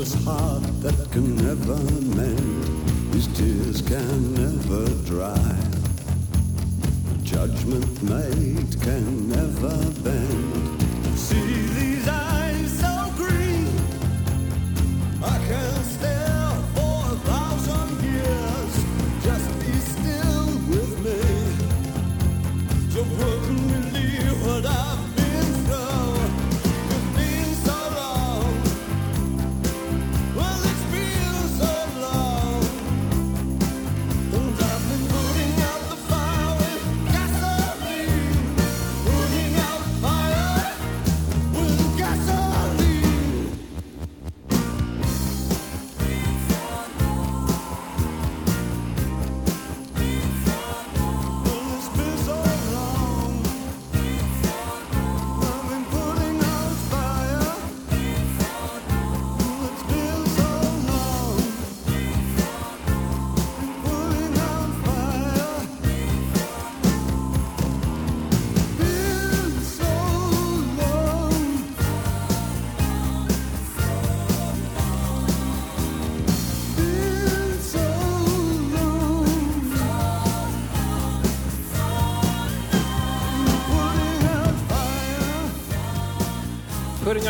Ageless 0.05 0.25
heart 0.25 0.63
that 0.83 1.11
can 1.13 1.37
never 1.37 1.77
mend. 2.17 2.34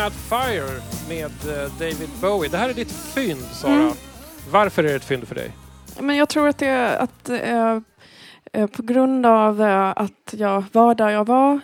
Out 0.05 0.13
Fire 0.13 0.81
med 1.09 1.25
eh, 1.25 1.71
David 1.79 2.09
Bowie. 2.21 2.49
Det 2.49 2.57
här 2.57 2.69
är 2.69 2.73
ditt 2.73 2.91
fynd, 2.91 3.41
Sara. 3.41 3.73
Mm. 3.73 3.93
Varför 4.51 4.83
är 4.83 4.87
det 4.87 4.95
ett 4.95 5.05
fynd 5.05 5.27
för 5.27 5.35
dig? 5.35 5.51
Men 5.99 6.15
jag 6.15 6.29
tror 6.29 6.47
att 6.47 6.57
det 6.57 6.67
är 6.67 6.97
att, 6.97 7.29
eh, 7.29 7.79
eh, 8.53 8.67
på 8.67 8.81
grund 8.81 9.25
av 9.25 9.61
eh, 9.61 9.93
att 9.95 10.33
jag 10.37 10.63
var 10.71 10.95
där 10.95 11.09
jag 11.09 11.25
var 11.25 11.59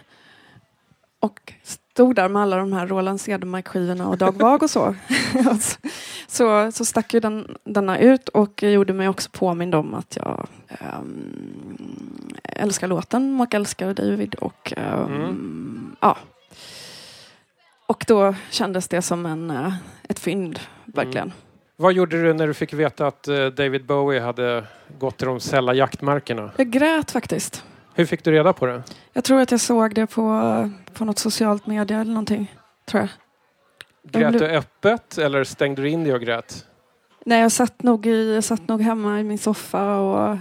och 1.19 1.53
stod 1.63 2.15
där 2.15 2.29
med 2.29 2.41
alla 2.41 2.57
de 2.57 2.73
här 2.73 2.87
Roland 2.87 3.21
Cedermark-skivorna 3.21 4.07
och 4.07 4.17
Dag 4.17 4.37
Vag 4.37 4.63
och 4.63 4.69
så. 4.69 4.95
så, 6.27 6.71
så 6.71 6.85
stack 6.85 7.13
ju 7.13 7.19
den, 7.19 7.57
denna 7.63 7.99
ut 7.99 8.29
och 8.29 8.63
gjorde 8.63 8.93
mig 8.93 9.09
också 9.09 9.29
påmind 9.33 9.75
om 9.75 9.93
att 9.93 10.15
jag 10.15 10.47
ehm, 10.67 12.33
älskar 12.43 12.87
låten 12.87 13.41
och 13.41 13.53
älskar 13.53 13.93
David 13.93 14.35
och 14.35 14.73
ehm, 14.77 15.15
Mm. 15.15 15.95
ja. 15.99 16.17
Och 17.91 18.05
då 18.07 18.35
kändes 18.49 18.87
det 18.87 19.01
som 19.01 19.25
en, 19.25 19.49
eh, 19.49 19.73
ett 20.09 20.19
fynd, 20.19 20.59
verkligen. 20.85 21.33
Vad 21.75 21.93
gjorde 21.93 22.21
du 22.21 22.33
när 22.33 22.47
du 22.47 22.53
fick 22.53 22.73
veta 22.73 23.07
att 23.07 23.27
eh, 23.27 23.45
David 23.45 23.85
Bowie 23.85 24.21
hade 24.21 24.63
gått 24.99 25.17
till 25.17 25.27
de 25.27 25.39
sälla 25.39 25.73
jaktmarkerna? 25.73 26.51
Jag 26.57 26.69
grät 26.69 27.11
faktiskt. 27.11 27.63
Hur 27.93 28.05
fick 28.05 28.23
du 28.23 28.31
reda 28.31 28.53
på 28.53 28.65
det? 28.65 28.83
Jag 29.13 29.23
tror 29.23 29.41
att 29.41 29.51
jag 29.51 29.59
såg 29.59 29.95
det 29.95 30.07
på, 30.07 30.69
på 30.93 31.05
något 31.05 31.19
socialt 31.19 31.67
medie 31.67 31.97
eller 31.97 32.11
någonting. 32.11 32.55
Tror 32.85 33.01
jag. 33.01 33.09
Grät 34.21 34.39
du 34.39 34.45
öppet 34.45 35.17
eller 35.17 35.43
stängde 35.43 35.81
du 35.81 35.89
in 35.89 36.03
dig 36.03 36.13
och 36.13 36.21
grät? 36.21 36.65
Nej, 37.25 37.41
jag 37.41 37.51
satt, 37.51 37.83
nog 37.83 38.05
i, 38.05 38.33
jag 38.33 38.43
satt 38.43 38.67
nog 38.67 38.81
hemma 38.81 39.19
i 39.19 39.23
min 39.23 39.37
soffa 39.37 39.97
och 39.97 40.37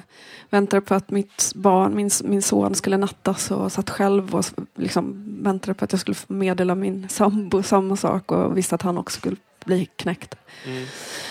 väntade 0.50 0.80
på 0.80 0.94
att 0.94 1.10
mitt 1.10 1.52
barn, 1.54 1.96
min, 1.96 2.10
min 2.24 2.42
son 2.42 2.74
skulle 2.74 2.96
nattas 2.96 3.50
och 3.50 3.72
satt 3.72 3.90
själv 3.90 4.34
och 4.34 4.44
liksom 4.74 5.24
väntade 5.42 5.74
på 5.74 5.84
att 5.84 5.92
jag 5.92 6.00
skulle 6.00 6.16
meddela 6.26 6.74
min 6.74 7.08
sambo 7.08 7.62
samma 7.62 7.96
sak 7.96 8.32
och 8.32 8.56
visste 8.56 8.74
att 8.74 8.82
han 8.82 8.98
också 8.98 9.18
skulle 9.18 9.36
bli 9.64 9.86
knäckt. 9.96 10.34
Mm. 10.66 10.86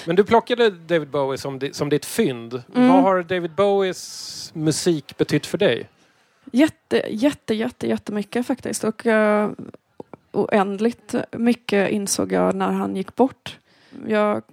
Men 0.05 0.15
du 0.15 0.23
plockade 0.23 0.69
David 0.69 1.09
Bowie 1.09 1.37
som, 1.37 1.59
di- 1.59 1.73
som 1.73 1.89
ditt 1.89 2.05
fynd. 2.05 2.63
Mm. 2.75 2.89
Vad 2.89 3.03
har 3.03 3.23
David 3.23 3.51
Bowies 3.51 4.51
musik 4.53 5.17
betytt 5.17 5.45
för 5.45 5.57
dig? 5.57 5.89
Jätte, 6.51 7.03
jätte, 7.09 7.53
jätte, 7.53 7.87
jättemycket 7.87 8.47
faktiskt. 8.47 8.83
Och 8.83 9.05
uh, 9.05 9.49
oändligt 10.31 11.15
mycket 11.31 11.89
insåg 11.89 12.31
jag 12.31 12.55
när 12.55 12.71
han 12.71 12.95
gick 12.95 13.15
bort. 13.15 13.57
Jag 14.07 14.43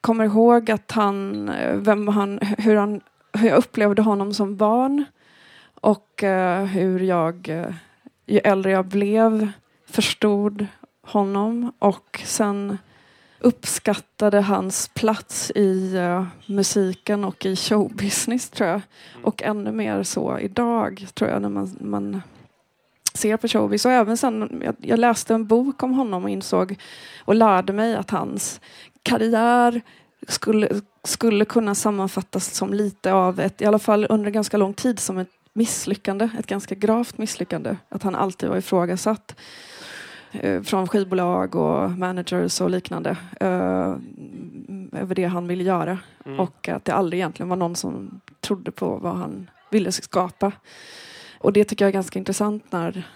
kommer 0.00 0.24
ihåg 0.24 0.70
att 0.70 0.90
han, 0.92 1.48
eh, 1.48 1.76
vem 1.76 2.08
han, 2.08 2.38
hur, 2.58 2.76
han, 2.76 3.00
hur 3.32 3.48
jag 3.48 3.58
upplevde 3.58 4.02
honom 4.02 4.34
som 4.34 4.56
barn. 4.56 5.04
Och 5.80 6.24
eh, 6.24 6.64
hur 6.64 7.00
jag, 7.00 7.48
eh, 7.48 7.74
ju 8.26 8.38
äldre 8.38 8.72
jag 8.72 8.86
blev, 8.86 9.52
förstod 9.86 10.66
honom. 11.02 11.72
Och 11.78 12.20
sen 12.24 12.78
uppskattade 13.40 14.40
hans 14.40 14.88
plats 14.88 15.50
i 15.54 15.96
eh, 15.96 16.26
musiken 16.46 17.24
och 17.24 17.46
i 17.46 17.56
showbusiness 17.56 18.50
tror 18.50 18.68
jag. 18.68 18.80
Och 19.22 19.42
ännu 19.42 19.72
mer 19.72 20.02
så 20.02 20.38
idag 20.38 21.06
tror 21.14 21.30
jag 21.30 21.42
när 21.42 21.48
man, 21.48 21.76
man 21.80 22.22
ser 23.14 23.36
på 23.36 23.48
showbiz. 23.48 23.84
Och 23.84 23.92
även 23.92 24.16
sen, 24.16 24.62
jag, 24.64 24.74
jag 24.78 24.98
läste 24.98 25.34
en 25.34 25.46
bok 25.46 25.82
om 25.82 25.92
honom 25.92 26.24
och 26.24 26.30
insåg 26.30 26.76
och 27.24 27.34
lärde 27.34 27.72
mig 27.72 27.96
att 27.96 28.10
hans 28.10 28.60
karriär 29.02 29.80
skulle, 30.28 30.80
skulle 31.04 31.44
kunna 31.44 31.74
sammanfattas 31.74 32.54
som 32.54 32.74
lite 32.74 33.12
av 33.12 33.40
ett, 33.40 33.62
i 33.62 33.66
alla 33.66 33.78
fall 33.78 34.06
under 34.10 34.30
ganska 34.30 34.56
lång 34.56 34.74
tid, 34.74 34.98
som 34.98 35.18
ett 35.18 35.30
misslyckande. 35.52 36.28
Ett 36.38 36.46
ganska 36.46 36.74
gravt 36.74 37.18
misslyckande. 37.18 37.76
Att 37.88 38.02
han 38.02 38.14
alltid 38.14 38.48
var 38.48 38.56
ifrågasatt 38.56 39.36
eh, 40.32 40.62
från 40.62 40.88
skivbolag 40.88 41.54
och 41.54 41.90
managers 41.90 42.60
och 42.60 42.70
liknande 42.70 43.10
eh, 43.40 43.96
över 44.92 45.14
det 45.14 45.24
han 45.24 45.46
ville 45.46 45.64
göra. 45.64 45.98
Mm. 46.26 46.40
Och 46.40 46.68
att 46.68 46.84
det 46.84 46.92
aldrig 46.92 47.20
egentligen 47.20 47.48
var 47.48 47.56
någon 47.56 47.76
som 47.76 48.20
trodde 48.40 48.70
på 48.70 48.96
vad 48.96 49.16
han 49.16 49.50
ville 49.70 49.92
skapa. 49.92 50.52
Och 51.38 51.52
det 51.52 51.64
tycker 51.64 51.84
jag 51.84 51.88
är 51.88 51.92
ganska 51.92 52.18
intressant 52.18 52.72
när, 52.72 53.08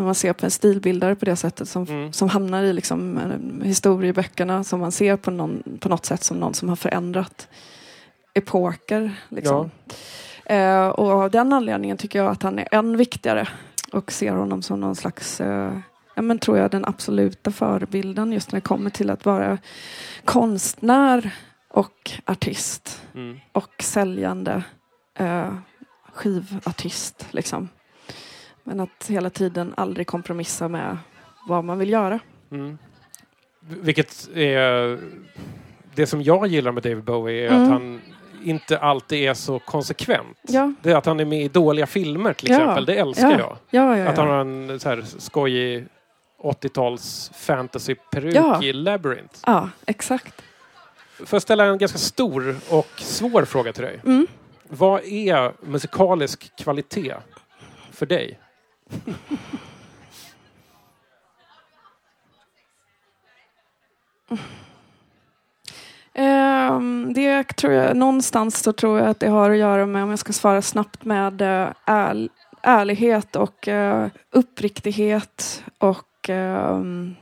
när 0.00 0.06
man 0.06 0.14
ser 0.14 0.32
på 0.32 0.46
en 0.46 0.50
stilbildare 0.50 1.14
på 1.14 1.24
det 1.24 1.36
sättet 1.36 1.68
som, 1.68 1.82
Mm. 1.84 2.12
som 2.12 2.28
hamnar 2.28 2.62
i 2.62 2.72
liksom, 2.72 3.18
eh, 3.18 3.66
historieböckerna 3.66 4.64
som 4.64 4.80
man 4.80 4.92
ser 4.92 5.16
på, 5.16 5.30
någon, 5.30 5.62
på 5.80 5.88
något 5.88 6.06
sätt 6.06 6.24
som 6.24 6.36
någon 6.40 6.54
som 6.54 6.68
har 6.68 6.76
förändrat 6.76 7.48
epoker. 8.34 9.12
Liksom. 9.28 9.70
Eh, 10.44 10.86
och 10.88 11.10
av 11.10 11.30
den 11.30 11.52
anledningen 11.52 11.96
tycker 11.96 12.18
jag 12.18 12.30
att 12.32 12.42
han 12.42 12.58
är 12.58 12.68
än 12.74 12.96
viktigare 12.96 13.48
och 13.92 14.12
ser 14.12 14.32
honom 14.32 14.62
som 14.62 14.80
någon 14.80 14.96
slags 14.96 15.40
eh, 15.40 15.72
Ja, 16.14 16.22
men 16.22 16.38
tror 16.38 16.58
jag 16.58 16.70
den 16.70 16.84
absoluta 16.84 17.50
förebilden 17.52 18.32
just 18.32 18.52
när 18.52 18.56
det 18.56 18.64
kommer 18.64 18.90
till 18.90 19.10
att 19.10 19.24
vara 19.24 19.58
konstnär 20.24 21.30
och 21.68 22.10
artist 22.24 23.02
Mm. 23.14 23.40
och 23.52 23.70
säljande 23.82 24.62
eh, 25.18 25.54
skivartist. 26.12 27.26
Liksom. 27.30 27.68
Men 28.64 28.80
att 28.80 29.06
hela 29.08 29.30
tiden 29.30 29.74
aldrig 29.76 30.06
kompromissa 30.06 30.68
med 30.68 30.98
vad 31.48 31.64
man 31.64 31.78
vill 31.78 31.90
göra. 31.90 32.18
Mm. 32.50 32.78
Vilket 33.60 34.28
är... 34.34 34.98
Det 35.94 36.06
som 36.06 36.22
jag 36.22 36.46
gillar 36.46 36.72
med 36.72 36.82
David 36.82 37.04
Bowie 37.04 37.46
är 37.46 37.50
Mm. 37.50 37.62
att 37.62 37.68
han 37.70 38.00
inte 38.44 38.78
alltid 38.78 39.18
är 39.28 39.34
så 39.34 39.58
konsekvent. 39.58 40.38
Ja, 40.42 40.72
Det 40.82 40.90
är 40.90 40.96
att 40.96 41.06
han 41.06 41.20
är 41.20 41.24
med 41.24 41.42
i 41.42 41.48
dåliga 41.48 41.86
filmer 41.86 42.32
till 42.32 42.50
Ja. 42.50 42.56
exempel. 42.56 42.84
Det 42.84 42.94
älskar 42.94 43.30
Ja. 43.30 43.38
jag. 43.38 43.56
ja, 43.70 43.98
ja. 43.98 44.08
Att 44.08 44.16
han 44.16 44.26
ja. 44.28 44.32
har 44.34 44.40
en 44.40 44.80
så 44.80 44.88
här 44.88 45.02
skojig 45.18 45.86
80-tals 46.42 47.30
fantasy-peruk 47.34 48.34
Ja. 48.34 48.62
i 48.62 48.72
Labyrinth. 48.72 49.38
ja 49.46 49.68
exakt. 49.86 50.42
Får 51.18 51.34
jag 51.36 51.42
ställa 51.42 51.64
en 51.64 51.78
ganska 51.78 51.98
stor 51.98 52.56
och 52.70 52.88
svår 52.96 53.44
fråga 53.44 53.72
till 53.72 53.82
dig? 53.82 54.00
Mm. 54.04 54.26
Vad 54.68 55.04
är 55.04 55.52
musikalisk 55.66 56.56
kvalitet 56.56 57.14
för 57.92 58.06
dig? 58.06 58.38
Ehm, 66.12 67.12
det 67.14 67.56
tror 67.56 67.72
jag, 67.72 67.96
någonstans 67.96 68.62
så 68.62 68.72
tror 68.72 68.98
jag 68.98 69.08
att 69.08 69.20
det 69.20 69.28
har 69.28 69.50
att 69.50 69.56
göra 69.56 69.86
med, 69.86 70.02
om 70.02 70.10
jag 70.10 70.18
ska 70.18 70.32
svara 70.32 70.62
snabbt, 70.62 71.04
med 71.04 71.42
eh, 71.42 71.68
ärl, 71.84 72.28
ärlighet 72.62 73.36
och 73.36 73.68
eh, 73.68 74.08
uppriktighet 74.30 75.64
och 75.78 76.28
ehm, 76.28 77.14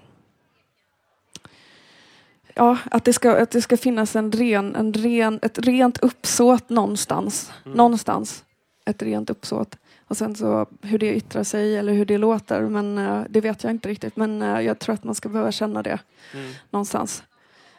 ja, 2.55 2.77
att 2.91 3.05
det, 3.05 3.12
ska, 3.12 3.43
att 3.43 3.51
det 3.51 3.62
ska 3.62 3.77
finnas 3.77 4.16
en 4.16 4.33
ren, 4.33 4.77
en 4.77 4.93
ren, 4.95 5.39
ett 5.43 5.59
rent 5.59 5.99
uppsåt 5.99 6.69
någonstans. 6.69 7.53
Mm. 7.64 7.77
Någonstans. 7.77 8.45
Ett 8.85 9.03
rent 9.03 9.31
uppsåt. 9.31 9.77
Och 10.09 10.17
sen 10.17 10.35
så 10.35 10.67
hur 10.83 10.99
det 10.99 11.15
yttrar 11.17 11.43
sig 11.43 11.77
eller 11.77 11.93
hur 11.93 12.05
det 12.05 12.19
låter, 12.19 12.63
men 12.63 12.99
eh, 12.99 13.23
det 13.29 13.41
vet 13.41 13.65
jag 13.65 13.71
inte 13.71 13.89
riktigt. 13.89 14.17
Men 14.17 14.43
eh, 14.43 14.61
jag 14.61 14.79
tror 14.79 14.95
att 14.95 15.05
man 15.05 15.15
ska 15.15 15.29
behöva 15.29 15.53
känna 15.53 15.83
det 15.83 15.99
Mm. 16.35 16.53
någonstans. 16.71 17.23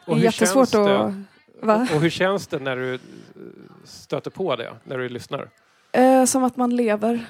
Och 0.05 0.15
det 0.15 0.21
är 0.21 0.23
jättesvårt 0.23 0.75
att... 0.75 1.13
Va? 1.61 1.87
Och 1.95 2.01
hur 2.01 2.09
känns 2.09 2.47
det 2.47 2.59
när 2.59 2.75
du 2.75 2.93
eh, 2.93 2.99
stöter 3.83 4.31
på 4.31 4.55
det, 4.55 4.73
när 4.83 4.97
du 4.97 5.09
lyssnar? 5.09 5.49
Eh, 5.91 6.25
som 6.25 6.43
att 6.43 6.57
man 6.57 6.75
lever. 6.75 7.25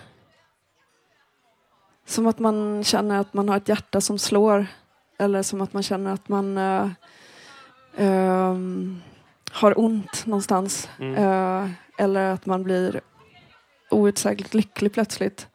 Som 2.06 2.28
att 2.28 2.39
man 2.39 2.84
känner 2.84 3.20
att 3.20 3.34
man 3.34 3.50
har 3.50 3.58
ett 3.58 3.70
hjärta 3.70 4.02
som 4.02 4.20
slår. 4.20 4.66
Eller 5.18 5.43
som 5.43 5.62
att 5.62 5.74
man 5.74 5.84
känner 5.84 6.14
att 6.14 6.30
man 6.30 6.58
har 9.52 9.80
ont 9.80 10.26
någonstans. 10.26 10.89
Mm. 11.00 11.70
Eller 11.97 12.34
att 12.34 12.45
man 12.45 12.64
blir 12.64 13.02
outsägligt 13.90 14.54
lycklig 14.54 14.94
plötsligt. 14.94 15.48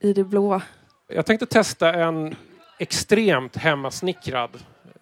I 0.00 0.12
det 0.12 0.24
blå. 0.24 0.60
Jag 1.08 1.26
tänkte 1.26 1.46
testa 1.46 1.94
en 1.94 2.36
extremt 2.78 3.56
hemmasnickrad 3.56 4.50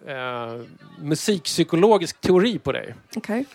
eh, 0.07 0.61
musikpsykologisk 0.99 2.21
teori 2.21 2.59
på 2.59 2.71
dig. 2.71 2.95
Okej. 3.15 3.45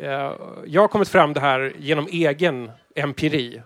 Eh, 0.00 0.32
jag 0.66 0.80
har 0.80 0.88
kommit 0.88 1.08
fram 1.08 1.32
det 1.32 1.40
här 1.40 1.72
genom 1.78 2.06
egen 2.06 2.70
empiri. 2.94 3.62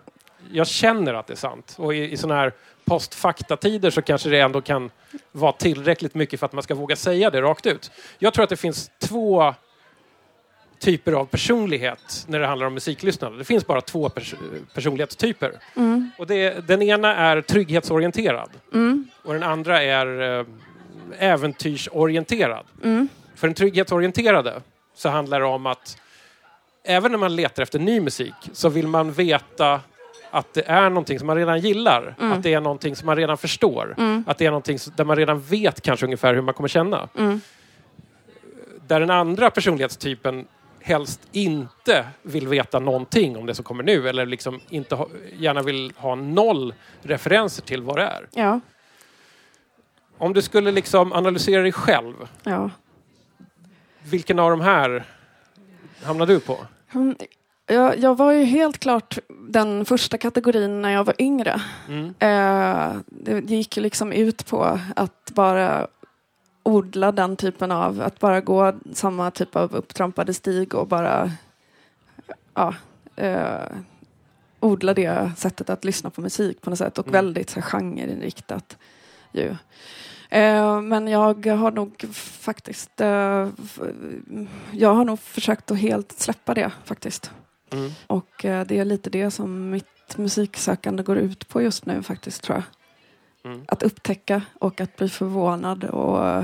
Jag 0.51 0.67
känner 0.67 1.13
att 1.13 1.27
det 1.27 1.33
är 1.33 1.37
sant. 1.37 1.75
Och 1.77 1.95
i, 1.95 2.11
i 2.11 2.17
sådana 2.17 2.39
här 2.39 2.53
postfaktatider 2.85 3.89
så 3.89 4.01
kanske 4.01 4.29
det 4.29 4.39
ändå 4.39 4.61
kan 4.61 4.91
vara 5.31 5.51
tillräckligt 5.51 6.15
mycket 6.15 6.39
för 6.39 6.45
att 6.45 6.53
man 6.53 6.63
ska 6.63 6.75
våga 6.75 6.95
säga 6.95 7.29
det 7.29 7.41
rakt 7.41 7.65
ut. 7.65 7.91
Jag 8.19 8.33
tror 8.33 8.43
att 8.43 8.49
det 8.49 8.57
finns 8.57 8.91
två 8.99 9.53
typer 10.79 11.13
av 11.13 11.25
personlighet 11.25 12.25
när 12.27 12.39
det 12.39 12.47
handlar 12.47 12.67
om 12.67 12.73
musiklyssnande. 12.73 13.37
Det 13.37 13.43
finns 13.43 13.67
bara 13.67 13.81
två 13.81 14.09
pers 14.09 14.35
personlighetstyper. 14.73 15.51
Mm. 15.75 16.11
Och 16.17 16.27
det, 16.27 16.67
den 16.67 16.81
ena 16.81 17.15
är 17.15 17.41
trygghetsorienterad 17.41 18.49
Mm. 18.73 19.07
och 19.23 19.33
den 19.33 19.43
andra 19.43 19.83
är 19.83 20.39
eh, 20.39 20.45
äventyrsorienterad. 21.19 22.65
Mm. 22.83 23.07
För 23.35 23.47
den 23.47 23.53
trygghetsorienterade 23.53 24.61
så 24.95 25.09
handlar 25.09 25.39
det 25.39 25.45
om 25.45 25.65
att 25.65 25.97
även 26.83 27.11
när 27.11 27.19
man 27.19 27.35
letar 27.35 27.63
efter 27.63 27.79
ny 27.79 27.99
musik 28.01 28.33
så 28.53 28.69
vill 28.69 28.87
man 28.87 29.11
veta 29.11 29.81
att 30.31 30.53
det 30.53 30.67
är 30.67 30.89
någonting 30.89 31.19
som 31.19 31.27
man 31.27 31.37
redan 31.37 31.59
gillar. 31.59 32.15
Mm. 32.19 32.31
Att 32.31 32.43
det 32.43 32.53
är 32.53 32.61
någonting 32.61 32.95
som 32.95 33.05
man 33.05 33.15
redan 33.15 33.37
förstår. 33.37 33.95
Mm. 33.97 34.23
Att 34.27 34.37
det 34.37 34.45
är 34.45 34.49
någonting 34.49 34.77
där 34.95 35.03
man 35.03 35.15
redan 35.15 35.41
vet 35.41 35.81
kanske 35.81 36.05
ungefär 36.05 36.33
hur 36.33 36.41
man 36.41 36.53
kommer 36.53 36.69
känna. 36.69 37.09
Mm. 37.17 37.41
Där 38.87 38.99
den 38.99 39.09
andra 39.09 39.49
personlighetstypen 39.49 40.47
helst 40.87 41.27
inte 41.31 42.05
vill 42.21 42.47
veta 42.47 42.79
någonting 42.79 43.37
om 43.37 43.45
det 43.45 43.55
som 43.55 43.63
kommer 43.63 43.83
nu 43.83 44.09
eller 44.09 44.25
liksom 44.25 44.59
inte 44.69 44.95
ha, 44.95 45.07
gärna 45.37 45.61
vill 45.61 45.93
ha 45.97 46.15
noll 46.15 46.73
referenser 47.01 47.63
till 47.63 47.81
vad 47.81 47.97
det 47.97 48.03
är. 48.03 48.27
Ja. 48.31 48.59
Om 50.17 50.33
du 50.33 50.41
skulle 50.41 50.71
liksom 50.71 51.13
analysera 51.13 51.61
dig 51.61 51.71
själv, 51.71 52.13
ja. 52.43 52.69
vilken 54.03 54.39
av 54.39 54.51
de 54.51 54.61
här 54.61 55.03
hamnar 56.03 56.25
du 56.25 56.39
på? 56.39 56.57
Jag, 57.67 57.99
jag 57.99 58.17
var 58.17 58.31
ju 58.31 58.43
helt 58.43 58.79
klart 58.79 59.17
den 59.49 59.85
första 59.85 60.17
kategorin 60.17 60.81
när 60.81 60.91
jag 60.91 61.03
var 61.03 61.15
yngre. 61.19 61.61
Mm. 61.87 62.05
Eh, 62.19 62.95
det 63.07 63.55
gick 63.55 63.77
ju 63.77 63.83
liksom 63.83 64.11
ut 64.11 64.45
på 64.45 64.79
att 64.95 65.31
bara 65.33 65.87
odla 66.67 67.11
den 67.11 67.35
typen 67.35 67.71
av, 67.71 68.01
att 68.01 68.19
bara 68.19 68.41
gå 68.41 68.73
samma 68.93 69.31
typ 69.31 69.55
av 69.55 69.75
upptrampade 69.75 70.33
stig 70.33 70.75
och 70.75 70.87
bara 70.87 71.31
ja, 72.53 72.75
eh, 73.15 73.63
odla 74.59 74.93
det 74.93 75.31
sättet 75.37 75.69
att 75.69 75.85
lyssna 75.85 76.09
på 76.09 76.21
musik 76.21 76.61
på 76.61 76.69
något 76.69 76.79
sätt 76.79 76.97
och 76.97 77.07
Mm. 77.07 77.13
väldigt 77.13 77.49
så 77.49 77.61
genreinriktat. 77.61 78.77
Ju. 79.31 79.55
Eh, 80.29 80.81
men 80.81 81.07
jag 81.07 81.45
har 81.45 81.71
nog 81.71 82.05
faktiskt... 82.13 83.01
Eh, 83.01 83.49
jag 84.71 84.93
har 84.93 85.05
nog 85.05 85.19
försökt 85.19 85.71
att 85.71 85.77
helt 85.77 86.11
släppa 86.11 86.53
det 86.53 86.71
faktiskt. 86.85 87.31
Mm. 87.71 87.91
Och 88.07 88.45
eh, 88.45 88.67
det 88.67 88.79
är 88.79 88.85
lite 88.85 89.09
det 89.09 89.31
som 89.31 89.69
mitt 89.69 90.17
musiksökande 90.17 91.03
går 91.03 91.17
ut 91.17 91.47
på 91.47 91.61
just 91.61 91.85
nu 91.85 92.03
faktiskt 92.03 92.43
tror 92.43 92.57
jag. 92.57 92.63
Mm. 93.47 93.65
Att 93.67 93.83
upptäcka 93.83 94.41
och 94.59 94.81
att 94.81 94.95
bli 94.95 95.09
förvånad. 95.09 95.83
Och, 95.83 96.43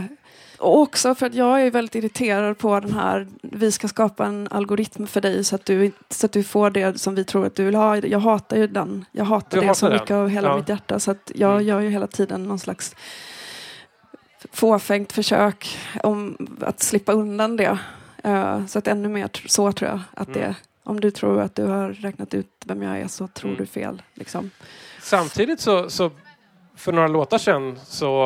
och 0.57 0.77
också 0.79 1.15
för 1.15 1.25
att 1.25 1.33
jag 1.33 1.61
är 1.61 1.71
väldigt 1.71 1.95
irriterad 1.95 2.57
på 2.57 2.79
den 2.79 2.93
här, 2.93 3.27
vi 3.41 3.71
ska 3.71 3.87
skapa 3.87 4.25
en 4.25 4.47
algoritm 4.51 5.07
för 5.07 5.21
dig 5.21 5.43
så 5.43 5.55
att 5.55 5.65
du, 5.65 5.91
så 6.09 6.25
att 6.25 6.31
du 6.31 6.43
får 6.43 6.69
det 6.69 6.99
som 6.99 7.15
vi 7.15 7.23
tror 7.23 7.45
att 7.45 7.55
du 7.55 7.63
vill 7.65 7.75
ha. 7.75 7.97
Jag 7.97 8.19
hatar 8.19 8.57
ju 8.57 8.67
den. 8.67 9.05
Jag 9.11 9.25
hatar 9.25 9.61
Du 9.61 9.67
det 9.67 9.75
så 9.75 9.89
mycket 9.89 10.11
av 10.11 10.27
hela 10.29 10.47
Ja. 10.47 10.57
mitt 10.57 10.69
hjärta. 10.69 10.99
Så 10.99 11.11
att 11.11 11.31
jag 11.35 11.51
Mm. 11.51 11.63
gör 11.67 11.79
ju 11.79 11.89
hela 11.89 12.07
tiden 12.07 12.43
någon 12.43 12.59
slags 12.59 12.95
fåfängt 14.51 15.11
försök 15.11 15.77
om 16.03 16.37
att 16.61 16.83
slippa 16.83 17.11
undan 17.13 17.57
det. 17.57 17.77
Eh, 18.23 18.65
så 18.65 18.79
att 18.79 18.87
ännu 18.87 19.09
mer 19.09 19.29
så 19.47 19.71
tror 19.71 19.89
jag 19.91 19.99
att 20.13 20.27
Mm. 20.27 20.39
det 20.41 20.55
om 20.83 20.99
du 20.99 21.11
tror 21.11 21.41
att 21.41 21.55
du 21.55 21.63
har 21.65 21.89
räknat 21.89 22.33
ut 22.33 22.47
vem 22.65 22.81
jag 22.81 22.99
är 22.99 23.07
så 23.07 23.27
tror 23.27 23.49
Mm. 23.51 23.59
du 23.59 23.65
fel. 23.65 24.01
Liksom. 24.13 24.49
Samtidigt 25.01 25.59
så, 25.59 25.89
så 25.89 26.11
för 26.75 26.91
några 26.91 27.07
låtar 27.07 27.37
sedan 27.37 27.79
så 27.85 28.23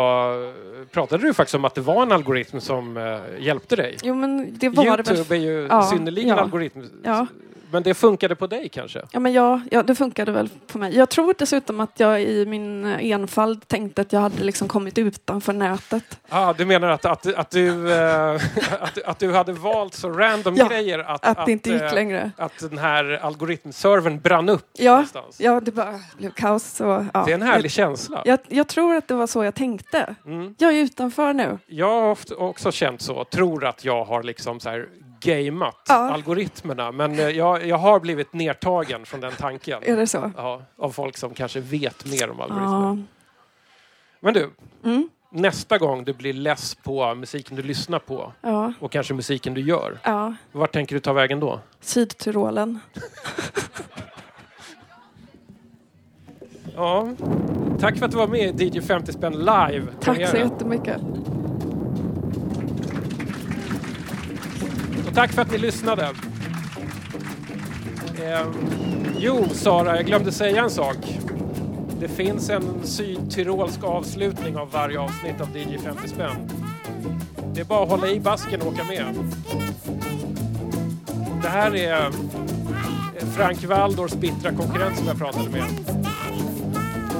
eh, 0.81 0.87
pratade 0.91 1.23
du 1.27 1.33
faktiskt 1.33 1.55
om 1.55 1.65
att 1.65 1.75
det 1.75 1.81
var 1.81 2.01
en 2.03 2.11
algoritm 2.11 2.59
som 2.59 2.97
eh, 2.97 3.17
hjälpte 3.39 3.75
dig. 3.75 3.97
Jo 4.03 4.15
men 4.15 4.57
det 4.57 4.69
var 4.69 4.83
det 4.97 5.03
väl. 5.03 5.15
Youtube 5.17 5.35
är 5.35 5.39
ju 5.39 5.67
Ja, 5.69 5.83
synnerligen 5.83 6.29
ja. 6.29 6.35
algoritm. 6.35 6.81
Ja. 7.03 7.27
Men 7.72 7.84
det 7.84 7.93
funkade 7.93 8.36
på 8.36 8.47
dig 8.47 8.70
kanske? 8.70 9.01
Ja, 9.11 9.20
men 9.20 9.34
ja, 9.34 9.61
ja, 9.72 9.84
det 9.84 9.95
funkade 9.95 10.32
väl 10.32 10.49
på 10.68 10.78
mig. 10.78 10.95
Jag 10.97 11.09
tror 11.09 11.36
dessutom 11.38 11.80
att 11.80 11.99
jag 11.99 12.22
i 12.22 12.45
min 12.45 12.86
enfald 12.86 13.68
tänkte 13.68 14.01
att 14.01 14.13
jag 14.13 14.20
hade 14.20 14.43
liksom 14.43 14.68
kommit 14.68 14.97
utanför 14.97 15.53
nätet. 15.53 16.20
Ah, 16.30 16.53
du 16.53 16.65
menar 16.65 16.88
att, 16.89 17.05
att, 17.05 17.34
att, 17.36 17.49
du, 17.51 17.93
eh, 17.93 18.36
att, 18.80 19.03
att 19.05 19.20
du 19.20 19.34
hade 19.34 19.53
valt 19.53 19.93
så 19.93 20.09
random 20.09 20.55
Ja, 20.55 20.68
grejer 20.68 20.99
att, 20.99 21.26
Att 21.26 21.45
det 21.45 21.51
inte 21.51 21.70
gick 21.70 21.82
eh, 21.82 21.93
längre. 21.93 22.32
att 22.38 22.59
den 22.59 22.78
här 22.78 23.20
algoritmservern 23.24 24.20
brann 24.20 24.49
upp 24.49 24.70
Ja, 24.74 24.91
någonstans. 24.91 25.36
ja, 25.39 25.59
det 25.59 25.72
bara 25.72 25.99
blev 26.18 26.32
kaos. 26.32 26.63
Så, 26.63 27.05
ja. 27.13 27.24
Det 27.26 27.32
är 27.32 27.36
en 27.36 27.41
härlig 27.41 27.72
känsla. 27.72 28.22
Jag, 28.26 28.39
jag 28.47 28.68
tror 28.68 28.95
att 28.95 29.07
det 29.07 29.13
var 29.13 29.28
så 29.28 29.43
jag 29.43 29.55
tänkte. 29.55 30.15
Mm. 30.26 30.55
Jag 30.57 30.74
är 30.74 30.82
utanför 30.82 31.34
nu. 31.34 31.57
Jag 31.68 32.01
har 32.01 32.18
också 32.41 32.72
känt 32.72 33.01
så, 33.01 33.24
tror 33.24 33.65
att 33.65 33.86
jag 33.86 34.05
har 34.05 34.24
liksom 34.24 34.59
så 34.59 34.70
här 34.70 34.88
gameat 35.20 35.76
Ja. 35.88 35.95
algoritmerna. 35.95 36.91
Men 36.91 37.20
eh, 37.20 37.30
jag, 37.30 37.65
jag 37.68 37.78
har 37.78 37.99
blivit 37.99 38.34
nedtagen 38.34 39.05
från 39.05 39.20
den 39.22 39.32
tanken. 39.32 39.84
Är 39.86 39.95
det 39.97 40.07
så? 40.07 40.32
Ja, 40.38 40.61
av 40.78 40.89
folk 40.91 41.18
som 41.18 41.34
kanske 41.34 41.59
vet 41.59 42.05
mer 42.05 42.30
om 42.30 42.41
algoritmer. 42.41 42.88
Ja. 42.88 42.97
Men 44.20 44.34
du, 44.34 44.51
Mm. 44.84 45.09
nästa 45.30 45.78
gång 45.78 46.03
du 46.03 46.13
blir 46.13 46.34
less 46.34 46.76
på 46.76 47.15
musiken 47.15 47.55
du 47.55 47.63
lyssnar 47.63 47.99
på 47.99 48.34
Ja. 48.41 48.74
och 48.80 48.91
kanske 48.91 49.13
musiken 49.13 49.53
du 49.53 49.61
gör, 49.61 49.99
ja. 50.03 50.34
vart 50.51 50.72
tänker 50.74 50.95
du 50.95 50.99
ta 50.99 51.13
vägen 51.13 51.39
då? 51.39 51.59
Sydtyrolen. 51.82 52.80
Ja, 56.76 57.09
tack 57.80 57.97
för 57.97 58.05
att 58.05 58.11
du 58.11 58.18
var 58.18 58.28
med 58.28 58.61
i 58.61 58.65
DJ 58.65 58.82
50 58.82 59.13
spänn 59.13 59.34
live. 59.39 59.84
Tack 60.01 60.28
så 60.30 60.38
jättemycket. 60.38 61.01
Tack 65.18 65.32
för 65.32 65.41
att 65.41 65.51
ni 65.51 65.57
lyssnade. 65.57 66.03
Eh, 68.24 68.47
jo, 69.20 69.45
Sara, 69.51 69.95
jag 69.95 70.05
glömde 70.05 70.32
säga 70.32 70.63
en 70.63 70.70
sak. 70.70 70.97
Det 71.99 72.07
finns 72.07 72.49
en 72.49 72.63
sydtyrolsk 72.84 73.84
avslutning 73.84 74.57
av 74.57 74.72
varje 74.72 74.99
avsnitt 74.99 75.41
av 75.41 75.57
DJ 75.57 75.78
50 75.78 76.07
spänn. 76.07 76.49
Det 77.53 77.61
är 77.61 77.65
bara 77.65 77.84
att 77.84 77.89
hålla 77.89 78.07
i 78.07 78.20
basken 78.20 78.61
och 78.61 78.68
åka 78.68 78.84
med. 78.84 79.15
Det 81.41 81.49
här 81.49 81.76
är 81.76 82.05
eh, 82.05 83.28
Frank 83.36 83.63
Waldors 83.63 84.13
bittra 84.13 84.51
konkurrent 84.51 84.97
som 84.97 85.07
jag 85.07 85.18
pratade 85.18 85.49
med. 85.49 86.06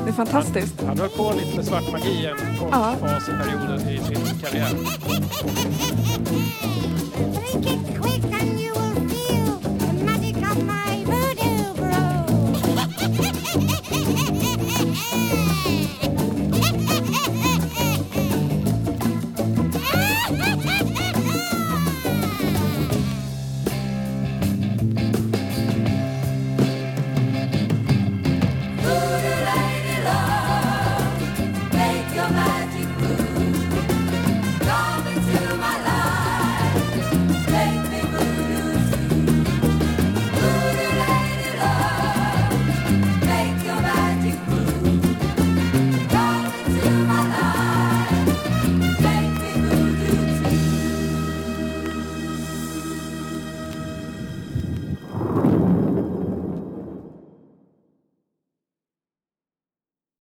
Det 0.08 0.12
är 0.12 0.16
fantastiskt. 0.16 0.82
Han 0.88 1.00
höll 1.00 1.10
på 1.10 1.34
lite 1.40 1.56
med 1.56 1.66
svart 1.66 1.92
magi 1.92 2.26
en 2.26 2.58
kort 2.60 2.70
Ja. 2.72 2.96
fas 3.00 3.30
i 3.30 3.32
perioden 3.32 3.90
i 3.90 3.98
sin 3.98 4.40
karriär. 4.40 4.70